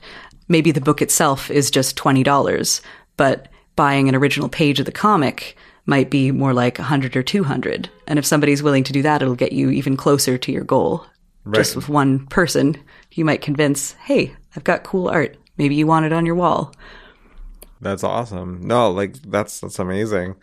maybe 0.48 0.72
the 0.72 0.80
book 0.80 1.02
itself 1.02 1.50
is 1.50 1.70
just 1.70 1.96
$20 1.96 2.80
but 3.16 3.48
buying 3.81 4.09
an 4.09 4.14
original 4.14 4.49
page 4.51 4.79
of 4.79 4.87
the 4.87 4.93
comic 4.93 5.57
might 5.87 6.11
be 6.11 6.31
more 6.31 6.53
like 6.53 6.77
100 6.79 7.16
or 7.16 7.23
200 7.23 7.88
and 8.07 8.19
if 8.19 8.27
somebody's 8.27 8.62
willing 8.62 8.85
to 8.85 8.93
do 8.93 9.03
that 9.03 9.23
it'll 9.23 9.35
get 9.35 9.53
you 9.53 9.71
even 9.71 9.97
closer 9.97 10.37
to 10.37 10.53
your 10.53 10.64
goal 10.64 11.07
just 11.55 11.75
with 11.75 11.88
one 11.88 12.27
person 12.27 12.77
you 13.12 13.25
might 13.25 13.40
convince 13.40 13.93
hey 14.09 14.35
i've 14.55 14.64
got 14.64 14.85
cool 14.85 15.09
art 15.09 15.37
maybe 15.57 15.75
you 15.75 15.87
want 15.87 16.05
it 16.05 16.12
on 16.12 16.27
your 16.27 16.35
wall 16.35 16.75
That's 17.81 18.05
awesome. 18.05 18.61
No, 18.62 18.90
like 18.90 19.14
that's 19.23 19.61
that's 19.61 19.79
amazing. 19.79 20.37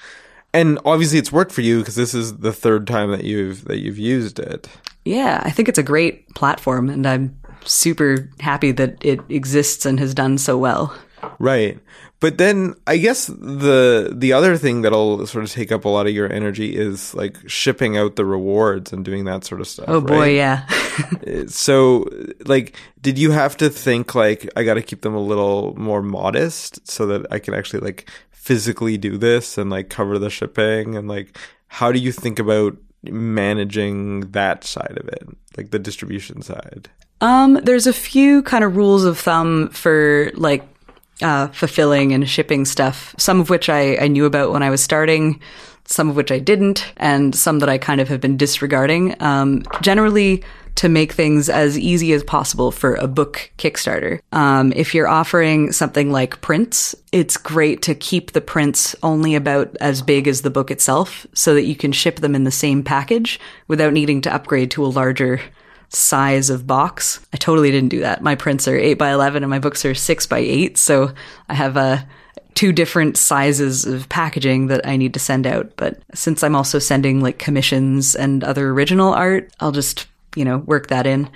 And 0.54 0.80
obviously 0.86 1.20
it's 1.20 1.32
worked 1.32 1.52
for 1.52 1.62
you 1.62 1.80
because 1.80 1.96
this 1.96 2.16
is 2.16 2.38
the 2.38 2.52
third 2.52 2.88
time 2.88 3.12
that 3.12 3.24
you've 3.24 3.66
that 3.66 3.78
you've 3.78 4.00
used 4.00 4.40
it. 4.40 4.68
yeah 5.06 5.42
i 5.44 5.52
think 5.52 5.70
it's 5.70 5.78
a 5.78 5.84
great 5.94 6.28
platform 6.34 6.90
and 6.90 7.06
i'm 7.06 7.38
super 7.66 8.30
happy 8.40 8.72
that 8.72 8.98
it 9.06 9.20
exists 9.30 9.86
and 9.86 10.00
has 10.00 10.14
done 10.14 10.38
so 10.38 10.58
well 10.58 10.92
Right. 11.40 11.80
But 12.20 12.38
then 12.38 12.76
I 12.88 12.98
guess 12.98 13.28
the 13.28 14.12
the 14.16 14.34
other 14.34 14.58
thing 14.58 14.82
that'll 14.82 15.28
sort 15.28 15.44
of 15.44 15.52
take 15.52 15.72
up 15.72 15.86
a 15.86 15.90
lot 15.90 16.08
of 16.08 16.14
your 16.14 16.32
energy 16.32 16.76
is 16.76 17.14
like 17.14 17.38
shipping 17.48 17.96
out 17.96 18.16
the 18.16 18.26
rewards 18.26 18.92
and 18.92 19.06
doing 19.06 19.26
that 19.26 19.44
sort 19.44 19.62
of 19.62 19.68
stuff. 19.68 19.86
oh 19.88 20.02
boy 20.02 20.20
right? 20.20 20.34
yeah 20.34 20.68
So 21.48 22.06
like 22.46 22.76
did 23.02 23.20
you 23.20 23.32
have 23.32 23.56
to 23.58 23.70
think 23.70 24.16
like 24.16 24.50
I 24.56 24.64
got 24.64 24.76
to 24.76 24.82
keep 24.82 25.02
them 25.02 25.14
a 25.14 25.22
little 25.22 25.76
more 25.78 26.02
modest 26.02 26.88
so 26.88 27.06
that 27.06 27.32
I 27.32 27.38
can 27.38 27.54
actually 27.54 27.82
like 27.82 28.10
physically 28.32 28.98
do 28.98 29.18
this 29.18 29.58
and 29.58 29.70
like 29.70 29.90
cover 29.90 30.18
the 30.18 30.32
shipping 30.32 30.96
and 30.96 31.08
like 31.08 31.38
how 31.68 31.92
do 31.92 32.00
you 32.00 32.12
think 32.12 32.40
about 32.40 32.78
managing 33.04 34.32
that 34.32 34.64
side 34.64 34.98
of 35.00 35.08
it, 35.10 35.28
like 35.56 35.72
the 35.72 35.80
distribution 35.80 36.42
side? 36.42 36.90
Um, 37.22 37.56
there's 37.64 37.88
a 37.88 37.94
few 37.94 38.42
kind 38.44 38.64
of 38.64 38.76
rules 38.76 39.04
of 39.04 39.18
thumb 39.18 39.70
for 39.70 40.32
like 40.36 40.64
uh, 41.22 41.48
fulfilling 41.48 42.14
and 42.14 42.28
shipping 42.30 42.66
stuff, 42.66 43.16
some 43.18 43.40
of 43.40 43.50
which 43.50 43.70
I, 43.70 43.98
I 43.98 44.08
knew 44.08 44.26
about 44.26 44.52
when 44.52 44.64
I 44.64 44.70
was 44.70 44.84
starting, 44.84 45.40
some 45.86 46.10
of 46.10 46.16
which 46.16 46.32
I 46.32 46.40
didn't, 46.40 46.92
and 46.98 47.34
some 47.34 47.60
that 47.60 47.70
I 47.70 47.78
kind 47.78 48.02
of 48.02 48.08
have 48.10 48.22
been 48.22 48.38
disregarding. 48.38 49.22
Um, 49.22 49.64
generally, 49.82 50.44
to 50.78 50.90
make 50.90 51.12
things 51.12 51.50
as 51.50 51.78
easy 51.78 52.14
as 52.14 52.24
possible 52.24 52.72
for 52.72 52.96
a 52.96 53.08
book 53.08 53.52
Kickstarter. 53.58 54.20
Um, 54.32 54.72
if 54.76 54.94
you're 54.94 55.08
offering 55.08 55.72
something 55.72 56.12
like 56.12 56.40
prints, 56.42 56.94
it's 57.12 57.36
great 57.36 57.82
to 57.84 57.96
keep 57.96 58.32
the 58.32 58.42
prints 58.42 58.96
only 59.02 59.34
about 59.34 59.76
as 59.82 60.04
big 60.04 60.28
as 60.28 60.44
the 60.44 60.52
book 60.52 60.70
itself 60.70 61.26
so 61.34 61.56
that 61.56 61.64
you 61.64 61.76
can 61.76 61.92
ship 61.92 62.18
them 62.18 62.36
in 62.36 62.44
the 62.44 62.52
same 62.52 62.84
package 62.84 63.40
without 63.68 63.92
needing 63.92 64.22
to 64.22 64.34
upgrade 64.34 64.70
to 64.72 64.86
a 64.86 64.88
larger 64.88 65.42
size 65.90 66.50
of 66.50 66.68
box. 66.68 67.26
I 67.34 67.38
totally 67.38 67.72
didn't 67.72 67.90
do 67.90 68.02
that. 68.02 68.22
My 68.22 68.36
prints 68.36 68.68
are 68.68 68.78
8 68.78 68.96
by 68.96 69.12
11 69.12 69.44
and 69.44 69.50
my 69.50 69.60
books 69.60 69.86
are 69.86 69.96
6 69.96 70.26
by 70.28 70.40
8, 70.40 70.78
so 70.78 71.14
I 71.50 71.54
have 71.54 71.78
a 71.78 72.08
two 72.56 72.72
different 72.72 73.18
sizes 73.18 73.86
of 73.86 74.10
packaging 74.10 74.68
that 74.68 74.86
I 74.86 74.98
need 74.98 75.14
to 75.14 75.20
send 75.20 75.46
out. 75.46 75.72
But 75.78 76.00
since 76.16 76.44
I'm 76.44 76.56
also 76.56 76.80
sending 76.80 77.22
like 77.22 77.38
commissions 77.38 78.16
and 78.16 78.44
other 78.44 78.70
original 78.70 79.14
art, 79.14 79.54
I'll 79.60 79.72
just 79.72 80.08
you 80.38 80.46
know, 80.46 80.60
work 80.60 80.88
that 80.88 81.08
in. 81.08 81.30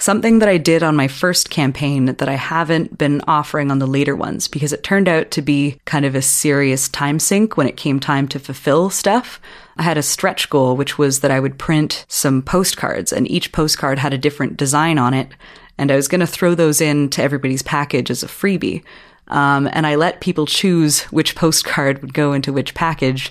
Something 0.00 0.38
that 0.38 0.48
I 0.48 0.56
did 0.56 0.82
on 0.82 0.96
my 0.96 1.08
first 1.08 1.50
campaign 1.50 2.06
that 2.06 2.26
I 2.26 2.34
haven't 2.34 2.96
been 2.96 3.20
offering 3.28 3.70
on 3.70 3.80
the 3.80 3.86
later 3.86 4.16
ones 4.16 4.48
because 4.48 4.72
it 4.72 4.82
turned 4.82 5.10
out 5.10 5.30
to 5.32 5.42
be 5.42 5.78
kind 5.84 6.06
of 6.06 6.14
a 6.14 6.22
serious 6.22 6.88
time 6.88 7.18
sink 7.18 7.58
when 7.58 7.66
it 7.66 7.76
came 7.76 8.00
time 8.00 8.26
to 8.28 8.38
fulfill 8.38 8.88
stuff. 8.88 9.38
I 9.76 9.82
had 9.82 9.98
a 9.98 10.02
stretch 10.02 10.48
goal, 10.48 10.74
which 10.74 10.96
was 10.96 11.20
that 11.20 11.30
I 11.30 11.38
would 11.38 11.58
print 11.58 12.06
some 12.08 12.40
postcards, 12.40 13.12
and 13.12 13.30
each 13.30 13.52
postcard 13.52 13.98
had 13.98 14.14
a 14.14 14.18
different 14.18 14.56
design 14.56 14.96
on 14.96 15.12
it. 15.12 15.28
And 15.76 15.92
I 15.92 15.96
was 15.96 16.08
going 16.08 16.20
to 16.20 16.26
throw 16.26 16.54
those 16.54 16.80
in 16.80 17.10
to 17.10 17.22
everybody's 17.22 17.62
package 17.62 18.10
as 18.10 18.22
a 18.22 18.26
freebie. 18.26 18.82
Um, 19.28 19.68
and 19.70 19.86
I 19.86 19.96
let 19.96 20.22
people 20.22 20.46
choose 20.46 21.02
which 21.04 21.34
postcard 21.36 22.00
would 22.00 22.14
go 22.14 22.32
into 22.32 22.54
which 22.54 22.72
package 22.72 23.30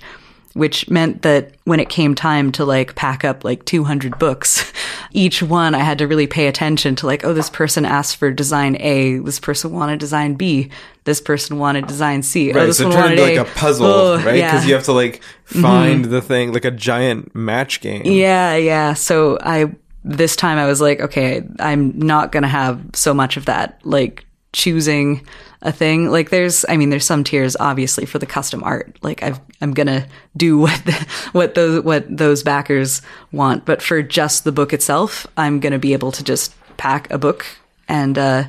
which 0.59 0.89
meant 0.89 1.23
that 1.23 1.53
when 1.63 1.79
it 1.79 1.89
came 1.89 2.13
time 2.13 2.51
to 2.51 2.65
like 2.65 2.95
pack 2.95 3.23
up 3.23 3.43
like 3.43 3.65
200 3.65 4.19
books, 4.19 4.71
each 5.11 5.41
one 5.41 5.73
I 5.73 5.79
had 5.79 5.97
to 5.99 6.07
really 6.07 6.27
pay 6.27 6.47
attention 6.47 6.95
to 6.97 7.07
like, 7.07 7.23
oh, 7.23 7.33
this 7.33 7.49
person 7.49 7.85
asked 7.85 8.17
for 8.17 8.29
design 8.31 8.75
A, 8.79 9.17
this 9.19 9.39
person 9.39 9.71
wanted 9.71 9.99
design 9.99 10.35
B, 10.35 10.69
this 11.05 11.21
person 11.21 11.57
wanted 11.57 11.87
design 11.87 12.21
C. 12.21 12.51
Oh, 12.51 12.55
right, 12.55 12.69
oh, 12.69 12.71
so 12.71 12.89
it 12.89 12.93
turned 12.93 13.13
into 13.13 13.23
like 13.23 13.37
A. 13.37 13.41
a 13.41 13.55
puzzle, 13.55 13.87
Oh, 13.87 14.15
right? 14.17 14.35
Because 14.35 14.63
yeah. 14.63 14.67
you 14.67 14.73
have 14.75 14.83
to 14.83 14.93
like 14.93 15.21
mm-hmm. 15.49 15.61
find 15.61 16.05
the 16.05 16.21
thing, 16.21 16.53
like 16.53 16.65
a 16.65 16.71
giant 16.71 17.33
match 17.33 17.81
game. 17.81 18.03
Yeah, 18.05 18.55
yeah. 18.55 18.93
So 18.93 19.39
I 19.41 19.73
this 20.03 20.35
time 20.35 20.57
I 20.57 20.65
was 20.65 20.81
like, 20.81 20.99
okay, 20.99 21.43
I'm 21.59 21.97
not 21.97 22.31
gonna 22.31 22.47
have 22.47 22.83
so 22.93 23.13
much 23.13 23.37
of 23.37 23.45
that. 23.45 23.79
Like 23.83 24.25
choosing 24.53 25.25
a 25.61 25.71
thing. 25.71 26.09
Like 26.09 26.29
there's, 26.29 26.65
I 26.69 26.77
mean, 26.77 26.89
there's 26.89 27.05
some 27.05 27.23
tiers 27.23 27.57
obviously 27.59 28.05
for 28.05 28.19
the 28.19 28.25
custom 28.25 28.63
art. 28.63 28.97
Like 29.01 29.23
I've, 29.23 29.39
I'm 29.61 29.73
gonna 29.73 30.07
do 30.37 30.57
what 30.59 30.85
the, 30.85 31.07
what 31.31 31.55
those 31.55 31.83
what 31.83 32.17
those 32.17 32.43
backers 32.43 33.01
want. 33.31 33.65
But 33.65 33.81
for 33.81 34.01
just 34.01 34.43
the 34.43 34.51
book 34.51 34.73
itself, 34.73 35.27
I'm 35.37 35.59
gonna 35.59 35.79
be 35.79 35.93
able 35.93 36.11
to 36.13 36.23
just 36.23 36.55
pack 36.77 37.09
a 37.11 37.17
book 37.17 37.45
and. 37.87 38.17
uh 38.17 38.43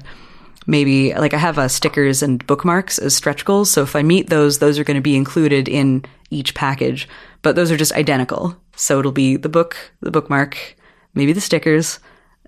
maybe 0.66 1.12
like 1.14 1.34
I 1.34 1.38
have 1.38 1.58
uh, 1.58 1.68
stickers 1.68 2.22
and 2.22 2.46
bookmarks 2.46 2.98
as 2.98 3.16
stretch 3.16 3.44
goals. 3.44 3.70
So 3.70 3.82
if 3.82 3.96
I 3.96 4.02
meet 4.02 4.30
those, 4.30 4.58
those 4.58 4.78
are 4.78 4.84
to 4.84 5.00
be 5.00 5.16
included 5.16 5.68
in 5.68 6.04
each 6.30 6.54
package, 6.54 7.08
but 7.42 7.56
those 7.56 7.70
are 7.70 7.76
just 7.76 7.92
identical. 7.92 8.56
So 8.76 9.00
it'll 9.00 9.12
be 9.12 9.36
the 9.36 9.48
book, 9.48 9.76
the 10.00 10.10
bookmark, 10.10 10.76
maybe 11.14 11.32
the 11.32 11.40
stickers, 11.40 11.98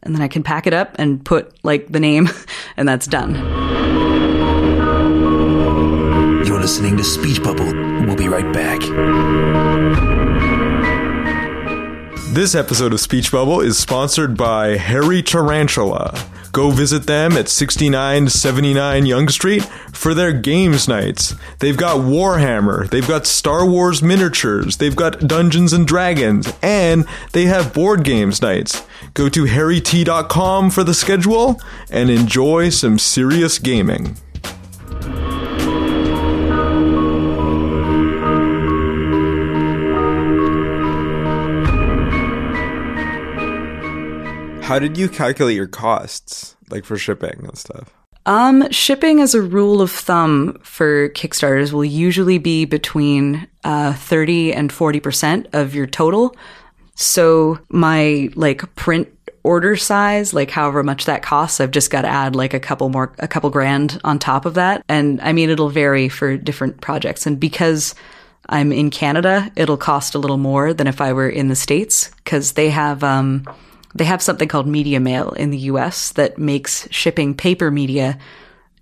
and 0.02 0.14
then 0.14 0.22
I 0.22 0.28
can 0.28 0.42
pack 0.42 0.66
it 0.66 0.72
up 0.72 0.94
and 0.98 1.24
put 1.24 1.52
like 1.64 1.88
the 1.88 2.00
name, 2.00 2.28
and 2.76 2.88
that's 2.88 3.06
done. 3.06 3.81
Listening 6.62 6.96
to 6.96 7.02
Speech 7.02 7.42
Bubble. 7.42 7.74
We'll 8.06 8.14
be 8.14 8.28
right 8.28 8.52
back. 8.52 8.78
This 12.32 12.54
episode 12.54 12.92
of 12.92 13.00
Speech 13.00 13.32
Bubble 13.32 13.60
is 13.60 13.76
sponsored 13.76 14.36
by 14.36 14.76
Hairy 14.76 15.24
Tarantula. 15.24 16.16
Go 16.52 16.70
visit 16.70 17.08
them 17.08 17.32
at 17.32 17.48
6979 17.48 19.06
Yonge 19.06 19.32
Street 19.32 19.64
for 19.92 20.14
their 20.14 20.32
games 20.32 20.86
nights. 20.86 21.34
They've 21.58 21.76
got 21.76 21.96
Warhammer, 21.96 22.88
they've 22.88 23.08
got 23.08 23.26
Star 23.26 23.66
Wars 23.66 24.00
miniatures, 24.00 24.76
they've 24.76 24.94
got 24.94 25.26
Dungeons 25.26 25.72
and 25.72 25.84
Dragons, 25.84 26.52
and 26.62 27.06
they 27.32 27.46
have 27.46 27.74
board 27.74 28.04
games 28.04 28.40
nights. 28.40 28.86
Go 29.14 29.28
to 29.30 29.46
hairyt.com 29.46 30.70
for 30.70 30.84
the 30.84 30.94
schedule 30.94 31.60
and 31.90 32.08
enjoy 32.08 32.68
some 32.68 33.00
serious 33.00 33.58
gaming. 33.58 34.16
How 44.72 44.78
did 44.78 44.96
you 44.96 45.10
calculate 45.10 45.54
your 45.54 45.66
costs, 45.66 46.56
like 46.70 46.86
for 46.86 46.96
shipping 46.96 47.44
and 47.44 47.58
stuff? 47.58 47.92
Um, 48.24 48.70
shipping 48.70 49.20
as 49.20 49.34
a 49.34 49.42
rule 49.42 49.82
of 49.82 49.90
thumb 49.90 50.58
for 50.62 51.10
Kickstarters 51.10 51.74
will 51.74 51.84
usually 51.84 52.38
be 52.38 52.64
between 52.64 53.46
uh, 53.64 53.92
30 53.92 54.54
and 54.54 54.70
40% 54.70 55.52
of 55.52 55.74
your 55.74 55.86
total. 55.86 56.34
So 56.94 57.58
my 57.68 58.30
like 58.34 58.74
print 58.74 59.08
order 59.42 59.76
size, 59.76 60.32
like 60.32 60.50
however 60.50 60.82
much 60.82 61.04
that 61.04 61.20
costs, 61.20 61.60
I've 61.60 61.70
just 61.70 61.90
got 61.90 62.02
to 62.02 62.08
add 62.08 62.34
like 62.34 62.54
a 62.54 62.60
couple 62.60 62.88
more, 62.88 63.12
a 63.18 63.28
couple 63.28 63.50
grand 63.50 64.00
on 64.04 64.18
top 64.18 64.46
of 64.46 64.54
that. 64.54 64.82
And 64.88 65.20
I 65.20 65.34
mean, 65.34 65.50
it'll 65.50 65.68
vary 65.68 66.08
for 66.08 66.38
different 66.38 66.80
projects. 66.80 67.26
And 67.26 67.38
because 67.38 67.94
I'm 68.48 68.72
in 68.72 68.88
Canada, 68.88 69.52
it'll 69.54 69.76
cost 69.76 70.14
a 70.14 70.18
little 70.18 70.38
more 70.38 70.72
than 70.72 70.86
if 70.86 71.02
I 71.02 71.12
were 71.12 71.28
in 71.28 71.48
the 71.48 71.56
States 71.56 72.10
because 72.24 72.52
they 72.52 72.70
have, 72.70 73.04
um, 73.04 73.46
they 73.94 74.04
have 74.04 74.22
something 74.22 74.48
called 74.48 74.66
media 74.66 75.00
mail 75.00 75.30
in 75.30 75.50
the 75.50 75.58
US 75.58 76.12
that 76.12 76.38
makes 76.38 76.88
shipping 76.90 77.34
paper 77.34 77.70
media 77.70 78.18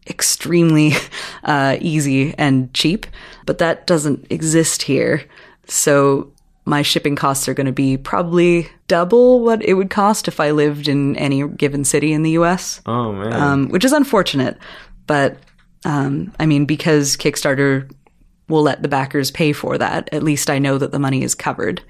extremely 0.07 0.93
uh, 1.45 1.77
easy 1.81 2.35
and 2.39 2.73
cheap, 2.75 3.07
but 3.47 3.59
that 3.59 3.87
doesn't 3.87 4.27
exist 4.31 4.83
here. 4.83 5.23
So 5.67 6.33
my 6.65 6.83
shipping 6.83 7.17
costs 7.17 7.49
are 7.49 7.55
going 7.55 7.67
to 7.67 7.73
be 7.73 7.97
probably 7.97 8.69
double 8.87 9.41
what 9.41 9.63
it 9.65 9.75
would 9.75 9.91
cost 9.91 10.29
if 10.29 10.41
I 10.41 10.51
lived 10.51 10.89
in 10.89 11.17
any 11.17 11.47
given 11.49 11.85
city 11.85 12.13
in 12.13 12.23
the 12.23 12.33
US, 12.33 12.81
Oh 12.87 13.13
man. 13.13 13.33
um, 13.33 13.69
which 13.69 13.85
is 13.85 13.93
unfortunate. 13.93 14.59
But 15.07 15.39
um, 15.85 16.33
I 16.39 16.47
mean, 16.47 16.67
because 16.67 17.17
Kickstarter 17.17 17.91
will 18.49 18.63
let 18.63 18.83
the 18.83 18.89
backers 18.89 19.31
pay 19.31 19.53
for 19.53 19.79
that, 19.79 20.09
at 20.13 20.23
least 20.23 20.51
I 20.51 20.59
know 20.59 20.77
that 20.79 20.93
the 20.93 20.99
money 20.99 21.23
is 21.23 21.35
covered. 21.35 21.83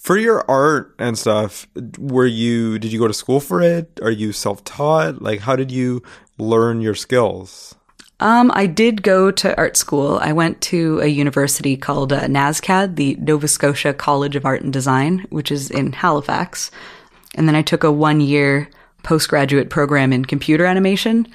For 0.00 0.16
your 0.16 0.48
art 0.48 0.94
and 0.98 1.18
stuff, 1.18 1.66
were 1.98 2.26
you 2.26 2.78
did 2.78 2.92
you 2.92 2.98
go 2.98 3.08
to 3.08 3.14
school 3.14 3.40
for 3.40 3.60
it? 3.60 3.98
Are 4.00 4.10
you 4.10 4.32
self-taught? 4.32 5.20
Like 5.20 5.40
how 5.40 5.54
did 5.56 5.70
you 5.70 6.02
learn 6.38 6.80
your 6.80 6.94
skills? 6.94 7.74
Um, 8.20 8.50
I 8.54 8.66
did 8.66 9.02
go 9.02 9.30
to 9.30 9.56
art 9.56 9.76
school. 9.76 10.18
I 10.20 10.32
went 10.32 10.60
to 10.62 11.00
a 11.00 11.06
university 11.06 11.76
called 11.76 12.12
uh, 12.12 12.22
NSCAD, 12.22 12.96
the 12.96 13.16
Nova 13.16 13.46
Scotia 13.46 13.92
College 13.92 14.34
of 14.34 14.44
Art 14.44 14.62
and 14.62 14.72
Design, 14.72 15.26
which 15.30 15.52
is 15.52 15.70
in 15.70 15.92
Halifax. 15.92 16.70
And 17.34 17.46
then 17.46 17.54
I 17.54 17.62
took 17.62 17.84
a 17.84 17.92
one 17.92 18.20
year 18.20 18.70
postgraduate 19.02 19.70
program 19.70 20.12
in 20.12 20.24
computer 20.24 20.64
animation. 20.64 21.26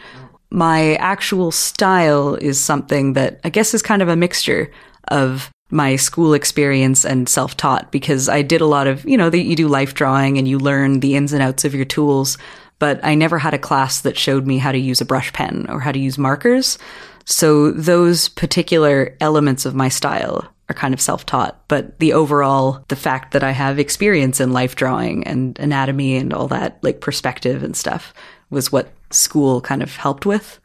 My 0.49 0.95
actual 0.95 1.51
style 1.51 2.35
is 2.35 2.59
something 2.61 3.13
that 3.13 3.39
I 3.43 3.49
guess 3.49 3.73
is 3.73 3.81
kind 3.81 4.01
of 4.01 4.09
a 4.09 4.15
mixture 4.15 4.71
of 5.09 5.49
my 5.73 5.95
school 5.95 6.33
experience 6.33 7.03
and 7.03 7.27
self 7.27 7.57
taught 7.57 7.91
because 7.91 8.29
I 8.29 8.41
did 8.43 8.61
a 8.61 8.67
lot 8.67 8.87
of, 8.87 9.03
you 9.03 9.17
know, 9.17 9.29
the, 9.29 9.41
you 9.41 9.55
do 9.55 9.67
life 9.67 9.93
drawing 9.93 10.37
and 10.37 10.47
you 10.47 10.59
learn 10.59 10.99
the 11.01 11.15
ins 11.15 11.33
and 11.33 11.43
outs 11.43 11.65
of 11.65 11.75
your 11.75 11.85
tools 11.85 12.37
but 12.83 12.99
I 13.01 13.15
never 13.15 13.39
had 13.39 13.53
a 13.53 13.57
class 13.59 14.01
that 14.01 14.17
showed 14.17 14.45
me 14.45 14.57
how 14.57 14.73
to 14.73 14.77
use 14.77 14.99
a 14.99 15.05
brush 15.05 15.31
pen 15.31 15.67
or 15.69 15.79
how 15.79 15.93
to 15.93 15.99
use 15.99 16.17
markers. 16.17 16.77
So 17.23 17.71
those 17.71 18.27
particular 18.27 19.15
elements 19.21 19.65
of 19.65 19.73
my 19.73 19.87
style 19.87 20.45
are 20.67 20.75
kind 20.75 20.93
of 20.93 20.99
self-taught, 20.99 21.57
but 21.69 21.97
the 21.99 22.11
overall, 22.11 22.83
the 22.89 22.97
fact 22.97 23.31
that 23.31 23.41
I 23.41 23.51
have 23.51 23.79
experience 23.79 24.41
in 24.41 24.51
life 24.51 24.75
drawing 24.75 25.25
and 25.25 25.57
anatomy 25.59 26.17
and 26.17 26.33
all 26.33 26.49
that, 26.49 26.77
like 26.81 26.99
perspective 26.99 27.63
and 27.63 27.73
stuff 27.73 28.13
was 28.49 28.69
what 28.69 28.91
school 29.11 29.61
kind 29.61 29.81
of 29.81 29.95
helped 29.95 30.25
with. 30.25 30.59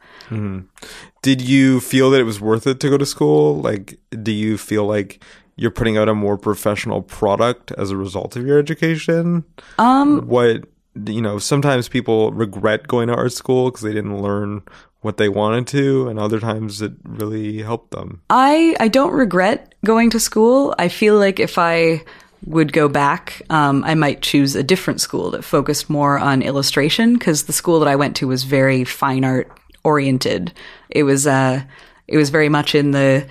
Did 1.21 1.41
you 1.41 1.79
feel 1.79 2.11
that 2.11 2.19
it 2.19 2.25
was 2.25 2.39
worth 2.39 2.67
it 2.67 2.79
to 2.81 2.89
go 2.89 2.97
to 2.97 3.05
school? 3.05 3.59
Like 3.61 3.99
do 4.21 4.31
you 4.31 4.57
feel 4.57 4.85
like 4.85 5.23
you're 5.55 5.71
putting 5.71 5.97
out 5.97 6.07
a 6.07 6.15
more 6.15 6.37
professional 6.37 7.01
product 7.01 7.71
as 7.73 7.91
a 7.91 7.97
result 7.97 8.35
of 8.35 8.45
your 8.45 8.59
education? 8.59 9.43
Um 9.77 10.27
what 10.27 10.65
you 11.05 11.21
know, 11.21 11.39
sometimes 11.39 11.87
people 11.87 12.31
regret 12.31 12.87
going 12.87 13.07
to 13.07 13.15
art 13.15 13.31
school 13.31 13.69
because 13.69 13.81
they 13.81 13.93
didn't 13.93 14.21
learn 14.21 14.63
what 15.01 15.17
they 15.17 15.29
wanted 15.29 15.65
to, 15.67 16.09
and 16.09 16.19
other 16.19 16.39
times 16.39 16.81
it 16.81 16.91
really 17.03 17.61
helped 17.61 17.91
them. 17.91 18.21
I 18.29 18.75
I 18.79 18.87
don't 18.87 19.13
regret 19.13 19.73
going 19.85 20.09
to 20.11 20.19
school. 20.19 20.75
I 20.77 20.89
feel 20.89 21.17
like 21.17 21.39
if 21.39 21.57
I 21.57 22.03
would 22.45 22.73
go 22.73 22.87
back, 22.87 23.41
um, 23.49 23.83
I 23.83 23.95
might 23.95 24.21
choose 24.21 24.55
a 24.55 24.63
different 24.63 25.01
school 25.01 25.31
that 25.31 25.43
focused 25.43 25.89
more 25.89 26.17
on 26.17 26.41
illustration 26.41 27.13
because 27.13 27.43
the 27.43 27.53
school 27.53 27.79
that 27.79 27.87
I 27.87 27.95
went 27.95 28.15
to 28.17 28.27
was 28.27 28.43
very 28.43 28.83
fine 28.83 29.23
art 29.25 29.51
oriented. 29.83 30.53
It 30.89 31.03
was 31.03 31.27
uh, 31.27 31.61
it 32.07 32.17
was 32.17 32.29
very 32.29 32.49
much 32.49 32.75
in 32.75 32.91
the 32.91 33.27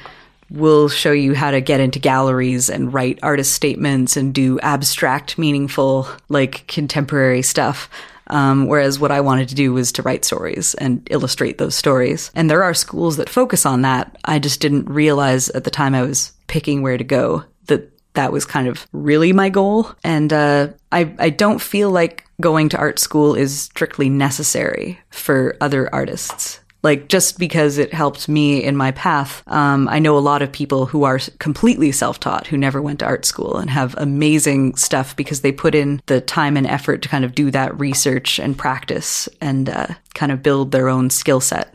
we'll 0.51 0.89
show 0.89 1.13
you 1.13 1.35
how 1.35 1.51
to 1.51 1.61
get 1.61 1.81
into 1.81 1.99
galleries 1.99 2.71
and 2.71 2.93
write 2.93 3.19
artist 3.23 3.53
statements 3.53 4.17
and 4.17 4.35
do 4.35 4.59
abstract, 4.61 5.39
meaningful, 5.39 6.09
like 6.29 6.67
contemporary 6.67 7.43
stuff. 7.43 7.91
Um, 8.29 8.67
whereas 8.67 8.99
what 8.99 9.11
I 9.11 9.21
wanted 9.21 9.49
to 9.49 9.55
do 9.55 9.73
was 9.73 9.91
to 9.93 10.03
write 10.03 10.25
stories 10.25 10.75
and 10.75 11.07
illustrate 11.11 11.59
those 11.59 11.75
stories. 11.75 12.31
And 12.35 12.51
there 12.51 12.63
are 12.63 12.75
schools 12.75 13.17
that 13.17 13.29
focus 13.29 13.65
on 13.65 13.83
that. 13.83 14.19
I 14.25 14.39
just 14.39 14.61
didn't 14.61 14.89
realize 14.89 15.49
at 15.51 15.65
the 15.65 15.71
time 15.71 15.95
I 15.95 16.03
was 16.03 16.33
picking 16.47 16.83
where 16.83 16.99
to 16.99 17.05
go 17.05 17.45
that 17.67 17.91
that 18.15 18.33
was 18.33 18.45
kind 18.45 18.69
of 18.69 18.87
really 18.93 19.33
my 19.33 19.49
goal. 19.49 19.91
And 20.05 20.33
uh, 20.33 20.69
I, 20.93 21.15
I 21.19 21.31
don't 21.31 21.61
feel 21.61 21.91
like 21.91 22.28
going 22.41 22.69
to 22.69 22.79
art 22.79 22.99
school 22.99 23.35
is 23.35 23.63
strictly 23.63 24.09
necessary 24.09 25.01
for 25.11 25.57
other 25.61 25.93
artists 25.93 26.61
like 26.83 27.09
just 27.09 27.39
because 27.39 27.79
it 27.79 27.93
helped 27.93 28.29
me 28.29 28.63
in 28.63 28.77
my 28.77 28.93
path. 28.93 29.43
Um, 29.47 29.89
I 29.89 29.99
know 29.99 30.17
a 30.17 30.21
lot 30.21 30.43
of 30.43 30.53
people 30.53 30.87
who 30.87 31.05
are 31.05 31.19
completely 31.39 31.91
self-taught 31.93 32.47
who 32.47 32.57
never 32.57 32.81
went 32.81 33.01
to 33.01 33.07
art 33.07 33.25
school 33.25 33.57
and 33.57 33.69
have 33.71 33.97
amazing 33.99 34.77
stuff 34.77 35.17
because 35.17 35.41
they 35.41 35.53
put 35.53 35.75
in 35.75 36.01
the 36.07 36.21
time 36.21 36.57
and 36.57 36.67
effort 36.67 37.03
to 37.03 37.09
kind 37.09 37.25
of 37.25 37.35
do 37.35 37.51
that 37.51 37.79
research 37.79 38.39
and 38.39 38.57
practice 38.57 39.29
and 39.41 39.69
uh, 39.69 39.89
kind 40.15 40.31
of 40.31 40.43
build 40.43 40.71
their 40.71 40.89
own 40.89 41.11
skill 41.11 41.41
set. 41.41 41.75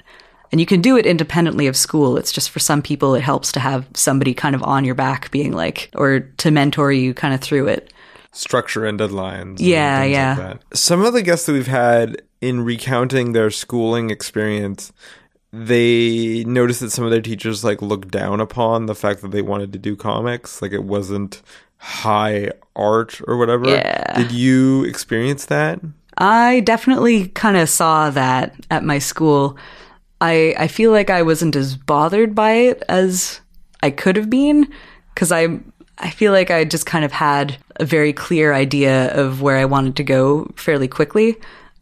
And 0.51 0.59
you 0.59 0.66
can 0.66 0.82
do 0.82 0.95
it 0.97 1.05
independently 1.05 1.68
of 1.68 1.76
school. 1.76 2.16
It's 2.16 2.32
just 2.32 2.51
for 2.51 2.59
some 2.59 2.82
people, 2.82 3.16
it 3.16 3.24
helps 3.24 3.51
to 3.53 3.59
have 3.59 3.88
somebody 3.95 4.36
kind 4.36 4.55
of 4.55 4.64
on 4.64 4.86
your 4.86 4.95
back 4.95 5.32
being 5.32 5.51
like, 5.51 5.89
or 5.95 6.20
to 6.20 6.51
mentor 6.51 6.91
you 6.91 7.14
kind 7.14 7.34
of 7.34 7.41
through 7.41 7.68
it. 7.68 7.91
Structure 8.34 8.86
and 8.86 9.00
deadlines. 9.00 9.58
Yeah, 9.60 10.02
and 10.02 10.12
yeah. 10.12 10.36
Like 10.38 10.62
some 10.74 11.06
of 11.06 11.14
the 11.14 11.22
guests 11.22 11.46
that 11.46 11.54
we've 11.54 11.68
had 11.68 12.22
in 12.42 12.62
recounting 12.62 13.34
their 13.34 13.52
schooling 13.52 14.10
experience, 14.10 14.92
they 15.52 16.44
noticed 16.46 16.80
that 16.80 16.90
some 16.90 17.06
of 17.06 17.12
their 17.12 17.22
teachers 17.22 17.64
like 17.64 17.82
looked 17.82 18.10
down 18.10 18.42
upon 18.42 18.88
the 18.88 18.96
fact 18.96 19.22
that 19.22 19.30
they 19.30 19.44
wanted 19.44 19.72
to 19.74 19.80
do 19.80 19.96
comics. 19.96 20.62
Like 20.62 20.72
it 20.72 20.84
wasn't 20.84 21.44
high 21.78 22.50
art 22.76 23.22
or 23.28 23.38
whatever. 23.38 23.70
Yeah. 23.70 24.18
Did 24.18 24.32
you 24.32 24.84
experience 24.84 25.46
that? 25.46 25.80
I 26.18 26.62
definitely 26.62 27.28
kind 27.30 27.58
of 27.58 27.70
saw 27.70 28.10
that 28.10 28.56
at 28.72 28.84
my 28.84 29.00
school. 29.00 29.58
I 30.22 30.56
I 30.58 30.68
feel 30.68 30.92
like 30.92 31.10
I 31.10 31.22
wasn't 31.22 31.56
as 31.56 31.76
bothered 31.76 32.34
by 32.34 32.52
it 32.54 32.84
as 32.90 33.42
I 33.84 33.92
could 33.92 34.16
have 34.16 34.30
been 34.30 34.72
because 35.14 35.32
I 35.32 35.60
I 35.98 36.10
feel 36.10 36.32
like 36.32 36.52
I 36.52 36.64
just 36.66 36.86
kind 36.86 37.06
of 37.06 37.12
had 37.12 37.58
a 37.78 37.86
very 37.86 38.14
clear 38.14 38.54
idea 38.54 39.14
of 39.14 39.41
where 39.41 39.58
I 39.58 39.66
wanted 39.66 39.96
to 39.98 40.04
go 40.04 40.52
fairly 40.56 40.88
quickly 40.88 41.36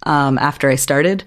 um, 0.04 0.38
after 0.38 0.70
I 0.70 0.76
started. 0.76 1.24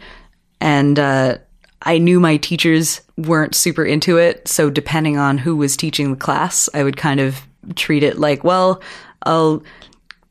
And 0.60 0.98
uh, 0.98 1.38
I 1.82 1.98
knew 1.98 2.20
my 2.20 2.36
teachers 2.36 3.00
weren't 3.16 3.54
super 3.54 3.84
into 3.84 4.18
it. 4.18 4.48
So, 4.48 4.70
depending 4.70 5.18
on 5.18 5.38
who 5.38 5.56
was 5.56 5.76
teaching 5.76 6.10
the 6.10 6.16
class, 6.16 6.68
I 6.74 6.82
would 6.82 6.96
kind 6.96 7.20
of 7.20 7.40
treat 7.76 8.02
it 8.02 8.18
like, 8.18 8.44
well, 8.44 8.82
I'll 9.22 9.62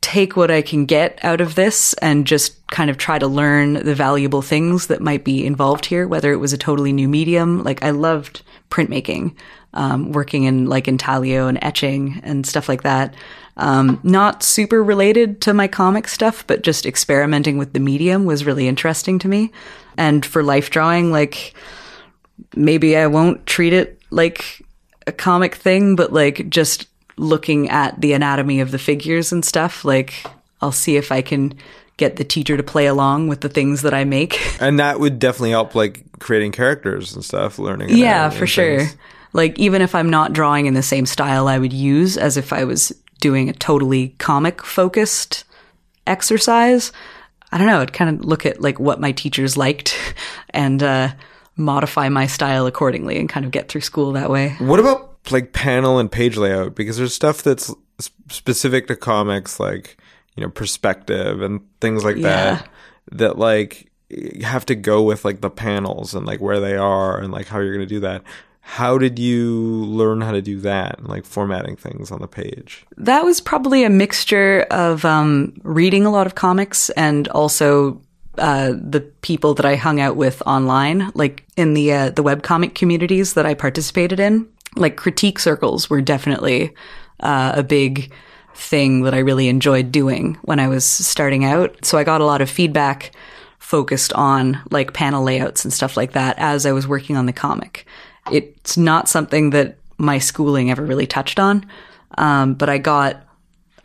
take 0.02 0.36
what 0.36 0.52
I 0.52 0.62
can 0.62 0.86
get 0.86 1.18
out 1.24 1.40
of 1.42 1.56
this 1.56 1.94
and 1.96 2.28
just 2.28 2.66
kind 2.68 2.90
of 2.90 2.98
try 2.98 3.18
to 3.18 3.28
learn 3.28 3.74
the 3.74 3.96
valuable 3.96 4.42
things 4.42 4.88
that 4.88 5.02
might 5.02 5.24
be 5.24 5.46
involved 5.46 5.86
here, 5.86 6.08
whether 6.08 6.34
it 6.34 6.38
was 6.38 6.54
a 6.54 6.58
totally 6.58 6.92
new 6.92 7.08
medium. 7.08 7.64
Like, 7.64 7.84
I 7.84 7.92
loved 7.92 8.42
printmaking, 8.70 9.36
um, 9.74 10.12
working 10.12 10.44
in 10.44 10.68
like 10.68 10.88
intaglio 10.88 11.48
and 11.48 11.60
etching 11.62 12.22
and 12.24 12.46
stuff 12.46 12.70
like 12.70 12.84
that. 12.84 13.14
Um, 13.56 14.00
not 14.04 14.42
super 14.42 14.84
related 14.84 15.42
to 15.42 15.54
my 15.54 15.68
comic 15.68 16.08
stuff, 16.08 16.46
but 16.48 16.64
just 16.64 16.86
experimenting 16.86 17.58
with 17.58 17.74
the 17.74 17.80
medium 17.80 18.26
was 18.26 18.46
really 18.46 18.68
interesting 18.68 19.20
to 19.20 19.28
me. 19.28 19.52
And 19.98 20.26
for 20.26 20.42
life 20.44 20.70
drawing, 20.70 21.12
like 21.12 21.54
maybe 22.56 22.98
I 22.98 23.08
won't 23.08 23.46
treat 23.46 23.74
it 23.74 24.00
like 24.10 24.66
a 25.06 25.12
comic 25.12 25.56
thing, 25.56 25.96
but 25.96 26.12
like 26.12 26.50
just 26.50 26.88
looking 27.18 27.70
at 27.70 28.00
the 28.02 28.14
anatomy 28.14 28.60
of 28.60 28.72
the 28.72 28.80
figures 28.80 29.32
and 29.32 29.46
stuff, 29.46 29.86
like 29.86 30.26
I'll 30.62 30.72
see 30.72 30.98
if 30.98 31.12
I 31.12 31.22
can 31.22 31.54
get 31.98 32.16
the 32.16 32.24
teacher 32.24 32.58
to 32.58 32.64
play 32.64 32.88
along 32.88 33.28
with 33.28 33.42
the 33.42 33.50
things 33.50 33.84
that 33.84 33.94
I 33.94 34.04
make. 34.04 34.40
And 34.60 34.80
that 34.80 35.00
would 35.00 35.20
definitely 35.20 35.52
help 35.52 35.76
like 35.76 36.04
creating 36.20 36.54
characters 36.54 37.14
and 37.14 37.24
stuff, 37.24 37.60
learning. 37.60 37.90
Yeah, 37.98 38.30
for 38.30 38.48
sure. 38.48 38.80
things. 38.80 38.98
Like 39.34 39.58
even 39.60 39.82
if 39.82 39.96
I'm 39.96 40.10
not 40.10 40.34
drawing 40.34 40.68
in 40.68 40.74
the 40.74 40.84
same 40.84 41.06
style 41.06 41.48
I 41.48 41.58
would 41.58 41.74
use 41.74 42.18
as 42.18 42.38
if 42.38 42.54
I 42.54 42.64
was 42.64 42.92
doing 43.20 43.50
a 43.50 43.54
totally 43.54 44.10
comic 44.20 44.64
focused 44.64 45.44
exercise, 46.06 46.92
I 47.52 47.58
don't 47.58 47.68
know, 47.68 47.82
I'd 47.82 47.94
kind 47.94 48.20
of 48.20 48.26
look 48.26 48.46
at 48.46 48.62
like 48.62 48.80
what 48.80 49.00
my 49.00 49.12
teachers 49.12 49.58
liked 49.58 49.98
and 50.52 50.82
uh, 50.82 51.14
modify 51.56 52.10
my 52.10 52.28
style 52.28 52.66
accordingly 52.66 53.20
and 53.20 53.30
kind 53.30 53.46
of 53.46 53.52
get 53.52 53.70
through 53.70 53.82
school 53.82 54.14
that 54.14 54.30
way. 54.30 54.56
What 54.60 54.80
about 54.80 55.18
like 55.32 55.54
panel 55.54 56.00
and 56.00 56.12
page 56.12 56.38
layout? 56.38 56.76
Because 56.76 56.98
there's 56.98 57.14
stuff 57.14 57.44
that's 57.44 57.74
specific 58.30 58.88
to 58.88 58.96
comics, 58.96 59.60
like 59.60 59.98
you 60.36 60.44
know 60.44 60.50
perspective 60.50 61.42
and 61.42 61.62
things 61.80 62.04
like 62.04 62.22
that. 62.22 62.68
That 63.12 63.38
like 63.38 63.92
you 64.10 64.46
have 64.46 64.66
to 64.68 64.76
go 64.76 65.04
with 65.04 65.26
like 65.26 65.42
the 65.42 65.50
panels 65.50 66.14
and 66.14 66.26
like 66.26 66.42
where 66.42 66.60
they 66.60 66.76
are 66.76 67.20
and 67.20 67.32
like 67.32 67.48
how 67.48 67.60
you're 67.60 67.76
going 67.76 67.88
to 67.88 67.96
do 67.96 68.02
that. 68.02 68.24
How 68.66 68.98
did 68.98 69.20
you 69.20 69.54
learn 69.86 70.22
how 70.22 70.32
to 70.32 70.42
do 70.42 70.60
that? 70.62 71.04
Like 71.04 71.26
formatting 71.26 71.76
things 71.76 72.12
on 72.12 72.22
the 72.22 72.28
page. 72.28 72.86
That 72.98 73.24
was 73.24 73.40
probably 73.40 73.84
a 73.84 73.90
mixture 73.90 74.66
of 74.72 75.06
um, 75.06 75.54
reading 75.64 76.06
a 76.06 76.10
lot 76.12 76.26
of 76.26 76.36
comics 76.36 76.90
and 76.92 77.28
also 77.28 78.02
uh, 78.38 78.72
the 78.72 79.02
people 79.22 79.54
that 79.56 79.66
I 79.66 79.76
hung 79.76 80.00
out 80.00 80.16
with 80.16 80.42
online, 80.48 81.12
like 81.14 81.46
in 81.56 81.74
the 81.76 81.94
uh, 81.94 82.10
the 82.10 82.24
webcomic 82.24 82.74
communities 82.74 83.34
that 83.34 83.46
I 83.46 83.54
participated 83.54 84.20
in. 84.20 84.48
Like 84.76 84.98
critique 84.98 85.38
circles 85.38 85.90
were 85.90 86.02
definitely 86.02 86.74
uh, 87.20 87.52
a 87.56 87.64
big 87.64 88.12
thing 88.56 89.04
that 89.04 89.14
I 89.14 89.20
really 89.20 89.50
enjoyed 89.50 89.92
doing 89.92 90.38
when 90.44 90.60
I 90.60 90.68
was 90.68 90.86
starting 90.86 91.46
out. 91.46 91.86
So 91.86 91.98
I 91.98 92.04
got 92.04 92.22
a 92.22 92.26
lot 92.26 92.42
of 92.42 92.50
feedback 92.50 93.12
focused 93.60 94.14
on 94.14 94.62
like 94.72 94.94
panel 94.94 95.24
layouts 95.24 95.64
and 95.64 95.74
stuff 95.74 95.96
like 95.96 96.14
that 96.14 96.38
as 96.40 96.66
I 96.66 96.72
was 96.72 96.88
working 96.88 97.18
on 97.18 97.26
the 97.26 97.34
comic. 97.34 97.86
It's 98.32 98.78
not 98.78 99.10
something 99.10 99.52
that 99.52 99.78
my 99.98 100.20
schooling 100.20 100.72
ever 100.72 100.84
really 100.84 101.08
touched 101.08 101.40
on, 101.40 101.66
um, 102.18 102.54
but 102.54 102.70
I 102.70 102.78
got 102.78 103.24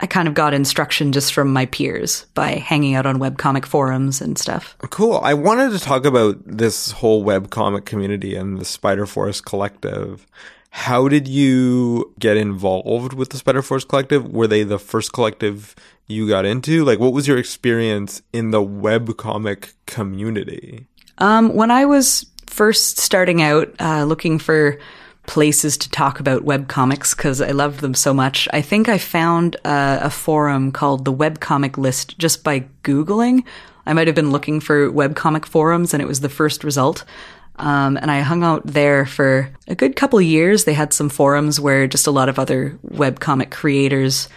I 0.01 0.07
kind 0.07 0.29
of 0.29 0.33
got 0.33 0.53
instruction 0.53 1.11
just 1.11 1.33
from 1.33 1.51
my 1.51 1.65
peers 1.65 2.25
by 2.33 2.51
hanging 2.51 2.95
out 2.95 3.05
on 3.05 3.19
webcomic 3.19 3.65
forums 3.65 4.21
and 4.21 4.37
stuff. 4.37 4.77
Cool. 4.89 5.17
I 5.17 5.33
wanted 5.33 5.71
to 5.71 5.79
talk 5.79 6.05
about 6.05 6.37
this 6.45 6.91
whole 6.91 7.25
webcomic 7.25 7.83
community 7.83 8.33
and 8.35 8.57
the 8.57 8.65
Spider 8.65 9.05
Forest 9.05 9.45
Collective. 9.45 10.25
How 10.69 11.09
did 11.09 11.27
you 11.27 12.13
get 12.17 12.37
involved 12.37 13.13
with 13.13 13.29
the 13.29 13.37
Spider 13.37 13.61
Forest 13.61 13.89
Collective? 13.89 14.31
Were 14.31 14.47
they 14.47 14.63
the 14.63 14.79
first 14.79 15.11
collective 15.11 15.75
you 16.07 16.29
got 16.29 16.45
into? 16.45 16.85
Like, 16.85 16.99
what 16.99 17.11
was 17.11 17.27
your 17.27 17.37
experience 17.37 18.21
in 18.31 18.51
the 18.51 18.61
webcomic 18.61 19.73
community? 19.85 20.87
Um, 21.17 21.53
when 21.53 21.71
I 21.71 21.85
was 21.85 22.25
first 22.49 22.99
starting 22.99 23.41
out 23.41 23.73
uh, 23.79 24.03
looking 24.03 24.39
for 24.39 24.79
places 25.27 25.77
to 25.77 25.89
talk 25.91 26.19
about 26.19 26.43
webcomics 26.43 27.15
because 27.15 27.39
I 27.39 27.51
loved 27.51 27.81
them 27.81 27.93
so 27.93 28.13
much, 28.13 28.47
I 28.51 28.61
think 28.61 28.89
I 28.89 28.97
found 28.97 29.55
uh, 29.63 29.99
a 30.01 30.09
forum 30.09 30.71
called 30.71 31.05
the 31.05 31.13
Webcomic 31.13 31.77
List 31.77 32.17
just 32.17 32.43
by 32.43 32.65
Googling. 32.83 33.43
I 33.85 33.93
might 33.93 34.07
have 34.07 34.15
been 34.15 34.31
looking 34.31 34.59
for 34.59 34.91
webcomic 34.91 35.45
forums 35.45 35.93
and 35.93 36.01
it 36.01 36.07
was 36.07 36.21
the 36.21 36.29
first 36.29 36.63
result. 36.63 37.05
Um, 37.57 37.97
and 37.97 38.09
I 38.09 38.21
hung 38.21 38.43
out 38.43 38.65
there 38.65 39.05
for 39.05 39.51
a 39.67 39.75
good 39.75 39.95
couple 39.95 40.19
years. 40.19 40.63
They 40.63 40.73
had 40.73 40.93
some 40.93 41.09
forums 41.09 41.59
where 41.59 41.85
just 41.87 42.07
a 42.07 42.11
lot 42.11 42.29
of 42.29 42.39
other 42.39 42.79
webcomic 42.87 43.51
creators 43.51 44.29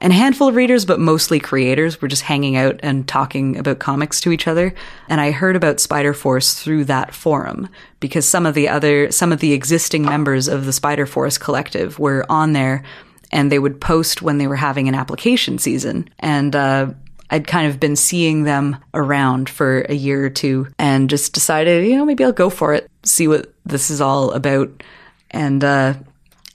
and 0.00 0.12
a 0.12 0.16
handful 0.16 0.48
of 0.48 0.54
readers, 0.54 0.84
but 0.84 1.00
mostly 1.00 1.40
creators, 1.40 2.00
were 2.00 2.08
just 2.08 2.22
hanging 2.22 2.56
out 2.56 2.78
and 2.82 3.08
talking 3.08 3.56
about 3.56 3.78
comics 3.78 4.20
to 4.20 4.32
each 4.32 4.46
other. 4.46 4.74
And 5.08 5.20
I 5.20 5.30
heard 5.30 5.56
about 5.56 5.80
Spider 5.80 6.14
Forest 6.14 6.58
through 6.58 6.84
that 6.84 7.14
forum 7.14 7.68
because 8.00 8.28
some 8.28 8.46
of 8.46 8.54
the 8.54 8.68
other, 8.68 9.10
some 9.10 9.32
of 9.32 9.40
the 9.40 9.52
existing 9.52 10.02
members 10.02 10.48
of 10.48 10.66
the 10.66 10.72
Spider 10.72 11.06
Forest 11.06 11.40
collective 11.40 11.98
were 11.98 12.24
on 12.28 12.52
there 12.52 12.84
and 13.32 13.52
they 13.52 13.58
would 13.58 13.80
post 13.80 14.22
when 14.22 14.38
they 14.38 14.46
were 14.46 14.56
having 14.56 14.88
an 14.88 14.94
application 14.94 15.58
season. 15.58 16.08
And, 16.20 16.54
uh, 16.54 16.92
I'd 17.30 17.46
kind 17.46 17.66
of 17.66 17.78
been 17.78 17.96
seeing 17.96 18.44
them 18.44 18.78
around 18.94 19.50
for 19.50 19.80
a 19.82 19.94
year 19.94 20.24
or 20.24 20.30
two 20.30 20.68
and 20.78 21.10
just 21.10 21.34
decided, 21.34 21.86
you 21.86 21.96
know, 21.96 22.06
maybe 22.06 22.24
I'll 22.24 22.32
go 22.32 22.48
for 22.48 22.72
it, 22.72 22.90
see 23.02 23.28
what 23.28 23.52
this 23.66 23.90
is 23.90 24.00
all 24.00 24.30
about. 24.30 24.82
And, 25.30 25.62
uh, 25.62 25.94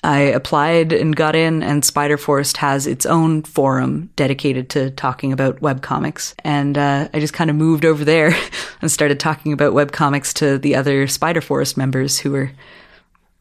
I 0.03 0.19
applied 0.19 0.91
and 0.91 1.15
got 1.15 1.35
in, 1.35 1.63
and 1.63 1.85
Spider 1.85 2.17
Forest 2.17 2.57
has 2.57 2.85
its 2.87 3.05
own 3.05 3.43
forum 3.43 4.09
dedicated 4.15 4.69
to 4.71 4.91
talking 4.91 5.31
about 5.31 5.61
webcomics. 5.61 6.33
And 6.43 6.77
uh, 6.77 7.07
I 7.13 7.19
just 7.19 7.33
kind 7.33 7.49
of 7.49 7.55
moved 7.55 7.85
over 7.85 8.03
there 8.03 8.35
and 8.81 8.91
started 8.91 9.19
talking 9.19 9.53
about 9.53 9.73
webcomics 9.73 10.33
to 10.35 10.57
the 10.57 10.75
other 10.75 11.07
Spider 11.07 11.39
Forest 11.41 11.77
members 11.77 12.19
who 12.19 12.31
were, 12.31 12.51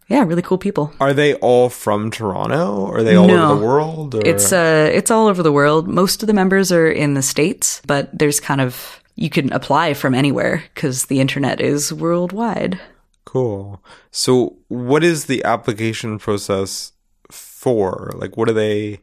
yeah, 0.09 0.23
really 0.25 0.43
cool 0.43 0.59
people. 0.59 0.93
Are 1.01 1.13
they 1.13 1.35
all 1.35 1.69
from 1.69 2.11
Toronto? 2.11 2.87
Are 2.87 3.03
they 3.03 3.17
all 3.17 3.27
No. 3.27 3.51
over 3.53 3.61
the 3.61 3.67
world? 3.67 4.15
Or? 4.15 4.23
It's 4.25 4.53
uh 4.53 4.91
it's 4.93 5.11
all 5.11 5.27
over 5.27 5.43
the 5.43 5.53
world. 5.53 5.89
Most 5.89 6.23
of 6.23 6.27
the 6.27 6.35
members 6.35 6.71
are 6.71 6.91
in 6.91 7.15
the 7.15 7.23
states, 7.23 7.81
but 7.87 8.17
there's 8.17 8.39
kind 8.39 8.61
of 8.61 9.01
you 9.17 9.31
can 9.31 9.53
apply 9.53 9.95
from 9.95 10.15
anywhere 10.15 10.65
because 10.75 11.07
the 11.07 11.21
internet 11.21 11.61
is 11.61 11.93
worldwide. 11.93 12.79
Cool. 13.25 13.83
So, 14.11 14.57
what 14.69 15.05
is 15.05 15.27
the 15.27 15.45
application 15.45 16.19
process 16.19 16.93
for? 17.31 18.13
Like, 18.15 18.37
what 18.37 18.49
are 18.49 18.55
they? 18.55 19.01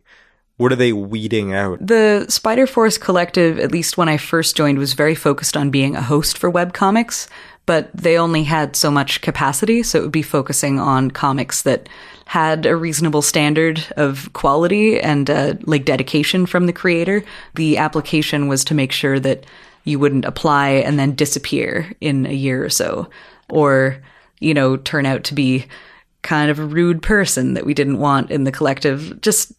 What 0.57 0.73
are 0.73 0.77
they 0.77 0.91
weeding 0.91 1.53
out? 1.53 1.79
The 1.79 2.25
Spider 2.27 2.67
Forest 2.67 2.99
Collective, 2.99 3.59
at 3.59 3.71
least 3.71 3.97
when 3.97 4.09
I 4.09 4.17
first 4.17 4.57
joined, 4.57 4.77
was 4.77 4.91
very 4.91 5.15
focused 5.15 5.55
on 5.55 5.69
being 5.69 5.95
a 5.95 6.01
host 6.01 6.37
for 6.37 6.51
webcomics, 6.51 7.29
but 7.65 7.89
they 7.93 8.17
only 8.17 8.43
had 8.43 8.75
so 8.75 8.91
much 8.91 9.21
capacity, 9.21 9.83
so 9.83 9.99
it 9.99 10.01
would 10.01 10.11
be 10.11 10.21
focusing 10.21 10.79
on 10.79 11.11
comics 11.11 11.61
that 11.61 11.87
had 12.25 12.65
a 12.65 12.75
reasonable 12.75 13.21
standard 13.21 13.83
of 13.95 14.31
quality 14.33 14.99
and 14.99 15.29
uh, 15.29 15.53
like 15.61 15.85
dedication 15.85 16.45
from 16.45 16.65
the 16.65 16.73
creator. 16.73 17.23
The 17.55 17.77
application 17.77 18.47
was 18.47 18.65
to 18.65 18.75
make 18.75 18.91
sure 18.91 19.19
that 19.21 19.45
you 19.83 19.97
wouldn't 19.97 20.25
apply 20.25 20.69
and 20.69 20.99
then 20.99 21.15
disappear 21.15 21.93
in 22.01 22.25
a 22.25 22.33
year 22.33 22.63
or 22.63 22.69
so, 22.69 23.09
or 23.49 24.01
you 24.39 24.53
know, 24.53 24.77
turn 24.77 25.05
out 25.05 25.23
to 25.25 25.33
be 25.33 25.65
kind 26.21 26.51
of 26.51 26.59
a 26.59 26.65
rude 26.65 27.01
person 27.01 27.53
that 27.53 27.65
we 27.65 27.73
didn't 27.73 27.99
want 27.99 28.31
in 28.31 28.43
the 28.43 28.51
collective. 28.51 29.21
Just 29.21 29.53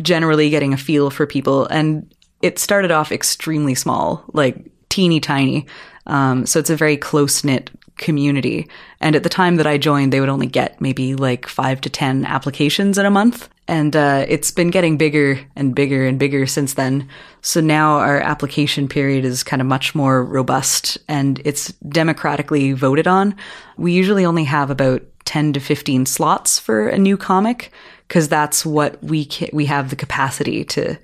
generally 0.00 0.50
getting 0.50 0.72
a 0.72 0.78
feel 0.78 1.10
for 1.10 1.26
people. 1.26 1.66
And 1.66 2.12
it 2.42 2.58
started 2.58 2.90
off 2.90 3.10
extremely 3.10 3.74
small, 3.74 4.24
like 4.32 4.70
teeny 4.88 5.20
tiny. 5.20 5.66
Um, 6.06 6.46
so 6.46 6.58
it's 6.58 6.70
a 6.70 6.76
very 6.76 6.96
close 6.96 7.42
knit 7.42 7.70
community. 7.96 8.68
And 9.00 9.16
at 9.16 9.22
the 9.22 9.28
time 9.28 9.56
that 9.56 9.66
I 9.66 9.76
joined, 9.76 10.12
they 10.12 10.20
would 10.20 10.28
only 10.28 10.46
get 10.46 10.80
maybe 10.80 11.14
like 11.14 11.46
five 11.46 11.80
to 11.82 11.90
10 11.90 12.24
applications 12.24 12.96
in 12.96 13.06
a 13.06 13.10
month. 13.10 13.48
And 13.68 13.94
uh, 13.94 14.24
it's 14.26 14.50
been 14.50 14.70
getting 14.70 14.96
bigger 14.96 15.38
and 15.54 15.74
bigger 15.74 16.06
and 16.06 16.18
bigger 16.18 16.46
since 16.46 16.74
then. 16.74 17.06
So 17.42 17.60
now 17.60 17.98
our 17.98 18.18
application 18.18 18.88
period 18.88 19.26
is 19.26 19.42
kind 19.42 19.60
of 19.60 19.68
much 19.68 19.94
more 19.94 20.24
robust 20.24 20.96
and 21.06 21.40
it's 21.44 21.72
democratically 21.88 22.72
voted 22.72 23.06
on. 23.06 23.36
We 23.76 23.92
usually 23.92 24.24
only 24.24 24.44
have 24.44 24.70
about 24.70 25.02
10 25.26 25.52
to 25.52 25.60
15 25.60 26.06
slots 26.06 26.58
for 26.58 26.88
a 26.88 26.96
new 26.96 27.18
comic 27.18 27.70
because 28.08 28.28
that's 28.28 28.64
what 28.64 29.02
we 29.04 29.26
ca- 29.26 29.50
we 29.52 29.66
have 29.66 29.90
the 29.90 29.96
capacity 29.96 30.64
to 30.64 30.96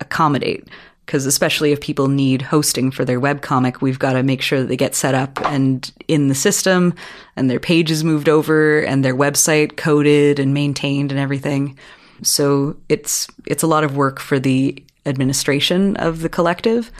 accommodate 0.00 0.68
because 1.06 1.24
especially 1.24 1.72
if 1.72 1.80
people 1.80 2.06
need 2.06 2.42
hosting 2.42 2.90
for 2.90 3.06
their 3.06 3.18
webcomic 3.18 3.80
we've 3.80 3.98
got 3.98 4.12
to 4.12 4.22
make 4.22 4.42
sure 4.42 4.60
that 4.60 4.66
they 4.66 4.76
get 4.76 4.94
set 4.94 5.14
up 5.14 5.40
and 5.46 5.92
in 6.08 6.28
the 6.28 6.34
system 6.34 6.94
and 7.36 7.50
their 7.50 7.58
pages 7.58 8.04
moved 8.04 8.28
over 8.28 8.80
and 8.80 9.02
their 9.02 9.16
website 9.16 9.78
coded 9.78 10.38
and 10.38 10.52
maintained 10.52 11.10
and 11.10 11.18
everything 11.18 11.78
so 12.22 12.76
it's 12.88 13.26
it's 13.46 13.62
a 13.62 13.66
lot 13.66 13.84
of 13.84 13.96
work 13.96 14.20
for 14.20 14.38
the 14.38 14.82
administration 15.06 15.96
of 15.96 16.20
the 16.20 16.28
collective 16.28 16.90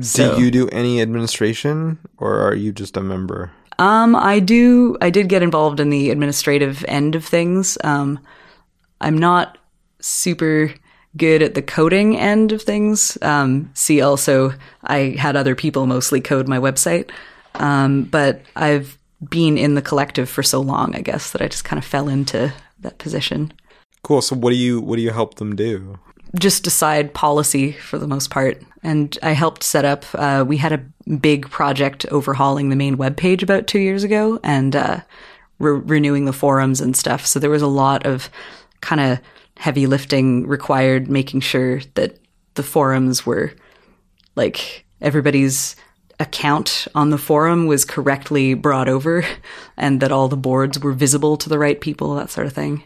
So- 0.00 0.36
do 0.36 0.42
you 0.42 0.50
do 0.50 0.68
any 0.68 1.00
administration, 1.00 1.98
or 2.18 2.40
are 2.40 2.54
you 2.54 2.72
just 2.72 2.96
a 2.96 3.00
member? 3.00 3.50
Um, 3.78 4.16
I 4.16 4.40
do. 4.40 4.96
I 5.00 5.10
did 5.10 5.28
get 5.28 5.42
involved 5.42 5.80
in 5.80 5.90
the 5.90 6.10
administrative 6.10 6.84
end 6.88 7.14
of 7.14 7.24
things. 7.24 7.78
Um, 7.84 8.18
I'm 9.00 9.16
not 9.16 9.56
super 10.00 10.74
good 11.16 11.42
at 11.42 11.54
the 11.54 11.62
coding 11.62 12.16
end 12.18 12.52
of 12.52 12.60
things. 12.62 13.16
Um, 13.22 13.70
see, 13.74 14.00
also, 14.00 14.52
I 14.82 15.16
had 15.18 15.36
other 15.36 15.54
people 15.54 15.86
mostly 15.86 16.20
code 16.20 16.48
my 16.48 16.58
website. 16.58 17.10
Um, 17.54 18.04
but 18.04 18.42
I've 18.56 18.98
been 19.30 19.56
in 19.56 19.74
the 19.74 19.82
collective 19.82 20.28
for 20.28 20.42
so 20.42 20.60
long, 20.60 20.94
I 20.94 21.00
guess, 21.00 21.30
that 21.30 21.42
I 21.42 21.48
just 21.48 21.64
kind 21.64 21.78
of 21.78 21.84
fell 21.84 22.08
into 22.08 22.52
that 22.80 22.98
position. 22.98 23.52
Cool. 24.02 24.22
So, 24.22 24.36
what 24.36 24.50
do 24.50 24.56
you 24.56 24.80
what 24.80 24.96
do 24.96 25.02
you 25.02 25.10
help 25.10 25.36
them 25.36 25.56
do? 25.56 25.98
just 26.36 26.64
decide 26.64 27.14
policy 27.14 27.72
for 27.72 27.98
the 27.98 28.06
most 28.06 28.30
part. 28.30 28.62
And 28.82 29.16
I 29.22 29.32
helped 29.32 29.62
set 29.62 29.84
up, 29.84 30.04
uh, 30.14 30.44
we 30.46 30.56
had 30.56 30.72
a 30.72 31.12
big 31.16 31.50
project 31.50 32.06
overhauling 32.06 32.68
the 32.68 32.76
main 32.76 32.96
web 32.96 33.16
page 33.16 33.42
about 33.42 33.66
two 33.66 33.78
years 33.78 34.04
ago 34.04 34.38
and 34.42 34.76
uh, 34.76 35.00
re- 35.58 35.80
renewing 35.80 36.26
the 36.26 36.32
forums 36.32 36.80
and 36.80 36.96
stuff. 36.96 37.26
So 37.26 37.38
there 37.38 37.50
was 37.50 37.62
a 37.62 37.66
lot 37.66 38.06
of 38.06 38.30
kind 38.80 39.00
of 39.00 39.20
heavy 39.56 39.86
lifting 39.86 40.46
required, 40.46 41.08
making 41.08 41.40
sure 41.40 41.80
that 41.94 42.18
the 42.54 42.62
forums 42.62 43.24
were 43.24 43.52
like 44.36 44.84
everybody's 45.00 45.74
account 46.20 46.86
on 46.94 47.10
the 47.10 47.18
forum 47.18 47.66
was 47.66 47.84
correctly 47.84 48.54
brought 48.54 48.88
over 48.88 49.24
and 49.76 50.00
that 50.00 50.12
all 50.12 50.28
the 50.28 50.36
boards 50.36 50.78
were 50.78 50.92
visible 50.92 51.36
to 51.38 51.48
the 51.48 51.58
right 51.58 51.80
people, 51.80 52.14
that 52.14 52.30
sort 52.30 52.46
of 52.46 52.52
thing. 52.52 52.82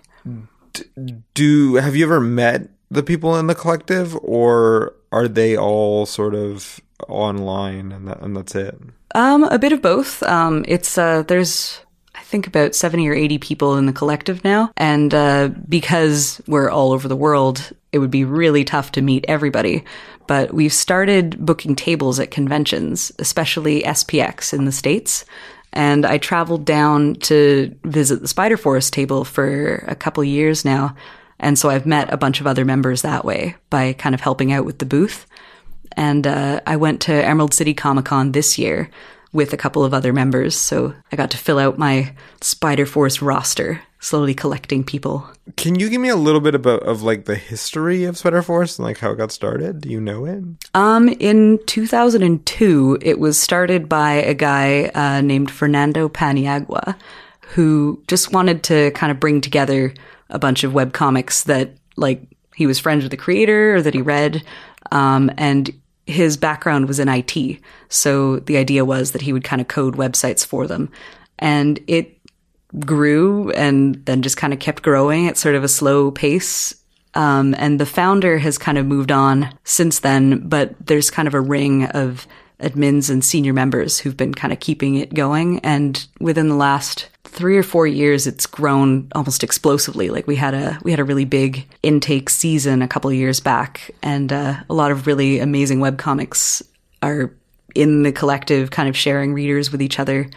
Do 1.34 1.74
have 1.76 1.96
you 1.96 2.04
ever 2.04 2.20
met 2.20 2.68
the 2.90 3.02
people 3.02 3.36
in 3.36 3.46
the 3.46 3.54
collective, 3.54 4.16
or 4.22 4.94
are 5.10 5.28
they 5.28 5.56
all 5.56 6.06
sort 6.06 6.34
of 6.34 6.80
online 7.08 7.92
and 7.92 8.06
that, 8.08 8.20
and 8.20 8.36
that's 8.36 8.54
it? 8.54 8.78
Um, 9.14 9.44
a 9.44 9.58
bit 9.58 9.72
of 9.72 9.82
both. 9.82 10.22
Um, 10.22 10.64
it's 10.68 10.96
uh, 10.96 11.22
there's 11.22 11.80
I 12.14 12.22
think 12.22 12.46
about 12.46 12.74
seventy 12.74 13.08
or 13.08 13.14
eighty 13.14 13.38
people 13.38 13.76
in 13.76 13.86
the 13.86 13.92
collective 13.92 14.44
now, 14.44 14.72
and 14.76 15.12
uh, 15.14 15.48
because 15.68 16.40
we're 16.46 16.70
all 16.70 16.92
over 16.92 17.08
the 17.08 17.16
world, 17.16 17.72
it 17.92 17.98
would 17.98 18.10
be 18.10 18.24
really 18.24 18.64
tough 18.64 18.92
to 18.92 19.02
meet 19.02 19.24
everybody. 19.28 19.84
But 20.26 20.54
we've 20.54 20.72
started 20.72 21.44
booking 21.44 21.74
tables 21.74 22.20
at 22.20 22.30
conventions, 22.30 23.12
especially 23.18 23.82
SPX 23.82 24.52
in 24.52 24.64
the 24.64 24.72
states. 24.72 25.24
And 25.72 26.04
I 26.04 26.18
traveled 26.18 26.64
down 26.64 27.14
to 27.16 27.74
visit 27.84 28.20
the 28.20 28.28
Spider 28.28 28.56
Forest 28.56 28.92
table 28.92 29.24
for 29.24 29.84
a 29.88 29.94
couple 29.94 30.22
years 30.22 30.64
now. 30.64 30.94
And 31.40 31.58
so 31.58 31.70
I've 31.70 31.86
met 31.86 32.12
a 32.12 32.16
bunch 32.16 32.40
of 32.40 32.46
other 32.46 32.64
members 32.64 33.02
that 33.02 33.24
way 33.24 33.56
by 33.70 33.94
kind 33.94 34.14
of 34.14 34.20
helping 34.20 34.52
out 34.52 34.64
with 34.64 34.78
the 34.78 34.86
booth 34.86 35.26
and 35.96 36.26
uh, 36.26 36.60
I 36.66 36.76
went 36.76 37.00
to 37.02 37.12
Emerald 37.12 37.54
City 37.54 37.74
Comic 37.74 38.06
Con 38.06 38.32
this 38.32 38.58
year 38.58 38.90
with 39.32 39.52
a 39.52 39.56
couple 39.56 39.84
of 39.84 39.94
other 39.94 40.12
members. 40.12 40.54
So 40.56 40.94
I 41.10 41.16
got 41.16 41.30
to 41.32 41.38
fill 41.38 41.58
out 41.58 41.78
my 41.78 42.14
Spider 42.40 42.86
Forest 42.86 43.22
roster, 43.22 43.80
slowly 44.02 44.34
collecting 44.34 44.82
people. 44.82 45.24
Can 45.56 45.78
you 45.78 45.88
give 45.88 46.00
me 46.00 46.08
a 46.08 46.16
little 46.16 46.40
bit 46.40 46.56
about 46.56 46.82
of 46.82 47.02
like 47.02 47.24
the 47.24 47.36
history 47.36 48.04
of 48.04 48.18
Spider 48.18 48.42
Forest 48.42 48.78
and 48.78 48.86
like 48.86 48.98
how 48.98 49.12
it 49.12 49.16
got 49.16 49.30
started? 49.30 49.80
Do 49.80 49.88
you 49.88 50.00
know 50.00 50.24
it? 50.24 50.42
Um, 50.74 51.08
in 51.08 51.60
2002, 51.66 52.98
it 53.00 53.20
was 53.20 53.40
started 53.40 53.88
by 53.88 54.14
a 54.14 54.34
guy 54.34 54.90
uh, 54.94 55.20
named 55.20 55.52
Fernando 55.52 56.08
Paniagua, 56.08 56.96
who 57.54 58.02
just 58.08 58.32
wanted 58.32 58.64
to 58.64 58.90
kind 58.90 59.12
of 59.12 59.20
bring 59.20 59.40
together 59.40 59.94
a 60.30 60.38
bunch 60.38 60.64
of 60.64 60.72
webcomics 60.72 61.44
that, 61.44 61.70
like, 61.96 62.22
he 62.56 62.66
was 62.66 62.80
friends 62.80 63.04
with 63.04 63.12
the 63.12 63.16
creator 63.16 63.76
or 63.76 63.82
that 63.82 63.94
he 63.94 64.02
read. 64.02 64.42
Um, 64.90 65.30
and 65.38 65.70
his 66.06 66.36
background 66.36 66.88
was 66.88 66.98
in 66.98 67.08
IT. 67.08 67.60
So 67.88 68.40
the 68.40 68.56
idea 68.56 68.84
was 68.84 69.12
that 69.12 69.22
he 69.22 69.32
would 69.32 69.44
kind 69.44 69.62
of 69.62 69.68
code 69.68 69.94
websites 69.94 70.44
for 70.44 70.66
them. 70.66 70.90
And 71.38 71.78
it 71.86 72.18
grew 72.80 73.50
and 73.50 74.04
then 74.06 74.22
just 74.22 74.36
kind 74.36 74.52
of 74.52 74.58
kept 74.58 74.82
growing 74.82 75.28
at 75.28 75.36
sort 75.36 75.54
of 75.54 75.64
a 75.64 75.68
slow 75.68 76.10
pace. 76.10 76.74
Um, 77.14 77.54
and 77.58 77.78
the 77.78 77.86
founder 77.86 78.38
has 78.38 78.56
kind 78.56 78.78
of 78.78 78.86
moved 78.86 79.12
on 79.12 79.52
since 79.64 79.98
then, 79.98 80.48
but 80.48 80.74
there's 80.86 81.10
kind 81.10 81.28
of 81.28 81.34
a 81.34 81.40
ring 81.40 81.84
of 81.86 82.26
admins 82.60 83.10
and 83.10 83.24
senior 83.24 83.52
members 83.52 83.98
who've 83.98 84.16
been 84.16 84.34
kind 84.34 84.52
of 84.52 84.60
keeping 84.60 84.94
it 84.94 85.12
going. 85.12 85.58
And 85.60 86.06
within 86.20 86.48
the 86.48 86.54
last 86.54 87.08
three 87.24 87.56
or 87.56 87.62
four 87.62 87.86
years, 87.86 88.26
it's 88.26 88.46
grown 88.46 89.08
almost 89.14 89.42
explosively. 89.42 90.10
Like 90.10 90.26
we 90.26 90.36
had 90.36 90.54
a 90.54 90.78
we 90.82 90.90
had 90.90 91.00
a 91.00 91.04
really 91.04 91.24
big 91.24 91.66
intake 91.82 92.30
season 92.30 92.82
a 92.82 92.88
couple 92.88 93.12
years 93.12 93.40
back, 93.40 93.90
and 94.02 94.32
uh, 94.32 94.56
a 94.68 94.74
lot 94.74 94.90
of 94.90 95.06
really 95.06 95.38
amazing 95.40 95.80
web 95.80 95.98
comics 95.98 96.62
are 97.02 97.34
in 97.74 98.02
the 98.02 98.12
collective, 98.12 98.70
kind 98.70 98.88
of 98.88 98.96
sharing 98.96 99.34
readers 99.34 99.72
with 99.72 99.82
each 99.82 99.98
other, 99.98 100.28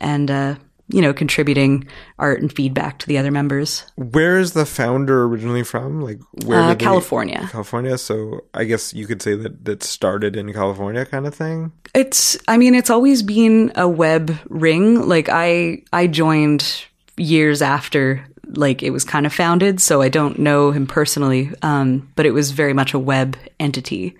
and 0.00 0.30
uh, 0.30 0.54
you 0.88 1.02
know 1.02 1.12
contributing 1.12 1.86
art 2.18 2.40
and 2.40 2.52
feedback 2.52 2.98
to 3.00 3.06
the 3.06 3.18
other 3.18 3.30
members. 3.30 3.84
Where 3.96 4.38
is 4.38 4.52
the 4.52 4.66
founder 4.66 5.24
originally 5.24 5.64
from? 5.64 6.00
Like 6.00 6.20
where? 6.44 6.60
Uh, 6.60 6.68
did 6.70 6.78
they- 6.78 6.84
California. 6.84 7.48
California. 7.50 7.98
So 7.98 8.44
I 8.54 8.64
guess 8.64 8.94
you 8.94 9.06
could 9.06 9.22
say 9.22 9.34
that 9.34 9.64
that 9.64 9.82
started 9.82 10.36
in 10.36 10.52
California, 10.52 11.04
kind 11.04 11.26
of 11.26 11.34
thing. 11.34 11.72
It's 11.94 12.38
I 12.48 12.56
mean 12.56 12.74
it's 12.74 12.90
always 12.90 13.22
been 13.22 13.72
a 13.74 13.88
web 13.88 14.36
ring. 14.48 15.06
Like 15.08 15.28
I 15.28 15.82
I 15.92 16.06
joined 16.06 16.84
years 17.16 17.62
after 17.62 18.24
like 18.50 18.82
it 18.82 18.90
was 18.90 19.04
kind 19.04 19.26
of 19.26 19.32
founded, 19.32 19.80
so 19.80 20.02
I 20.02 20.08
don't 20.08 20.38
know 20.38 20.70
him 20.70 20.86
personally, 20.86 21.50
um, 21.62 22.08
but 22.14 22.26
it 22.26 22.30
was 22.30 22.52
very 22.52 22.72
much 22.72 22.94
a 22.94 22.98
web 22.98 23.36
entity 23.58 24.16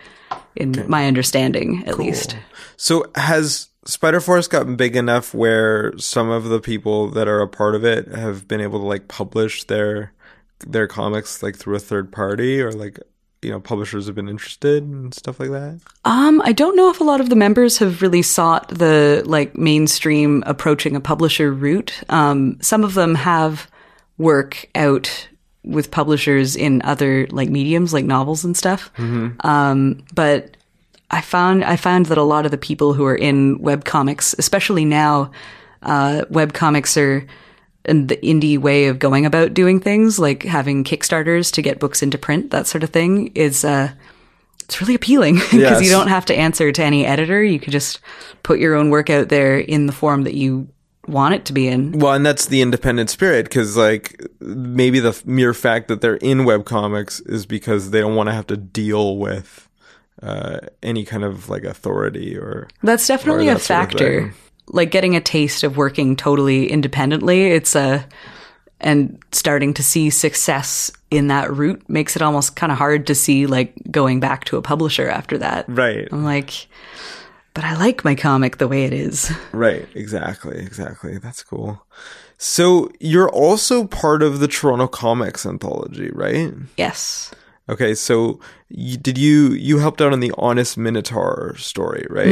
in 0.57 0.85
my 0.89 1.07
understanding 1.07 1.85
at 1.87 1.99
least. 1.99 2.37
So 2.77 3.05
has 3.15 3.69
Spider 3.87 4.21
Forest 4.21 4.51
got 4.51 4.77
big 4.77 4.97
enough 4.97 5.33
where 5.33 5.97
some 5.99 6.29
of 6.29 6.45
the 6.45 6.61
people 6.61 7.09
that 7.11 7.29
are 7.29 7.41
a 7.41 7.49
part 7.49 7.75
of 7.75 7.85
it 7.85 8.09
have 8.09 8.47
been 8.49 8.61
able 8.61 8.81
to 8.81 8.87
like 8.87 9.09
publish 9.09 9.65
their 9.65 10.13
their 10.67 10.87
comics 10.87 11.43
like 11.43 11.57
through 11.57 11.77
a 11.77 11.81
third 11.81 12.11
party 12.11 12.61
or 12.61 12.73
like 12.73 12.99
you 13.43 13.51
know 13.51 13.61
publishers 13.61 14.07
have 14.07 14.15
been 14.15 14.29
interested 14.29 14.83
and 14.83 15.15
stuff 15.15 15.39
like 15.39 15.51
that? 15.51 15.81
Um, 16.05 16.43
I 16.45 16.53
don't 16.53 16.77
know 16.77 16.91
if 16.91 17.01
a 17.01 17.05
lot 17.05 17.21
of 17.21 17.29
the 17.31 17.37
members 17.37 17.79
have 17.79 18.03
really 18.03 18.23
sought 18.23 18.69
the 18.69 19.23
like 19.25 19.57
mainstream 19.57 20.43
approaching 20.47 20.97
a 20.97 21.01
publisher 21.01 21.53
route. 21.53 22.03
Um, 22.09 22.59
some 22.61 22.83
of 22.83 22.95
them 22.95 23.15
have 23.15 23.71
work 24.19 24.69
out 24.75 25.29
with 25.63 25.91
publishers 25.91 26.57
in 26.57 26.81
other 26.83 27.27
like 27.31 27.49
mediums 27.51 27.93
like 27.93 28.05
novels 28.05 28.45
and 28.45 28.57
stuff. 28.57 28.91
Um, 29.41 30.05
but 30.15 30.57
I 31.11 31.21
found 31.21 31.65
I 31.65 31.77
found 31.77 32.07
that 32.07 32.19
a 32.19 32.23
lot 32.23 32.45
of 32.45 32.51
the 32.51 32.59
people 32.59 32.93
who 32.95 33.05
are 33.05 33.15
in 33.15 33.59
webcomics, 33.61 34.35
especially 34.39 34.85
now, 34.85 35.31
uh, 35.83 36.23
webcomics 36.31 36.97
are 37.01 37.27
and 37.85 38.09
the 38.09 38.17
indie 38.17 38.59
way 38.59 38.87
of 38.87 38.99
going 38.99 39.25
about 39.25 39.55
doing 39.55 39.79
things, 39.79 40.19
like 40.19 40.43
having 40.43 40.83
Kickstarters 40.83 41.53
to 41.53 41.63
get 41.63 41.79
books 41.79 42.03
into 42.03 42.19
print, 42.19 42.51
that 42.51 42.67
sort 42.67 42.83
of 42.83 42.91
thing, 42.91 43.29
is 43.37 43.65
uh, 43.65 43.93
it's 44.65 44.81
really 44.81 44.97
appealing 44.97 45.35
because 45.53 45.55
Yes. 45.55 45.85
you 45.85 45.91
don't 45.91 46.09
have 46.09 46.25
to 46.27 46.35
answer 46.35 46.73
to 46.73 46.83
any 46.83 47.07
editor. 47.07 47.41
You 47.45 47.61
could 47.61 47.71
just 47.73 48.01
put 48.43 48.59
your 48.59 48.75
own 48.75 48.91
work 48.91 49.09
out 49.09 49.29
there 49.29 49.57
in 49.59 49.87
the 49.87 49.93
form 49.93 50.25
that 50.25 50.35
you 50.35 50.67
want 51.07 51.35
it 51.35 51.45
to 51.45 51.53
be 51.53 51.69
in. 51.69 51.93
Well, 51.93 52.15
and 52.15 52.27
that's 52.27 52.47
the 52.47 52.61
independent 52.61 53.09
spirit 53.11 53.45
because, 53.45 53.77
like, 53.77 54.21
maybe 54.41 54.99
the 54.99 55.11
f- 55.11 55.25
mere 55.25 55.55
fact 55.55 55.87
that 55.87 56.01
they're 56.01 56.17
in 56.17 56.39
webcomics 56.39 57.23
is 57.31 57.47
because 57.47 57.91
they 57.93 58.01
don't 58.01 58.17
want 58.17 58.29
to 58.29 58.33
have 58.35 58.49
to 58.49 58.57
deal 58.57 59.17
with 59.17 59.66
uh, 60.23 60.59
any 60.83 61.05
kind 61.05 61.25
of 61.25 61.49
like 61.49 61.65
authority 61.65 62.37
or. 62.37 62.69
That's 62.83 63.07
definitely 63.07 63.49
Or 63.49 63.53
a 63.53 63.55
that 63.55 63.61
of 63.61 63.67
factor. 63.67 64.35
Like 64.69 64.91
getting 64.91 65.15
a 65.15 65.21
taste 65.21 65.63
of 65.63 65.77
working 65.77 66.17
totally 66.17 66.71
independently, 66.71 67.47
it's 67.53 67.77
a 67.77 68.07
and 68.81 69.19
starting 69.33 69.73
to 69.75 69.83
see 69.83 70.11
success 70.11 70.91
in 71.11 71.29
that 71.29 71.53
route 71.53 71.83
makes 71.89 72.17
it 72.17 72.23
almost 72.23 72.57
kind 72.57 72.71
of 72.73 72.79
hard 72.79 73.07
to 73.07 73.15
see 73.15 73.47
like 73.47 73.75
going 73.91 74.21
back 74.21 74.45
to 74.45 74.57
a 74.57 74.63
publisher 74.63 75.09
after 75.09 75.39
that. 75.39 75.65
Right. 75.69 76.09
I'm 76.13 76.25
like, 76.25 76.67
but 77.55 77.65
I 77.65 77.77
like 77.77 78.05
my 78.05 78.15
comic 78.15 78.59
the 78.59 78.69
way 78.69 78.85
it 78.85 78.93
is. 78.93 79.33
Right. 79.53 79.89
Exactly. 79.95 80.59
Exactly. 80.59 81.19
That's 81.19 81.43
cool. 81.43 81.87
So 82.39 82.91
you're 83.01 83.31
also 83.31 83.87
part 83.87 84.23
of 84.23 84.41
the 84.41 84.49
Toronto 84.49 84.89
Comics 84.89 85.47
Anthology, 85.47 86.11
right? 86.13 86.53
Yes. 86.77 87.31
Okay, 87.69 87.95
so 87.95 88.39
you, 88.69 88.97
did 88.97 89.19
you 89.19 89.51
you 89.51 89.79
helped 89.79 90.01
out 90.01 90.13
on 90.13 90.21
the 90.21 90.33
Honest 90.39 90.79
Minotaur 90.79 91.55
story, 91.59 92.07
right? 92.09 92.27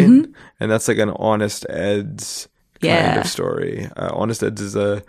And 0.60 0.70
that's 0.70 0.86
like 0.88 0.98
an 0.98 1.10
Honest 1.10 1.66
Ed's 1.68 2.48
kind 2.80 2.92
Yeah. 2.94 3.20
of 3.20 3.26
story. 3.26 3.88
Uh, 3.96 4.10
Honest 4.12 4.42
Ed's 4.44 4.60
is 4.60 4.76
a 4.76 5.02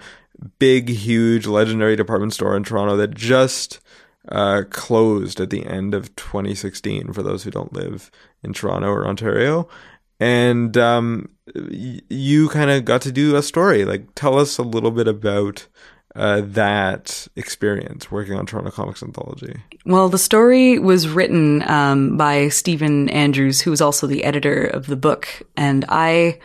big, 0.59 0.89
huge, 0.89 1.45
legendary 1.45 1.95
department 1.95 2.33
store 2.33 2.55
in 2.57 2.63
Toronto 2.63 2.97
that 2.97 3.13
just 3.13 3.79
uh, 4.29 4.63
closed 4.71 5.39
at 5.39 5.51
the 5.51 5.63
end 5.65 5.93
of 5.93 6.15
2016. 6.15 7.13
For 7.13 7.21
those 7.21 7.43
who 7.43 7.51
don't 7.51 7.73
live 7.73 8.09
in 8.41 8.51
Toronto 8.53 8.87
or 8.89 9.07
Ontario, 9.07 9.67
and 10.19 10.75
um, 10.75 11.29
y- 11.53 11.99
you 12.09 12.49
kind 12.49 12.71
of 12.71 12.83
got 12.85 13.01
to 13.03 13.11
do 13.11 13.35
a 13.35 13.43
story. 13.43 13.85
Like, 13.85 14.07
tell 14.15 14.39
us 14.39 14.57
a 14.57 14.63
little 14.63 14.91
bit 14.91 15.07
about. 15.07 15.67
Uh, 16.15 16.41
that 16.45 17.27
experience 17.35 18.09
working 18.09 18.35
on 18.35 18.45
Toronto 18.45 18.71
Comics 18.71 19.03
Anthology. 19.03 19.57
Well, 19.85 20.07
the 20.07 20.17
story 20.17 20.79
was 20.79 21.09
written 21.09 21.61
um, 21.69 22.15
by 22.15 22.47
Stephen 22.47 23.09
Andrews, 23.09 23.59
who 23.59 23.69
was 23.69 23.81
also 23.81 24.07
the 24.07 24.23
editor 24.23 24.63
of 24.63 24.87
the 24.87 24.95
book, 24.95 25.27
and 25.57 25.83
I 25.89 26.39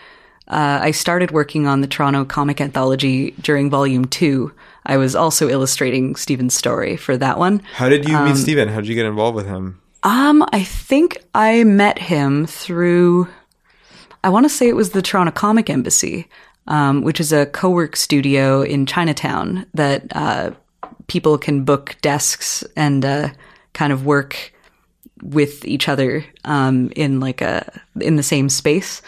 uh, 0.49 0.81
I 0.83 0.91
started 0.91 1.31
working 1.31 1.69
on 1.69 1.83
the 1.83 1.87
Toronto 1.87 2.25
Comic 2.25 2.61
Anthology 2.61 3.31
during 3.41 3.71
Volume 3.71 4.07
Two. 4.07 4.53
I 4.85 4.97
was 4.97 5.15
also 5.15 5.49
illustrating 5.49 6.17
Stephen's 6.17 6.55
story 6.55 6.97
for 6.97 7.17
that 7.19 7.39
one. 7.39 7.63
How 7.75 7.89
did 7.89 8.09
you 8.09 8.19
meet 8.19 8.37
Stephen? 8.37 8.69
How 8.69 8.81
did 8.81 8.89
you 8.89 8.97
get 8.97 9.07
involved 9.07 9.37
with 9.37 9.47
him? 9.47 9.81
Um, 10.03 10.45
I 10.53 10.65
think 10.65 11.19
I 11.33 11.63
met 11.63 11.99
him 11.99 12.47
through. 12.47 13.29
I 14.25 14.31
want 14.31 14.45
to 14.47 14.51
say 14.51 14.69
it 14.69 14.77
was 14.77 14.91
the 14.91 15.03
Toronto 15.03 15.31
Comic 15.31 15.71
Embassy, 15.71 16.29
um, 16.67 17.03
which 17.03 17.21
is 17.21 17.33
a 17.33 17.47
co-work 17.47 17.97
studio 17.97 18.63
in 18.63 18.87
Chinatown 18.87 19.67
that 19.75 20.05
uh, 20.15 20.51
people 21.07 21.39
can 21.39 21.65
book 21.65 21.97
desks 22.03 22.63
and 22.77 23.05
uh, 23.05 23.29
kind 23.73 23.93
of 23.93 24.05
work 24.07 24.53
with 25.23 25.65
each 25.67 25.89
other 25.89 26.25
um, 26.45 26.91
in 26.97 27.21
like 27.21 27.41
a 27.41 27.81
in 28.01 28.17
the 28.17 28.23
same 28.23 28.49
space. 28.49 29.03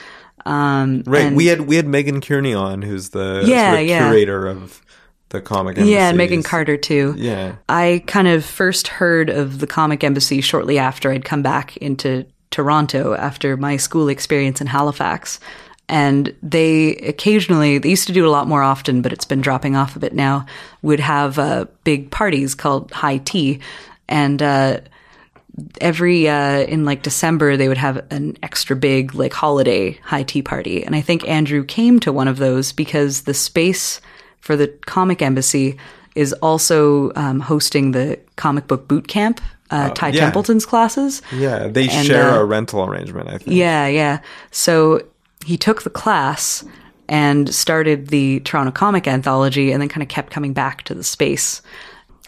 Um, 0.44 1.02
Right. 1.06 1.26
and- 1.26 1.36
we 1.36 1.46
had 1.46 1.62
we 1.62 1.76
had 1.76 1.86
Megan 1.86 2.20
Kearney 2.20 2.54
on, 2.54 2.82
who's 2.82 3.10
the 3.10 3.44
Yeah, 3.46 3.70
sort 3.70 3.80
of 3.82 3.86
yeah. 3.86 4.08
curator 4.08 4.46
of 4.46 4.82
the 5.28 5.40
comic. 5.40 5.78
Embassy. 5.78 5.92
Yeah, 5.94 6.08
and. 6.08 6.18
Megan 6.18 6.42
Carter 6.42 6.76
too. 6.76 7.14
Yeah. 7.16 7.54
I 7.68 8.02
kind 8.06 8.28
of 8.28 8.44
first 8.44 8.88
heard 8.88 9.30
of 9.30 9.60
the 9.60 9.66
Comic 9.66 10.04
Embassy 10.04 10.40
shortly 10.40 10.78
after 10.78 11.10
I'd 11.10 11.24
come 11.24 11.42
back 11.42 11.76
into 11.78 12.26
Toronto 12.50 13.14
after 13.14 13.56
my 13.56 13.78
school 13.78 14.08
experience 14.08 14.60
in 14.60 14.66
Halifax. 14.66 15.40
And 15.92 16.34
they 16.42 16.96
occasionally, 16.96 17.76
they 17.76 17.90
used 17.90 18.06
to 18.06 18.14
do 18.14 18.24
it 18.24 18.26
a 18.26 18.30
lot 18.30 18.48
more 18.48 18.62
often, 18.62 19.02
but 19.02 19.12
it's 19.12 19.26
been 19.26 19.42
dropping 19.42 19.76
off 19.76 19.94
a 19.94 19.98
bit 19.98 20.14
now, 20.14 20.46
would 20.80 21.00
have 21.00 21.38
uh, 21.38 21.66
big 21.84 22.10
parties 22.10 22.54
called 22.54 22.90
High 22.92 23.18
Tea. 23.18 23.60
And 24.08 24.42
uh, 24.42 24.80
every, 25.82 26.30
uh, 26.30 26.60
in 26.60 26.86
like 26.86 27.02
December, 27.02 27.58
they 27.58 27.68
would 27.68 27.76
have 27.76 28.06
an 28.10 28.38
extra 28.42 28.74
big, 28.74 29.14
like, 29.14 29.34
holiday 29.34 29.92
high 30.02 30.22
tea 30.22 30.40
party. 30.40 30.82
And 30.82 30.96
I 30.96 31.02
think 31.02 31.28
Andrew 31.28 31.62
came 31.62 32.00
to 32.00 32.10
one 32.10 32.26
of 32.26 32.38
those 32.38 32.72
because 32.72 33.22
the 33.22 33.34
space 33.34 34.00
for 34.40 34.56
the 34.56 34.68
Comic 34.86 35.20
Embassy 35.20 35.76
is 36.14 36.32
also 36.40 37.12
um, 37.16 37.40
hosting 37.40 37.92
the 37.92 38.18
comic 38.36 38.66
book 38.66 38.88
boot 38.88 39.08
camp, 39.08 39.42
uh, 39.70 39.90
Ty 39.90 40.08
yeah. 40.08 40.20
Templeton's 40.20 40.64
classes. 40.64 41.20
Yeah. 41.30 41.68
They 41.68 41.88
And, 41.90 42.06
share 42.06 42.30
uh, 42.30 42.40
a 42.40 42.44
rental 42.46 42.82
arrangement, 42.82 43.28
I 43.28 43.36
think. 43.36 43.56
Yeah, 43.56 43.86
yeah. 43.88 44.20
So 44.50 45.02
he 45.44 45.56
took 45.56 45.82
the 45.82 45.90
class 45.90 46.64
and 47.08 47.54
started 47.54 48.08
the 48.08 48.40
Toronto 48.40 48.72
Comic 48.72 49.06
Anthology 49.06 49.72
and 49.72 49.82
then 49.82 49.88
kind 49.88 50.02
of 50.02 50.08
kept 50.08 50.32
coming 50.32 50.52
back 50.52 50.82
to 50.84 50.94
the 50.94 51.04
space. 51.04 51.62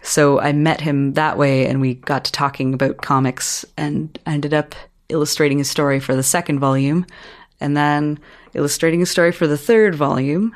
So 0.02 0.38
I 0.38 0.52
met 0.52 0.80
him 0.80 1.14
that 1.14 1.38
way 1.38 1.66
and 1.66 1.80
we 1.80 1.94
got 1.94 2.24
to 2.26 2.32
talking 2.32 2.74
about 2.74 2.98
comics 2.98 3.64
and 3.76 4.18
I 4.26 4.34
ended 4.34 4.52
up 4.52 4.74
illustrating 5.08 5.58
his 5.58 5.70
story 5.70 6.00
for 6.00 6.14
the 6.14 6.22
second 6.22 6.58
volume 6.58 7.06
and 7.60 7.76
then 7.76 8.18
illustrating 8.52 9.00
a 9.00 9.06
story 9.06 9.32
for 9.32 9.46
the 9.46 9.56
third 9.56 9.94
volume 9.94 10.54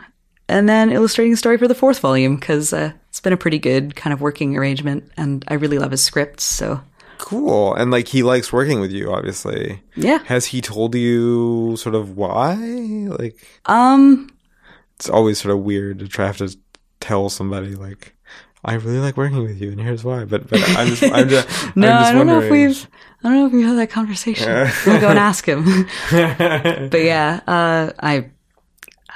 and 0.49 0.69
then 0.69 0.91
illustrating 0.91 1.33
a 1.33 1.37
story 1.37 1.57
for 1.57 1.69
the 1.69 1.75
fourth 1.75 2.01
volume 2.01 2.37
because 2.37 2.73
uh, 2.73 2.93
it's 3.09 3.21
been 3.21 3.33
a 3.33 3.39
pretty 3.39 3.59
good 3.59 3.97
kind 3.97 4.13
of 4.13 4.21
working 4.21 4.57
arrangement 4.57 5.11
and 5.17 5.45
I 5.49 5.55
really 5.55 5.79
love 5.79 5.91
his 5.91 6.03
scripts. 6.03 6.45
So 6.45 6.83
Cool. 7.19 7.75
And 7.75 7.91
like 7.91 8.09
he 8.09 8.23
likes 8.23 8.53
working 8.53 8.81
with 8.81 8.91
you, 8.93 9.13
obviously. 9.13 9.83
yeah. 9.97 10.19
Has 10.27 10.47
he 10.47 10.61
told 10.61 10.95
you 10.95 11.77
sort 11.77 11.95
of 11.95 12.17
why? 12.17 12.55
Like 12.55 13.37
Um, 13.67 14.31
it's 14.97 15.09
always 15.11 15.41
sort 15.41 15.55
of 15.55 15.61
weird 15.63 15.99
to 16.01 16.09
try 16.09 16.27
have 16.27 16.39
to 16.39 16.57
tell 17.01 17.29
somebody 17.29 17.75
like 17.75 18.15
I 18.65 18.75
really 18.75 18.99
like 18.99 19.17
working 19.17 19.43
with 19.43 19.61
you 19.61 19.71
and 19.71 19.81
here's 19.81 20.05
why. 20.05 20.25
But 20.25 20.49
but 20.49 20.61
I'm 20.77 20.89
just 20.89 21.03
I'm 21.03 21.29
just 21.35 21.77
No, 21.77 21.89
I'm 21.89 22.01
just 22.01 22.11
I 22.11 22.13
don't 22.13 22.27
know 22.27 22.41
if 22.41 22.51
we've. 22.51 22.89
I 23.23 23.29
don't 23.29 23.39
know 23.39 23.47
if 23.47 23.53
we've 23.53 23.67
had 23.67 23.79
that 23.79 23.91
conversation. 23.91 24.49
We'll 24.87 25.01
go 25.01 25.09
and 25.09 25.19
ask 25.19 25.47
him. 25.47 25.87
but 26.11 27.03
yeah, 27.03 27.41
uh, 27.47 27.93
I. 28.01 28.31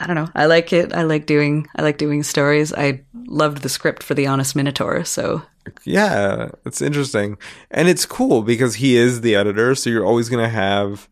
I 0.00 0.06
don't 0.06 0.16
know. 0.16 0.28
I 0.34 0.46
like 0.46 0.72
it. 0.72 0.92
I 0.92 1.02
like 1.02 1.26
doing. 1.26 1.68
I 1.76 1.82
like 1.82 1.98
doing 1.98 2.22
stories. 2.24 2.72
I 2.72 3.02
loved 3.14 3.62
the 3.62 3.68
script 3.68 4.02
for 4.02 4.14
the 4.14 4.26
Honest 4.26 4.56
Minotaur. 4.56 5.04
So 5.04 5.42
Yeah, 5.84 6.50
it's 6.64 6.82
interesting. 6.82 7.38
And 7.70 7.88
it's 7.88 8.06
cool 8.06 8.42
because 8.42 8.76
he 8.76 8.96
is 8.96 9.20
the 9.20 9.34
editor, 9.36 9.74
so 9.74 9.90
you're 9.90 10.06
always 10.06 10.28
going 10.28 10.42
to 10.42 10.50
have 10.50 11.08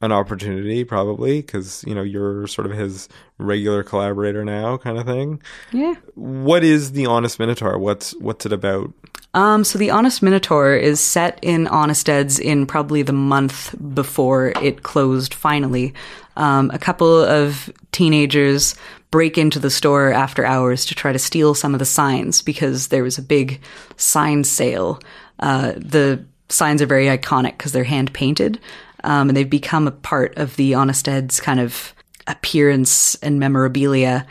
an 0.00 0.12
opportunity 0.12 0.84
probably 0.84 1.42
cuz 1.42 1.82
you 1.86 1.94
know 1.94 2.02
you're 2.02 2.46
sort 2.46 2.66
of 2.66 2.76
his 2.76 3.08
regular 3.38 3.82
collaborator 3.82 4.44
now 4.44 4.76
kind 4.76 4.98
of 4.98 5.06
thing. 5.06 5.40
yeah. 5.72 5.94
What 6.14 6.62
is 6.62 6.92
the 6.92 7.06
Honest 7.06 7.38
Minotaur? 7.38 7.78
What's 7.78 8.14
what's 8.16 8.44
it 8.44 8.52
about? 8.52 8.92
Um. 9.32 9.64
So 9.64 9.78
the 9.78 9.90
Honest 9.90 10.22
Minotaur 10.22 10.74
is 10.76 11.00
set 11.00 11.38
in 11.42 11.66
Honest 11.68 12.08
Ed's 12.08 12.38
in 12.38 12.66
probably 12.66 13.02
the 13.02 13.12
month 13.14 13.74
before 13.94 14.52
it 14.62 14.82
closed. 14.82 15.32
Finally, 15.32 15.94
um, 16.36 16.70
a 16.74 16.78
couple 16.78 17.24
of 17.24 17.72
teenagers 17.92 18.74
break 19.14 19.38
into 19.38 19.60
the 19.60 19.70
store 19.70 20.12
after 20.12 20.44
hours 20.44 20.84
to 20.84 20.92
try 20.92 21.12
to 21.12 21.20
steal 21.20 21.54
some 21.54 21.72
of 21.72 21.78
the 21.78 21.84
signs 21.84 22.42
because 22.42 22.88
there 22.88 23.04
was 23.04 23.16
a 23.16 23.22
big 23.22 23.60
sign 23.96 24.42
sale. 24.42 24.98
Uh, 25.38 25.72
the 25.76 26.24
signs 26.48 26.82
are 26.82 26.86
very 26.86 27.06
iconic 27.06 27.56
because 27.56 27.70
they're 27.70 27.84
hand 27.84 28.12
painted, 28.12 28.58
um, 29.04 29.28
and 29.28 29.36
they've 29.36 29.48
become 29.48 29.86
a 29.86 29.92
part 29.92 30.36
of 30.36 30.56
the 30.56 30.74
Honest 30.74 31.08
Ed's 31.08 31.38
kind 31.38 31.60
of 31.60 31.94
appearance 32.26 33.14
and 33.22 33.38
memorabilia. 33.38 34.26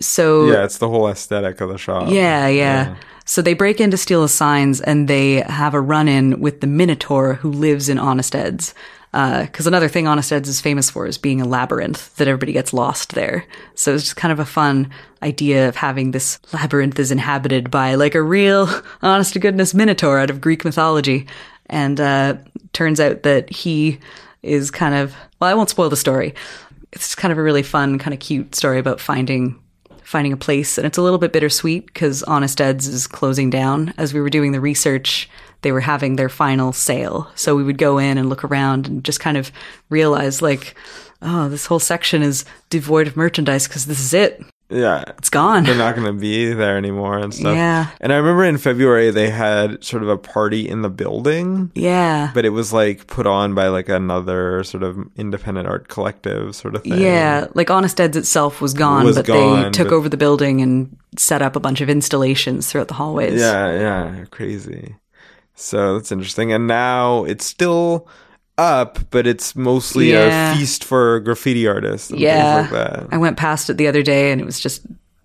So 0.00 0.50
Yeah, 0.50 0.64
it's 0.64 0.78
the 0.78 0.88
whole 0.88 1.06
aesthetic 1.06 1.60
of 1.60 1.68
the 1.68 1.78
shop. 1.78 2.08
yeah, 2.10 2.48
yeah. 2.48 2.96
So 3.26 3.40
they 3.40 3.54
break 3.54 3.80
in 3.80 3.92
to 3.92 3.96
steal 3.96 4.22
the 4.22 4.28
signs 4.28 4.80
and 4.80 5.06
they 5.06 5.42
have 5.42 5.74
a 5.74 5.80
run 5.80 6.08
in 6.08 6.40
with 6.40 6.60
the 6.60 6.66
Minotaur 6.66 7.34
who 7.34 7.52
lives 7.52 7.88
in 7.88 7.98
Honest 7.98 8.34
Ed's. 8.34 8.74
Because 9.14 9.68
another 9.68 9.86
thing 9.86 10.08
Honest 10.08 10.32
Ed's 10.32 10.48
is 10.48 10.60
famous 10.60 10.90
for 10.90 11.06
is 11.06 11.18
being 11.18 11.40
a 11.40 11.46
labyrinth 11.46 12.16
that 12.16 12.26
everybody 12.26 12.52
gets 12.52 12.72
lost 12.72 13.12
there. 13.12 13.46
So 13.76 13.94
it's 13.94 14.02
just 14.02 14.16
kind 14.16 14.32
of 14.32 14.40
a 14.40 14.44
fun 14.44 14.90
idea 15.22 15.68
of 15.68 15.76
having 15.76 16.10
this 16.10 16.40
labyrinth 16.52 16.98
is 16.98 17.12
inhabited 17.12 17.70
by 17.70 17.94
like 17.94 18.16
a 18.16 18.22
real, 18.22 18.68
honest 19.02 19.34
to 19.34 19.38
goodness 19.38 19.72
Minotaur 19.72 20.18
out 20.18 20.30
of 20.30 20.40
Greek 20.40 20.64
mythology. 20.64 21.28
And 21.66 22.00
uh, 22.00 22.38
turns 22.72 22.98
out 22.98 23.22
that 23.22 23.50
he 23.50 24.00
is 24.42 24.72
kind 24.72 24.96
of, 24.96 25.14
well, 25.38 25.48
I 25.48 25.54
won't 25.54 25.70
spoil 25.70 25.88
the 25.88 25.96
story. 25.96 26.34
It's 26.90 27.14
kind 27.14 27.30
of 27.30 27.38
a 27.38 27.42
really 27.42 27.62
fun, 27.62 28.00
kind 28.00 28.14
of 28.14 28.18
cute 28.18 28.56
story 28.56 28.80
about 28.80 29.00
finding 29.00 29.60
finding 30.02 30.32
a 30.32 30.36
place. 30.36 30.76
And 30.76 30.86
it's 30.86 30.98
a 30.98 31.02
little 31.02 31.18
bit 31.18 31.32
bittersweet 31.32 31.86
because 31.86 32.22
Honest 32.24 32.60
Ed's 32.60 32.86
is 32.86 33.06
closing 33.06 33.48
down. 33.48 33.94
As 33.96 34.12
we 34.12 34.20
were 34.20 34.28
doing 34.28 34.52
the 34.52 34.60
research, 34.60 35.30
they 35.64 35.72
were 35.72 35.80
having 35.80 36.14
their 36.14 36.28
final 36.28 36.72
sale. 36.72 37.28
So 37.34 37.56
we 37.56 37.64
would 37.64 37.78
go 37.78 37.98
in 37.98 38.16
and 38.18 38.28
look 38.28 38.44
around 38.44 38.86
and 38.86 39.02
just 39.04 39.18
kind 39.18 39.36
of 39.36 39.50
realize, 39.90 40.40
like, 40.40 40.76
oh, 41.20 41.48
this 41.48 41.66
whole 41.66 41.80
section 41.80 42.22
is 42.22 42.44
devoid 42.70 43.08
of 43.08 43.16
merchandise 43.16 43.66
because 43.66 43.86
this 43.86 43.98
is 43.98 44.14
it. 44.14 44.40
Yeah. 44.70 45.04
It's 45.18 45.28
gone. 45.28 45.64
They're 45.64 45.76
not 45.76 45.94
going 45.94 46.06
to 46.06 46.18
be 46.18 46.52
there 46.52 46.78
anymore 46.78 47.18
and 47.18 47.32
stuff. 47.34 47.54
Yeah. 47.54 47.88
And 48.00 48.12
I 48.12 48.16
remember 48.16 48.44
in 48.44 48.56
February 48.56 49.10
they 49.10 49.28
had 49.30 49.84
sort 49.84 50.02
of 50.02 50.08
a 50.08 50.16
party 50.16 50.66
in 50.66 50.80
the 50.82 50.88
building. 50.88 51.70
Yeah. 51.74 52.30
But 52.34 52.44
it 52.46 52.48
was 52.48 52.72
like 52.72 53.06
put 53.06 53.26
on 53.26 53.54
by 53.54 53.68
like 53.68 53.90
another 53.90 54.64
sort 54.64 54.82
of 54.82 54.98
independent 55.16 55.68
art 55.68 55.88
collective 55.88 56.56
sort 56.56 56.74
of 56.76 56.82
thing. 56.82 56.98
Yeah, 56.98 57.46
like 57.54 57.70
Honest 57.70 58.00
Ed's 58.00 58.16
itself 58.16 58.60
was 58.62 58.72
gone, 58.72 59.04
Was 59.04 59.16
but 59.16 59.26
they 59.26 59.32
gone, 59.34 59.70
took 59.72 59.88
but- 59.88 59.94
over 59.94 60.08
the 60.08 60.16
building 60.16 60.62
and 60.62 60.96
set 61.16 61.42
up 61.42 61.56
a 61.56 61.60
bunch 61.60 61.80
of 61.82 61.88
installations 61.90 62.66
throughout 62.72 62.88
the 62.88 62.94
hallways. 62.94 63.38
Yeah, 63.40 63.70
yeah, 63.78 64.24
crazy. 64.30 64.96
So 65.54 65.94
that's 65.98 66.10
interesting. 66.12 66.52
And 66.52 66.66
now 66.66 67.24
it's 67.24 67.44
still 67.46 68.08
up, 68.58 68.98
but 69.10 69.26
it's 69.26 69.54
mostly 69.56 70.12
Yeah. 70.12 70.52
a 70.52 70.56
feast 70.56 70.84
for 70.84 71.20
graffiti 71.20 71.66
artists 71.66 72.10
and 72.10 72.20
Yeah. 72.20 72.60
like 72.62 72.70
that. 72.70 73.06
I 73.12 73.16
went 73.18 73.36
past 73.36 73.70
it 73.70 73.76
the 73.76 73.88
other 73.88 74.02
day 74.02 74.30
and 74.32 74.40
it 74.40 74.44
was 74.44 74.60
just 74.60 74.82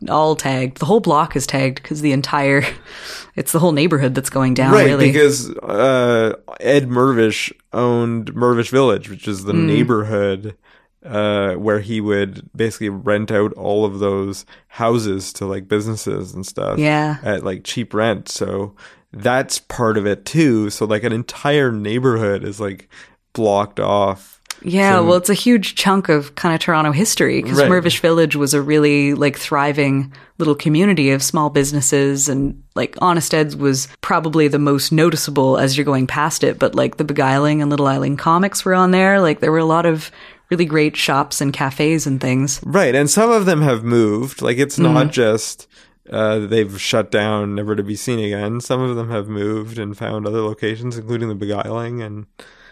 all 0.07 0.36
tagged. 0.36 0.77
The 0.77 0.86
whole 0.86 0.99
block 1.01 1.36
is 1.36 1.45
tagged 1.45 1.82
because 1.82 2.01
the 2.01 2.11
entire, 2.13 2.63
it's 3.36 3.51
the 3.51 3.59
whole 3.59 3.71
neighborhood 3.73 4.15
that's 4.15 4.30
going 4.30 4.53
down, 4.53 4.71
right, 4.73 4.86
really. 4.88 5.07
because 5.11 5.49
uh, 5.57 6.34
Ed 6.59 6.88
Mirvish 6.89 7.51
owned 7.73 8.34
Mirvish 8.34 8.69
Village, 8.71 9.09
which 9.09 9.27
is 9.27 9.43
the 9.43 9.51
Hmm. 9.53 9.67
neighborhood 9.67 10.55
uh, 11.05 11.53
where 11.53 11.80
he 11.80 12.01
would 12.01 12.49
basically 12.55 12.89
rent 12.89 13.32
out 13.32 13.53
all 13.53 13.86
of 13.86 13.99
those 13.99 14.45
houses 14.67 15.32
to 15.34 15.45
like 15.45 15.67
businesses 15.67 16.34
and 16.34 16.45
stuff. 16.45 16.77
Yeah. 16.77 17.17
at 17.23 17.43
like 17.45 17.63
cheap 17.63 17.93
rent. 17.93 18.27
So 18.27 18.75
that's 19.12 19.60
part 19.60 19.97
of 19.97 20.05
it 20.05 20.26
too. 20.26 20.70
So 20.70 20.86
like 20.86 21.03
an 21.03 21.14
entire 21.14 21.72
neighborhood 21.72 22.43
is 22.43 22.60
like 22.60 22.89
blocked 23.34 23.80
off. 23.80 24.41
yeah, 24.62 24.99
well, 24.99 25.16
it's 25.16 25.30
a 25.30 25.34
huge 25.34 25.76
chunk 25.76 26.10
of 26.10 26.36
kind 26.36 26.53
of 26.53 26.60
Toronto 26.60 26.91
history 26.91 27.41
because 27.41 27.60
Right. 27.60 27.70
Mirvish 27.70 28.01
Village 28.01 28.36
was 28.36 28.53
a 28.53 28.62
really 28.62 29.14
like 29.14 29.38
thriving 29.38 30.14
little 30.38 30.55
community 30.55 31.12
of 31.12 31.24
small 31.24 31.49
businesses 31.49 32.30
and 32.30 32.62
like 32.76 32.95
Honest 33.01 33.34
Ed's 33.34 33.55
was 33.55 33.88
probably 34.01 34.47
the 34.47 34.60
most 34.60 34.91
noticeable 34.91 35.57
as 35.57 35.78
you're 35.78 35.86
going 35.86 36.07
past 36.07 36.43
it. 36.43 36.60
But 36.60 36.76
like 36.76 36.97
the 36.97 37.03
Beguiling 37.03 37.62
and 37.62 37.70
Little 37.70 37.88
Island 37.88 38.20
Comics 38.20 38.66
were 38.66 38.76
on 38.76 38.91
there. 38.91 39.22
Like 39.22 39.39
there 39.39 39.51
were 39.51 39.60
a 39.60 39.66
lot 39.66 39.86
of 39.86 40.12
really 40.49 40.66
great 40.66 40.95
shops 40.95 41.41
and 41.41 41.53
cafes 41.53 42.05
and 42.05 42.20
things. 42.20 42.60
Right, 42.64 42.95
and 42.95 43.10
some 43.10 43.32
of 43.32 43.45
them 43.45 43.62
have 43.62 43.84
moved. 43.84 44.41
Like 44.41 44.57
it's 44.57 44.80
not 44.80 45.05
mm-hmm. 45.05 45.12
just 45.12 45.68
uh, 46.10 46.39
they've 46.39 46.80
shut 46.80 47.12
down, 47.12 47.55
never 47.55 47.76
to 47.76 47.84
be 47.84 47.95
seen 47.95 48.20
again. 48.20 48.62
Some 48.62 48.82
of 48.82 48.95
them 48.95 49.10
have 49.12 49.28
moved 49.28 49.78
and 49.80 49.97
found 49.97 50.26
other 50.28 50.41
locations, 50.41 50.97
including 50.97 51.30
the 51.30 51.36
Beguiling 51.36 52.01
and 52.01 52.26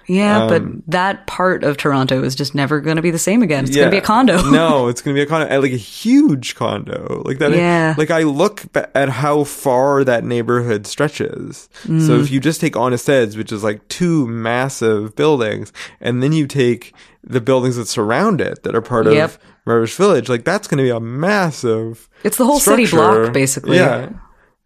Yeah, 0.08 0.44
Um, 0.44 0.48
but 0.50 0.92
that 0.92 1.28
part 1.28 1.64
of 1.66 1.76
Toronto 1.78 2.24
is 2.24 2.34
just 2.34 2.56
never 2.56 2.80
going 2.80 2.96
to 2.96 3.02
be 3.02 3.12
the 3.12 3.20
same 3.20 3.44
again. 3.44 3.66
It's 3.66 3.76
going 3.76 3.88
to 3.88 3.92
be 3.98 3.98
a 3.98 4.02
condo. 4.02 4.42
no, 4.50 4.88
it's 4.88 5.02
going 5.02 5.14
to 5.16 5.20
be 5.20 5.24
a 5.24 5.26
condo, 5.26 5.60
like 5.60 5.74
a 5.74 5.76
huge 5.76 6.56
condo, 6.56 7.22
like 7.26 7.40
that. 7.40 7.52
Yeah. 7.52 7.94
Like 7.98 8.10
I 8.12 8.24
look 8.24 8.64
at 8.96 9.10
how 9.10 9.44
far 9.44 10.04
that 10.06 10.24
neighborhood 10.24 10.88
stretches. 10.88 11.68
Mm. 11.84 12.06
So 12.08 12.14
if 12.20 12.32
you 12.32 12.40
just 12.40 12.62
take 12.62 12.78
Honest 12.78 13.10
Ed's, 13.10 13.36
which 13.36 13.52
is 13.52 13.64
like 13.66 13.86
two 13.90 14.26
massive 14.28 15.16
buildings, 15.16 15.74
and 16.00 16.24
then 16.24 16.32
you 16.32 16.48
take 16.48 16.94
the 17.24 17.42
buildings 17.42 17.76
that 17.76 17.88
surround 17.90 18.40
it 18.40 18.64
that 18.64 18.74
are 18.76 18.82
part 18.82 19.08
Yep. 19.08 19.26
of 19.32 19.40
Mirvish 19.68 19.96
Village, 19.98 20.30
like 20.30 20.44
that's 20.46 20.68
going 20.68 20.78
to 20.78 20.84
be 20.84 20.90
a 20.90 21.00
massive. 21.00 22.10
It's 22.24 22.38
the 22.38 22.46
whole 22.46 22.60
city 22.60 22.88
block, 22.88 23.34
basically. 23.34 23.78
Yeah, 23.78 24.10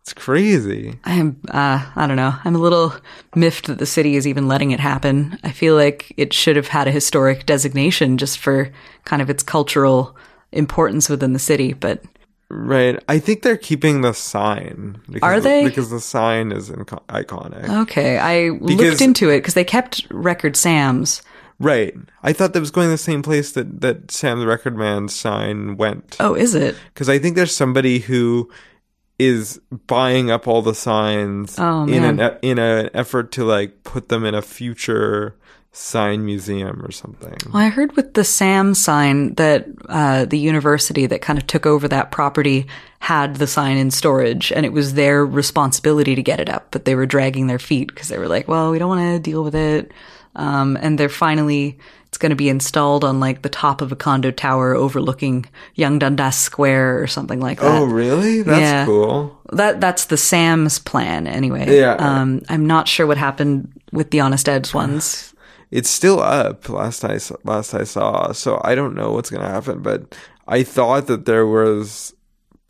it's 0.02 0.14
crazy. 0.14 1.00
I'm, 1.04 1.42
uh, 1.50 1.84
I 1.96 2.08
don't 2.08 2.16
know. 2.18 2.34
I'm 2.46 2.56
a 2.56 2.60
little 2.60 2.94
miffed 3.36 3.68
that 3.68 3.80
the 3.80 3.86
city 3.86 4.16
is 4.16 4.28
even 4.28 4.48
letting 4.48 4.72
it 4.72 4.80
happen. 4.80 5.38
I 5.44 5.52
feel 5.52 5.76
like 5.76 6.14
it 6.18 6.34
should 6.34 6.56
have 6.56 6.68
had 6.68 6.88
a 6.88 6.92
historic 6.92 7.46
designation 7.46 8.18
just 8.18 8.38
for 8.40 8.72
kind 9.06 9.22
of 9.22 9.30
its 9.30 9.44
cultural 9.44 10.16
importance 10.52 11.10
within 11.10 11.34
the 11.34 11.40
city, 11.40 11.74
but 11.74 12.04
Right. 12.54 13.02
I 13.08 13.18
think 13.20 13.44
they're 13.44 13.56
keeping 13.56 14.02
the 14.02 14.12
sign. 14.14 15.00
Because 15.10 15.24
Are 15.26 15.40
they? 15.40 15.64
Because 15.64 15.90
the 15.90 16.02
sign 16.02 16.52
is 16.52 16.70
iconic. 16.70 17.70
okay. 17.84 18.18
I 18.18 18.50
Because- 18.52 18.70
looked 18.90 19.02
into 19.02 19.30
it 19.30 19.38
because 19.38 19.54
they 19.54 19.64
kept 19.64 20.06
Record 20.12 20.58
Sam's. 20.58 21.22
Right. 21.64 21.94
I 22.24 22.34
thought 22.34 22.54
that 22.54 22.60
was 22.60 22.72
going 22.72 22.90
the 22.90 22.98
same 22.98 23.22
place 23.22 23.52
that, 23.54 23.82
that 23.82 24.12
Sam 24.12 24.40
the 24.40 24.48
Record 24.48 24.76
Man 24.76 25.08
sign 25.08 25.78
went. 25.78 26.18
Oh, 26.20 26.34
is 26.34 26.56
it? 26.56 26.76
Because 26.94 27.10
I 27.10 27.20
think 27.20 27.36
there's 27.36 27.56
somebody 27.56 28.00
who 28.00 28.50
is 29.20 29.60
buying 29.88 30.32
up 30.32 30.48
all 30.48 30.62
the 30.62 30.74
signs 30.76 31.56
Oh, 31.60 31.84
in 31.84 32.02
man. 32.02 32.20
an 32.20 32.38
in 32.42 32.58
an 32.60 32.90
effort 32.94 33.32
to 33.34 33.44
like 33.46 33.84
put 33.84 34.10
them 34.10 34.26
in 34.26 34.34
a 34.34 34.42
future 34.42 35.36
sign 35.74 36.26
museum 36.26 36.84
or 36.84 36.92
something. 36.92 37.38
Well, 37.54 37.64
I 37.64 37.70
heard 37.70 37.96
with 37.96 38.14
the 38.16 38.24
SAM 38.26 38.74
sign 38.74 39.36
that 39.36 39.68
uh, 39.88 40.26
the 40.26 40.38
university 40.40 41.06
that 41.06 41.22
kind 41.22 41.40
of 41.40 41.48
took 41.48 41.66
over 41.66 41.88
that 41.88 42.12
property 42.12 42.68
had 43.00 43.36
the 43.38 43.48
sign 43.48 43.78
in 43.78 43.90
storage, 43.90 44.52
and 44.52 44.66
it 44.66 44.74
was 44.74 44.96
their 44.96 45.26
responsibility 45.26 46.14
to 46.16 46.22
get 46.24 46.40
it 46.42 46.50
up, 46.50 46.68
but 46.72 46.84
they 46.86 46.94
were 46.96 47.06
dragging 47.06 47.48
their 47.48 47.60
feet 47.60 47.88
because 47.88 48.10
they 48.10 48.18
were 48.18 48.28
like, 48.28 48.48
"Well, 48.50 48.72
we 48.72 48.80
don't 48.80 48.90
want 48.90 49.02
to 49.16 49.20
deal 49.32 49.44
with 49.44 49.56
it," 49.56 49.92
um, 50.36 50.78
and 50.82 50.98
they're 50.98 51.10
finally. 51.10 51.78
It's 52.08 52.18
going 52.18 52.32
to 52.32 52.36
be 52.36 52.50
installed 52.50 53.06
on 53.06 53.22
like 53.22 53.42
the 53.42 53.48
top 53.48 53.80
of 53.80 53.94
a 53.94 53.96
condo 53.96 54.32
tower 54.32 54.76
overlooking 54.76 55.46
Yonge 55.76 56.00
Dundas 56.00 56.36
Square 56.36 57.02
or 57.02 57.08
something 57.08 57.40
like 57.40 57.62
that. 57.62 57.80
Oh, 57.82 57.86
really? 57.86 58.42
That's 58.42 58.60
Yeah. 58.60 58.86
cool. 58.86 59.40
That 59.54 59.80
that's 59.80 60.06
the 60.06 60.18
Sam's 60.18 60.78
plan 60.78 61.26
anyway. 61.26 61.80
Yeah. 61.80 61.94
Um, 61.94 62.42
I'm 62.50 62.66
not 62.68 62.90
sure 62.90 63.08
what 63.08 63.18
happened 63.18 63.72
with 63.94 64.12
the 64.12 64.20
Honest 64.20 64.50
Ed's 64.50 64.74
ones. 64.74 65.34
It's 65.72 65.90
still 65.90 66.20
up 66.20 66.68
last 66.68 67.06
I 67.06 67.18
last 67.46 67.74
I 67.74 67.86
saw, 67.86 68.34
so 68.34 68.60
I 68.62 68.76
don't 68.76 68.94
know 68.94 69.14
what's 69.14 69.30
going 69.30 69.42
to 69.44 69.48
happen, 69.48 69.82
but 69.82 70.14
I 70.46 70.64
thought 70.64 71.08
that 71.08 71.24
there 71.26 71.48
was 71.48 72.14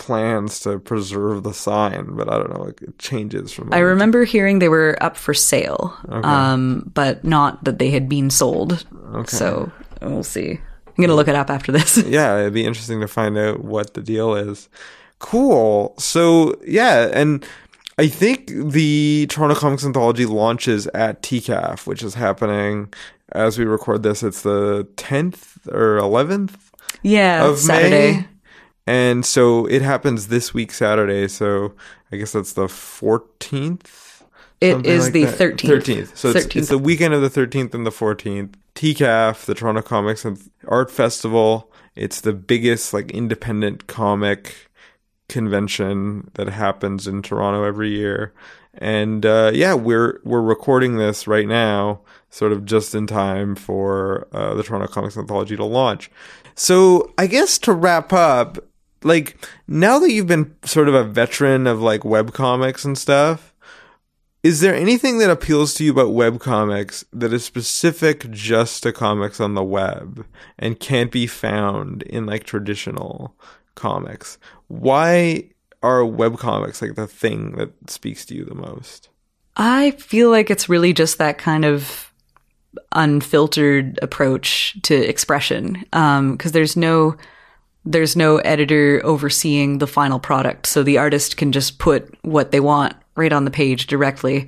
plans 0.01 0.59
to 0.61 0.79
preserve 0.79 1.43
the 1.43 1.53
sign, 1.53 2.15
but 2.15 2.27
I 2.27 2.37
don't 2.37 2.49
know, 2.49 2.63
it 2.65 2.97
changes 2.97 3.53
from 3.53 3.71
I 3.71 3.77
remember 3.77 4.23
hearing 4.23 4.57
they 4.57 4.67
were 4.67 4.97
up 4.99 5.15
for 5.15 5.35
sale, 5.35 5.95
um, 6.09 6.89
but 6.91 7.23
not 7.23 7.63
that 7.65 7.77
they 7.77 7.91
had 7.91 8.09
been 8.09 8.31
sold. 8.31 8.83
So 9.27 9.71
we'll 10.01 10.23
see. 10.23 10.59
I'm 10.87 10.95
gonna 10.97 11.13
look 11.13 11.27
it 11.27 11.35
up 11.35 11.51
after 11.51 11.71
this. 11.71 11.97
yeah, 12.07 12.39
it'd 12.39 12.53
be 12.53 12.65
interesting 12.65 12.99
to 13.01 13.07
find 13.07 13.37
out 13.37 13.63
what 13.63 13.93
the 13.93 14.01
deal 14.01 14.33
is. 14.33 14.69
Cool. 15.19 15.93
So 15.99 16.59
yeah, 16.65 17.11
and 17.13 17.45
I 17.99 18.07
think 18.07 18.47
the 18.47 19.27
Toronto 19.29 19.53
Comics 19.53 19.85
Anthology 19.85 20.25
launches 20.25 20.87
at 20.87 21.21
TCAF, 21.21 21.85
which 21.85 22.01
is 22.01 22.15
happening 22.15 22.91
as 23.33 23.59
we 23.59 23.65
record 23.65 24.01
this. 24.01 24.23
It's 24.23 24.41
the 24.41 24.87
10th 24.95 25.67
or 25.67 25.99
11th 25.99 26.55
yeah, 27.03 27.45
of 27.45 27.59
Saturday. 27.59 28.13
May. 28.13 28.27
And 28.87 29.25
so 29.25 29.65
it 29.67 29.81
happens 29.81 30.27
this 30.27 30.53
week 30.53 30.71
Saturday. 30.71 31.27
So 31.27 31.75
I 32.11 32.17
guess 32.17 32.31
that's 32.31 32.53
the 32.53 32.67
14th. 32.67 34.23
It 34.59 34.85
is 34.85 35.05
like 35.05 35.13
the 35.13 35.25
that. 35.25 35.37
13th. 35.37 35.81
13th. 35.81 36.17
So 36.17 36.29
it's, 36.29 36.55
it's 36.55 36.69
the 36.69 36.77
weekend 36.77 37.13
of 37.13 37.21
the 37.21 37.29
13th 37.29 37.73
and 37.73 37.85
the 37.85 37.91
14th. 37.91 38.53
TCAF, 38.75 39.45
the 39.45 39.53
Toronto 39.53 39.81
Comics 39.81 40.23
and 40.23 40.39
Art 40.67 40.89
Festival. 40.89 41.71
It's 41.95 42.21
the 42.21 42.33
biggest 42.33 42.93
like 42.93 43.11
independent 43.11 43.87
comic 43.87 44.69
convention 45.27 46.29
that 46.35 46.49
happens 46.49 47.07
in 47.07 47.21
Toronto 47.21 47.63
every 47.63 47.89
year. 47.89 48.33
And 48.73 49.25
uh, 49.25 49.51
yeah, 49.53 49.73
we're 49.73 50.21
we're 50.23 50.41
recording 50.41 50.95
this 50.95 51.27
right 51.27 51.47
now, 51.47 52.01
sort 52.29 52.53
of 52.53 52.65
just 52.65 52.95
in 52.95 53.07
time 53.07 53.55
for 53.55 54.27
uh, 54.31 54.53
the 54.53 54.63
Toronto 54.63 54.87
Comics 54.87 55.17
Anthology 55.17 55.57
to 55.57 55.65
launch. 55.65 56.09
So 56.55 57.13
I 57.17 57.27
guess 57.27 57.57
to 57.59 57.73
wrap 57.73 58.13
up, 58.13 58.57
like 59.03 59.37
now 59.67 59.99
that 59.99 60.11
you've 60.11 60.27
been 60.27 60.55
sort 60.63 60.87
of 60.87 60.95
a 60.95 61.03
veteran 61.03 61.67
of 61.67 61.81
like 61.81 62.05
web 62.05 62.33
comics 62.33 62.85
and 62.85 62.97
stuff, 62.97 63.53
is 64.43 64.59
there 64.59 64.73
anything 64.73 65.19
that 65.19 65.29
appeals 65.29 65.73
to 65.75 65.83
you 65.83 65.91
about 65.91 66.07
webcomics 66.07 67.03
that 67.13 67.31
is 67.31 67.45
specific 67.45 68.29
just 68.31 68.83
to 68.83 68.91
comics 68.91 69.39
on 69.39 69.53
the 69.53 69.63
web 69.63 70.25
and 70.57 70.79
can't 70.79 71.11
be 71.11 71.27
found 71.27 72.01
in 72.03 72.25
like 72.25 72.43
traditional 72.43 73.35
comics? 73.75 74.39
Why 74.67 75.49
are 75.83 76.01
webcomics 76.01 76.81
like 76.81 76.95
the 76.95 77.07
thing 77.07 77.51
that 77.57 77.71
speaks 77.89 78.25
to 78.25 78.35
you 78.35 78.45
the 78.45 78.55
most? 78.55 79.09
I 79.57 79.91
feel 79.91 80.31
like 80.31 80.49
it's 80.49 80.69
really 80.69 80.93
just 80.93 81.17
that 81.19 81.37
kind 81.37 81.65
of 81.65 82.11
unfiltered 82.93 83.99
approach 84.01 84.77
to 84.83 84.95
expression 84.95 85.85
Um, 85.93 86.31
because 86.31 86.51
there's 86.51 86.77
no 86.77 87.15
there's 87.85 88.15
no 88.15 88.37
editor 88.37 89.01
overseeing 89.03 89.79
the 89.79 89.87
final 89.87 90.19
product 90.19 90.67
so 90.67 90.83
the 90.83 90.97
artist 90.97 91.37
can 91.37 91.51
just 91.51 91.79
put 91.79 92.13
what 92.23 92.51
they 92.51 92.59
want 92.59 92.95
right 93.15 93.33
on 93.33 93.45
the 93.45 93.51
page 93.51 93.87
directly 93.87 94.47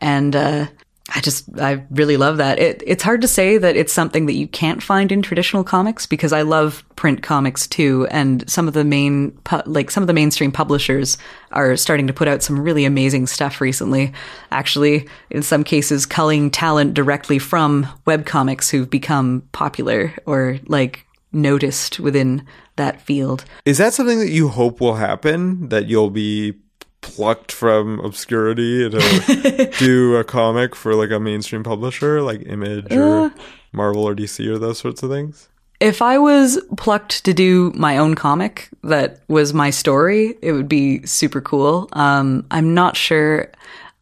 and 0.00 0.34
uh, 0.34 0.66
I 1.14 1.20
just 1.20 1.46
I 1.58 1.84
really 1.90 2.16
love 2.16 2.36
that. 2.36 2.58
It, 2.58 2.82
it's 2.86 3.02
hard 3.02 3.20
to 3.22 3.28
say 3.28 3.58
that 3.58 3.76
it's 3.76 3.92
something 3.92 4.26
that 4.26 4.34
you 4.34 4.46
can't 4.46 4.82
find 4.82 5.10
in 5.10 5.22
traditional 5.22 5.64
comics 5.64 6.06
because 6.06 6.32
I 6.32 6.42
love 6.42 6.84
print 6.94 7.22
comics 7.22 7.66
too, 7.66 8.06
and 8.10 8.48
some 8.48 8.68
of 8.68 8.74
the 8.74 8.84
main 8.84 9.32
pu- 9.42 9.62
like 9.66 9.90
some 9.90 10.02
of 10.02 10.06
the 10.06 10.12
mainstream 10.12 10.52
publishers 10.52 11.18
are 11.50 11.76
starting 11.76 12.06
to 12.06 12.12
put 12.12 12.28
out 12.28 12.42
some 12.42 12.60
really 12.60 12.84
amazing 12.84 13.26
stuff 13.26 13.60
recently. 13.60 14.12
Actually, 14.52 15.08
in 15.30 15.42
some 15.42 15.64
cases, 15.64 16.06
culling 16.06 16.50
talent 16.50 16.94
directly 16.94 17.38
from 17.38 17.88
webcomics 18.06 18.70
who've 18.70 18.90
become 18.90 19.42
popular 19.52 20.14
or 20.26 20.58
like 20.66 21.06
noticed 21.32 22.00
within 22.00 22.46
that 22.76 23.00
field. 23.00 23.44
Is 23.64 23.78
that 23.78 23.94
something 23.94 24.18
that 24.18 24.30
you 24.30 24.48
hope 24.48 24.80
will 24.80 24.94
happen? 24.94 25.68
That 25.68 25.86
you'll 25.86 26.10
be 26.10 26.54
plucked 27.00 27.52
from 27.52 28.00
obscurity 28.00 28.88
to 28.90 29.70
do 29.78 30.16
a 30.16 30.24
comic 30.24 30.74
for 30.76 30.94
like 30.94 31.10
a 31.10 31.20
mainstream 31.20 31.62
publisher 31.62 32.22
like 32.22 32.42
Image 32.46 32.92
or 32.92 33.32
Marvel 33.72 34.06
or 34.06 34.14
DC 34.14 34.46
or 34.46 34.58
those 34.58 34.78
sorts 34.78 35.02
of 35.02 35.10
things? 35.10 35.48
If 35.80 36.02
I 36.02 36.18
was 36.18 36.58
plucked 36.76 37.24
to 37.24 37.32
do 37.32 37.72
my 37.74 37.96
own 37.96 38.14
comic 38.14 38.68
that 38.84 39.20
was 39.28 39.54
my 39.54 39.70
story, 39.70 40.36
it 40.42 40.52
would 40.52 40.68
be 40.68 41.06
super 41.06 41.40
cool. 41.40 41.88
Um, 41.92 42.46
I'm 42.50 42.74
not 42.74 42.96
sure. 42.96 43.50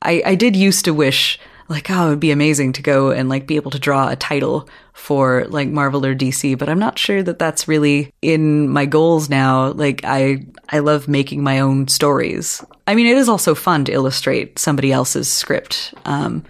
I, 0.02 0.22
I 0.26 0.34
did 0.34 0.56
used 0.56 0.84
to 0.86 0.94
wish 0.94 1.38
like, 1.68 1.90
oh, 1.90 2.06
it 2.06 2.10
would 2.10 2.20
be 2.20 2.30
amazing 2.30 2.72
to 2.74 2.82
go 2.82 3.10
and 3.10 3.28
like 3.28 3.46
be 3.46 3.56
able 3.56 3.70
to 3.70 3.78
draw 3.78 4.08
a 4.08 4.16
title 4.16 4.68
for 4.94 5.44
like 5.48 5.68
Marvel 5.68 6.04
or 6.04 6.14
DC, 6.14 6.58
but 6.58 6.68
I'm 6.68 6.78
not 6.78 6.98
sure 6.98 7.22
that 7.22 7.38
that's 7.38 7.68
really 7.68 8.12
in 8.22 8.68
my 8.68 8.86
goals 8.86 9.28
now. 9.28 9.72
Like, 9.72 10.00
I, 10.04 10.46
I 10.70 10.78
love 10.78 11.08
making 11.08 11.42
my 11.42 11.60
own 11.60 11.88
stories. 11.88 12.64
I 12.86 12.94
mean, 12.94 13.06
it 13.06 13.16
is 13.16 13.28
also 13.28 13.54
fun 13.54 13.84
to 13.84 13.92
illustrate 13.92 14.58
somebody 14.58 14.92
else's 14.92 15.28
script. 15.28 15.92
Um, 16.06 16.44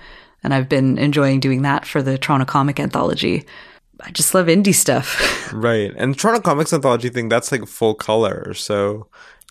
and 0.45 0.55
I've 0.55 0.69
been 0.69 0.99
enjoying 0.99 1.41
doing 1.41 1.63
that 1.63 1.85
for 1.85 2.01
the 2.01 2.17
Toronto 2.17 2.47
Comic 2.47 2.79
Anthology. 2.79 3.45
I 4.01 4.13
just 4.13 4.35
love 4.35 4.47
indie 4.47 4.75
stuff. 4.75 5.35
Right. 5.51 5.95
And 5.97 6.17
Toronto 6.17 6.43
Comics 6.43 6.75
Anthology 6.75 7.09
thing, 7.09 7.31
that's 7.31 7.51
like 7.51 7.67
full 7.67 7.95
color. 7.95 8.53
So 8.53 9.07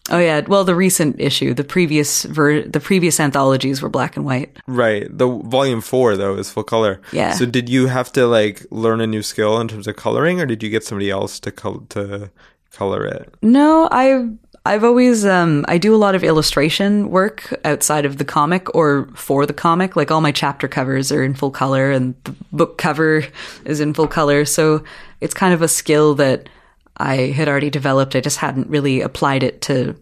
oh 0.10 0.20
yeah, 0.20 0.42
well 0.48 0.64
the 0.64 0.76
recent 0.76 1.20
issue, 1.20 1.54
the 1.54 1.64
previous 1.64 2.24
ver- 2.24 2.64
the 2.64 2.80
previous 2.80 3.20
anthologies 3.20 3.82
were 3.82 3.90
black 3.90 4.16
and 4.16 4.26
white. 4.26 4.56
Right. 4.68 5.06
The 5.10 5.28
volume 5.28 5.82
four 5.82 6.18
though 6.18 6.36
is 6.36 6.50
full 6.50 6.64
color. 6.64 7.02
Yeah. 7.12 7.34
So 7.34 7.46
did 7.46 7.70
you 7.70 7.88
have 7.88 8.12
to 8.14 8.28
like 8.28 8.66
learn 8.72 9.02
a 9.02 9.08
new 9.08 9.24
skill 9.24 9.60
in 9.60 9.68
terms 9.68 9.88
of 9.88 9.96
coloring, 9.96 10.42
or 10.42 10.46
did 10.46 10.64
you 10.64 10.70
get 10.70 10.84
somebody 10.84 11.10
else 11.10 11.40
to 11.42 11.52
col- 11.52 11.86
to 11.90 12.32
color 12.72 13.06
it? 13.06 13.34
No, 13.42 13.88
I 13.92 14.30
I've 14.66 14.84
always 14.84 15.26
um 15.26 15.64
I 15.68 15.78
do 15.78 15.96
a 15.96 15.98
lot 15.98 16.14
of 16.14 16.24
illustration 16.24 17.10
work 17.10 17.58
outside 17.64 18.06
of 18.06 18.18
the 18.18 18.26
comic 18.26 18.74
or 18.76 19.08
for 19.16 19.46
the 19.46 19.54
comic. 19.54 19.96
Like 19.96 20.12
all 20.12 20.20
my 20.20 20.34
chapter 20.34 20.68
covers 20.68 21.10
are 21.12 21.24
in 21.24 21.34
full 21.34 21.52
color 21.52 21.92
and 21.92 22.16
the 22.26 22.36
book 22.52 22.78
cover 22.78 23.24
is 23.64 23.80
in 23.80 23.94
full 23.94 24.10
color. 24.10 24.44
So 24.44 24.84
it's 25.22 25.34
kind 25.34 25.54
of 25.54 25.62
a 25.62 25.70
skill 25.70 26.16
that 26.16 26.50
I 26.98 27.28
had 27.28 27.48
already 27.48 27.70
developed. 27.70 28.16
I 28.16 28.22
just 28.22 28.38
hadn't 28.38 28.70
really 28.70 29.02
applied 29.02 29.44
it 29.44 29.62
to 29.64 29.96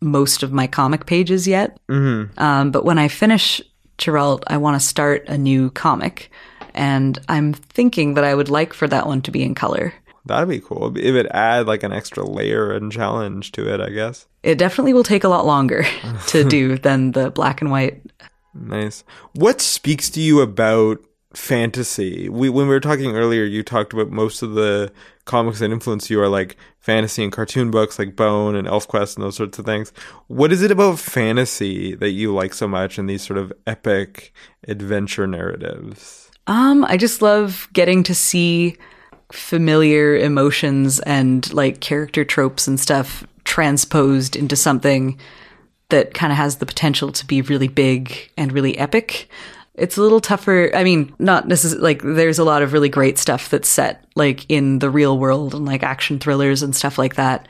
most 0.00 0.42
of 0.42 0.52
my 0.52 0.66
comic 0.66 1.06
pages 1.06 1.46
yet. 1.46 1.78
Mm-hmm. 1.88 2.38
Um, 2.40 2.70
but 2.70 2.84
when 2.84 2.98
I 2.98 3.08
finish 3.08 3.60
Chirault, 3.98 4.44
I 4.46 4.56
want 4.56 4.80
to 4.80 4.86
start 4.86 5.28
a 5.28 5.36
new 5.36 5.70
comic. 5.70 6.30
And 6.74 7.18
I'm 7.28 7.52
thinking 7.52 8.14
that 8.14 8.24
I 8.24 8.34
would 8.34 8.48
like 8.48 8.72
for 8.72 8.86
that 8.88 9.06
one 9.06 9.22
to 9.22 9.30
be 9.30 9.42
in 9.42 9.54
color. 9.54 9.92
That'd 10.26 10.48
be 10.48 10.60
cool. 10.60 10.96
It 10.96 11.12
would 11.12 11.26
add 11.28 11.66
like 11.66 11.82
an 11.82 11.92
extra 11.92 12.22
layer 12.22 12.70
and 12.70 12.92
challenge 12.92 13.52
to 13.52 13.72
it, 13.72 13.80
I 13.80 13.90
guess. 13.90 14.26
It 14.42 14.58
definitely 14.58 14.92
will 14.92 15.02
take 15.02 15.24
a 15.24 15.28
lot 15.28 15.46
longer 15.46 15.84
to 16.28 16.44
do 16.44 16.78
than 16.78 17.12
the 17.12 17.30
black 17.30 17.60
and 17.60 17.70
white. 17.70 18.02
Nice. 18.54 19.04
What 19.34 19.60
speaks 19.60 20.10
to 20.10 20.20
you 20.20 20.40
about 20.40 21.04
fantasy? 21.34 22.28
We 22.28 22.48
when 22.48 22.66
we 22.66 22.74
were 22.74 22.80
talking 22.80 23.16
earlier, 23.16 23.44
you 23.44 23.62
talked 23.62 23.92
about 23.92 24.10
most 24.10 24.42
of 24.42 24.54
the 24.54 24.92
comics 25.24 25.58
that 25.58 25.70
influence 25.70 26.08
you 26.08 26.20
are 26.20 26.28
like 26.28 26.56
fantasy 26.78 27.22
and 27.22 27.32
cartoon 27.32 27.70
books 27.70 27.98
like 27.98 28.16
Bone 28.16 28.56
and 28.56 28.66
ElfQuest 28.66 29.16
and 29.16 29.24
those 29.24 29.36
sorts 29.36 29.58
of 29.58 29.66
things. 29.66 29.92
What 30.26 30.52
is 30.52 30.62
it 30.62 30.70
about 30.70 30.98
fantasy 30.98 31.94
that 31.94 32.10
you 32.10 32.32
like 32.32 32.54
so 32.54 32.66
much 32.66 32.98
and 32.98 33.08
these 33.08 33.22
sort 33.22 33.38
of 33.38 33.52
epic 33.66 34.32
adventure 34.66 35.26
narratives? 35.26 36.30
Um, 36.46 36.84
I 36.86 36.96
just 36.96 37.20
love 37.20 37.68
getting 37.74 38.02
to 38.04 38.14
see 38.14 38.78
familiar 39.30 40.16
emotions 40.16 40.98
and 41.00 41.52
like 41.52 41.80
character 41.80 42.24
tropes 42.24 42.66
and 42.66 42.80
stuff 42.80 43.26
transposed 43.44 44.34
into 44.34 44.56
something 44.56 45.18
that 45.90 46.14
kind 46.14 46.32
of 46.32 46.38
has 46.38 46.56
the 46.56 46.66
potential 46.66 47.12
to 47.12 47.26
be 47.26 47.42
really 47.42 47.68
big 47.68 48.30
and 48.36 48.52
really 48.52 48.78
epic. 48.78 49.28
It's 49.78 49.96
a 49.96 50.02
little 50.02 50.20
tougher. 50.20 50.70
I 50.74 50.84
mean, 50.84 51.14
not 51.18 51.48
necessarily 51.48 51.82
like 51.82 52.02
there's 52.02 52.38
a 52.38 52.44
lot 52.44 52.62
of 52.62 52.72
really 52.72 52.88
great 52.88 53.18
stuff 53.18 53.48
that's 53.48 53.68
set 53.68 54.04
like 54.14 54.44
in 54.48 54.80
the 54.80 54.90
real 54.90 55.18
world 55.18 55.54
and 55.54 55.64
like 55.64 55.82
action 55.82 56.18
thrillers 56.18 56.62
and 56.62 56.74
stuff 56.74 56.98
like 56.98 57.14
that. 57.14 57.46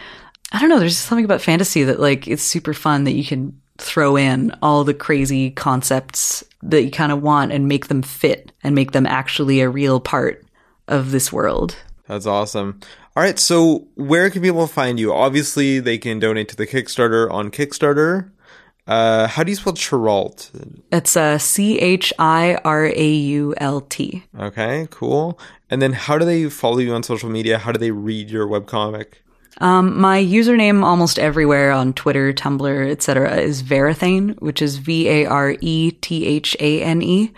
I 0.53 0.61
don't 0.61 0.69
know. 0.69 0.79
There's 0.79 0.97
something 0.97 1.25
about 1.25 1.43
fantasy 1.43 1.85
that 1.85 2.01
like 2.01 2.29
it's 2.29 2.43
super 2.43 2.75
fun 2.75 3.05
that 3.05 3.13
you 3.13 3.25
can 3.25 3.61
throw 3.79 4.17
in 4.17 4.53
all 4.63 4.85
the 4.85 4.95
crazy 4.95 5.51
concepts 5.51 6.45
that 6.63 6.83
you 6.83 6.91
kind 6.91 7.13
of 7.13 7.23
want 7.23 7.53
and 7.53 7.69
make 7.69 7.87
them 7.87 8.03
fit 8.03 8.53
and 8.63 8.75
make 8.75 8.93
them 8.93 9.07
actually 9.07 9.61
a 9.61 9.69
real 9.69 10.01
part 10.01 10.45
of 10.89 11.11
this 11.11 11.33
world. 11.33 11.77
That's 12.09 12.27
awesome. 12.27 12.81
All 13.15 13.23
right, 13.23 13.39
so 13.39 13.89
where 13.97 14.31
can 14.31 14.43
people 14.43 14.67
find 14.67 14.99
you? 14.99 15.13
Obviously, 15.13 15.81
they 15.81 15.99
can 15.99 16.19
donate 16.19 16.49
to 16.51 16.57
the 16.57 16.67
Kickstarter 16.67 17.31
on 17.31 17.51
Kickstarter. 17.51 18.31
Uh, 18.89 19.29
how 19.29 19.45
do 19.45 19.51
you 19.51 19.57
spell 19.57 19.75
Chirault? 19.75 20.51
It's 20.91 21.15
a 21.15 21.39
C 21.39 21.79
H 21.79 22.11
I 22.19 22.59
R 22.65 22.87
A 22.87 23.11
U 23.11 23.55
L 23.59 23.83
T. 23.83 24.25
Okay, 24.39 24.89
cool. 24.91 25.39
And 25.69 25.83
then 25.83 25.93
how 25.93 26.17
do 26.17 26.25
they 26.25 26.49
follow 26.49 26.79
you 26.79 26.95
on 26.95 27.03
social 27.03 27.29
media? 27.29 27.59
How 27.59 27.71
do 27.71 27.79
they 27.79 27.91
read 27.91 28.31
your 28.31 28.47
webcomic? 28.47 29.17
Um, 29.61 30.01
my 30.01 30.23
username 30.23 30.85
almost 30.85 31.19
everywhere 31.19 31.71
on 31.71 31.93
Twitter, 31.93 32.33
Tumblr, 32.33 32.91
etc. 32.91 33.37
is 33.37 33.63
Varethane, 33.63 34.41
which 34.41 34.63
is 34.63 34.79
V 34.79 35.07
A 35.09 35.27
R 35.27 35.55
E 35.61 35.91
T 35.91 36.25
H 36.27 36.57
A 36.59 36.83
N 36.83 37.03
E. 37.03 37.31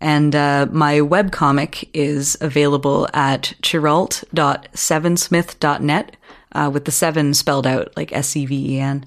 And 0.00 0.34
uh, 0.34 0.66
my 0.72 0.94
webcomic 0.94 1.88
is 1.92 2.36
available 2.40 3.06
at 3.14 3.54
chirault.sevensmith.net 3.62 6.16
uh, 6.52 6.70
with 6.72 6.86
the 6.86 6.92
seven 6.92 7.34
spelled 7.34 7.68
out 7.68 7.96
like 7.96 8.12
S 8.12 8.36
E 8.36 8.46
V 8.46 8.74
E 8.74 8.80
N. 8.80 9.06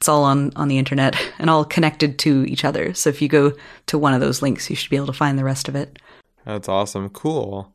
It's 0.00 0.08
all 0.08 0.24
on, 0.24 0.50
on 0.56 0.68
the 0.68 0.78
internet 0.78 1.14
and 1.38 1.50
all 1.50 1.64
connected 1.64 2.18
to 2.20 2.44
each 2.44 2.64
other. 2.64 2.94
So 2.94 3.10
if 3.10 3.20
you 3.20 3.28
go 3.28 3.52
to 3.86 3.98
one 3.98 4.14
of 4.14 4.20
those 4.20 4.40
links, 4.42 4.70
you 4.70 4.76
should 4.76 4.90
be 4.90 4.96
able 4.96 5.06
to 5.06 5.12
find 5.12 5.38
the 5.38 5.44
rest 5.44 5.68
of 5.68 5.76
it. 5.76 5.98
That's 6.46 6.68
awesome. 6.68 7.10
Cool. 7.10 7.74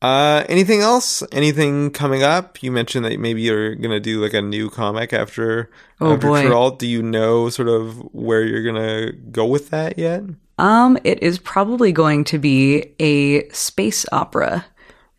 Uh, 0.00 0.44
anything 0.48 0.80
else? 0.80 1.22
Anything 1.32 1.90
coming 1.90 2.22
up? 2.22 2.62
You 2.62 2.70
mentioned 2.70 3.04
that 3.04 3.18
maybe 3.18 3.42
you're 3.42 3.74
gonna 3.74 3.98
do 3.98 4.22
like 4.22 4.34
a 4.34 4.42
new 4.42 4.70
comic 4.70 5.12
after 5.12 5.70
Oh, 6.00 6.12
after 6.14 6.28
boy. 6.28 6.76
Do 6.76 6.86
you 6.86 7.02
know 7.02 7.48
sort 7.48 7.68
of 7.68 7.96
where 8.14 8.44
you're 8.44 8.62
gonna 8.62 9.12
go 9.12 9.46
with 9.46 9.70
that 9.70 9.98
yet? 9.98 10.22
Um, 10.58 10.98
it 11.02 11.22
is 11.22 11.38
probably 11.38 11.92
going 11.92 12.24
to 12.24 12.38
be 12.38 12.94
a 13.00 13.48
space 13.50 14.06
opera, 14.12 14.66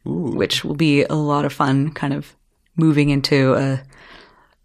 which 0.06 0.64
will 0.64 0.76
be 0.76 1.04
a 1.04 1.16
lot 1.16 1.46
of 1.46 1.54
fun, 1.54 1.92
kind 1.92 2.14
of 2.14 2.36
moving 2.76 3.10
into 3.10 3.56
a 3.56 3.82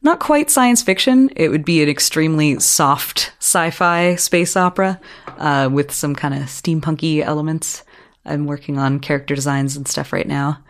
not 0.03 0.21
quite 0.21 0.51
science 0.51 0.83
fiction. 0.83 1.31
It 1.37 1.49
would 1.49 1.65
be 1.65 1.83
an 1.83 1.89
extremely 1.89 2.59
soft 2.59 3.33
sci-fi 3.39 4.17
space 4.17 4.57
opera 4.57 5.01
uh, 5.39 5.69
with 5.73 5.93
some 5.93 6.15
kind 6.15 6.35
of 6.35 6.43
steampunky 6.43 7.23
elements. 7.23 7.85
I'm 8.25 8.47
working 8.47 8.79
on 8.79 9.01
character 9.01 9.35
designs 9.35 9.77
and 9.77 9.87
stuff 9.87 10.13
right 10.13 10.27
now. 10.27 10.63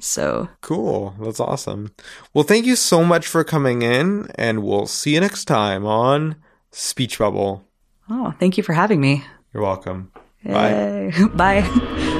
So 0.00 0.48
Cool. 0.62 1.14
That's 1.20 1.40
awesome. 1.40 1.92
Well, 2.32 2.44
thank 2.44 2.64
you 2.66 2.76
so 2.76 3.04
much 3.04 3.26
for 3.26 3.44
coming 3.44 3.82
in, 3.82 4.30
and 4.36 4.62
we'll 4.62 4.86
see 4.86 5.14
you 5.14 5.20
next 5.20 5.44
time 5.44 5.84
on 5.84 6.36
Speech 6.70 7.18
Bubble. 7.18 7.64
Oh, 8.08 8.34
thank 8.40 8.56
you 8.56 8.62
for 8.62 8.72
having 8.72 9.00
me. 9.00 9.24
You're 9.52 9.62
welcome. 9.62 10.10
Bye. 10.44 11.12
Bye. 11.34 12.18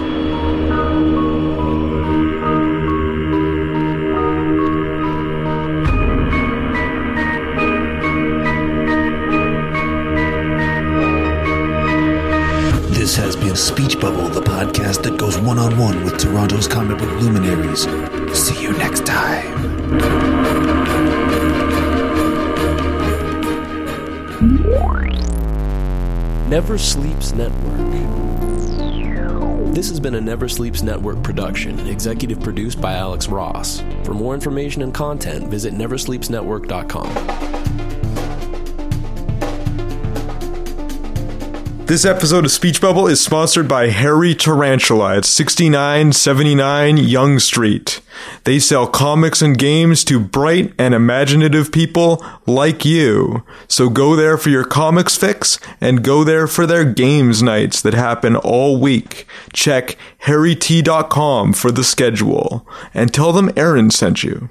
Speech 13.83 14.01
Bubble, 14.01 14.29
the 14.29 14.41
podcast 14.41 15.03
that 15.03 15.19
goes 15.19 15.37
one 15.39 15.59
on 15.59 15.77
one 15.77 16.05
with 16.05 16.17
Toronto's 16.17 16.69
comic 16.69 16.99
book 16.99 17.11
luminaries. 17.21 17.81
See 18.33 18.63
you 18.63 18.71
next 18.75 19.05
time. 19.05 19.51
Never 26.49 26.79
Sleeps 26.79 27.33
Network. 27.33 27.77
This 29.75 29.89
has 29.89 29.99
been 29.99 30.15
a 30.15 30.21
Never 30.21 30.49
Sleeps 30.49 30.85
Network 30.85 31.21
production, 31.25 31.81
executive 31.89 32.41
produced 32.41 32.81
by 32.81 32.93
Alex 32.95 33.27
Ross. 33.27 33.83
For 34.05 34.15
more 34.15 34.35
information 34.35 34.83
and 34.83 34.95
content, 34.95 35.49
visit 35.49 35.75
neversleepsnetwork.com. 35.75 37.62
This 41.87 42.05
episode 42.07 42.47
of 42.47 42.51
Speech 42.53 42.81
Bubble 42.81 43.07
is 43.07 43.21
sponsored 43.21 43.69
by 43.69 43.89
Hairy 43.89 44.35
Tarantula 44.35 45.17
at 45.19 45.25
6979 45.27 46.97
Yonge 46.97 47.43
Street. 47.43 48.01
They 48.45 48.59
sell 48.61 48.87
comics 48.87 49.43
and 49.43 49.59
games 49.59 50.03
to 50.05 50.19
bright 50.19 50.73
and 50.79 50.95
imaginative 50.95 51.71
people 51.71 52.25
like 52.47 52.87
you. 52.87 53.43
So 53.69 53.91
go 53.91 54.17
there 54.17 54.39
for 54.39 54.49
your 54.49 54.65
comics 54.65 55.17
fix 55.17 55.59
and 55.83 56.05
go 56.05 56.25
there 56.25 56.47
for 56.47 56.67
their 56.67 56.85
games 56.85 57.43
nights 57.43 57.83
that 57.83 57.95
happen 57.95 58.37
all 58.37 58.81
week. 58.81 59.27
Check 59.53 59.99
hairyt.com 60.23 61.53
for 61.53 61.71
the 61.71 61.85
schedule 61.85 62.67
and 62.95 63.13
tell 63.13 63.33
them 63.33 63.51
Aaron 63.55 63.91
sent 63.91 64.23
you. 64.23 64.49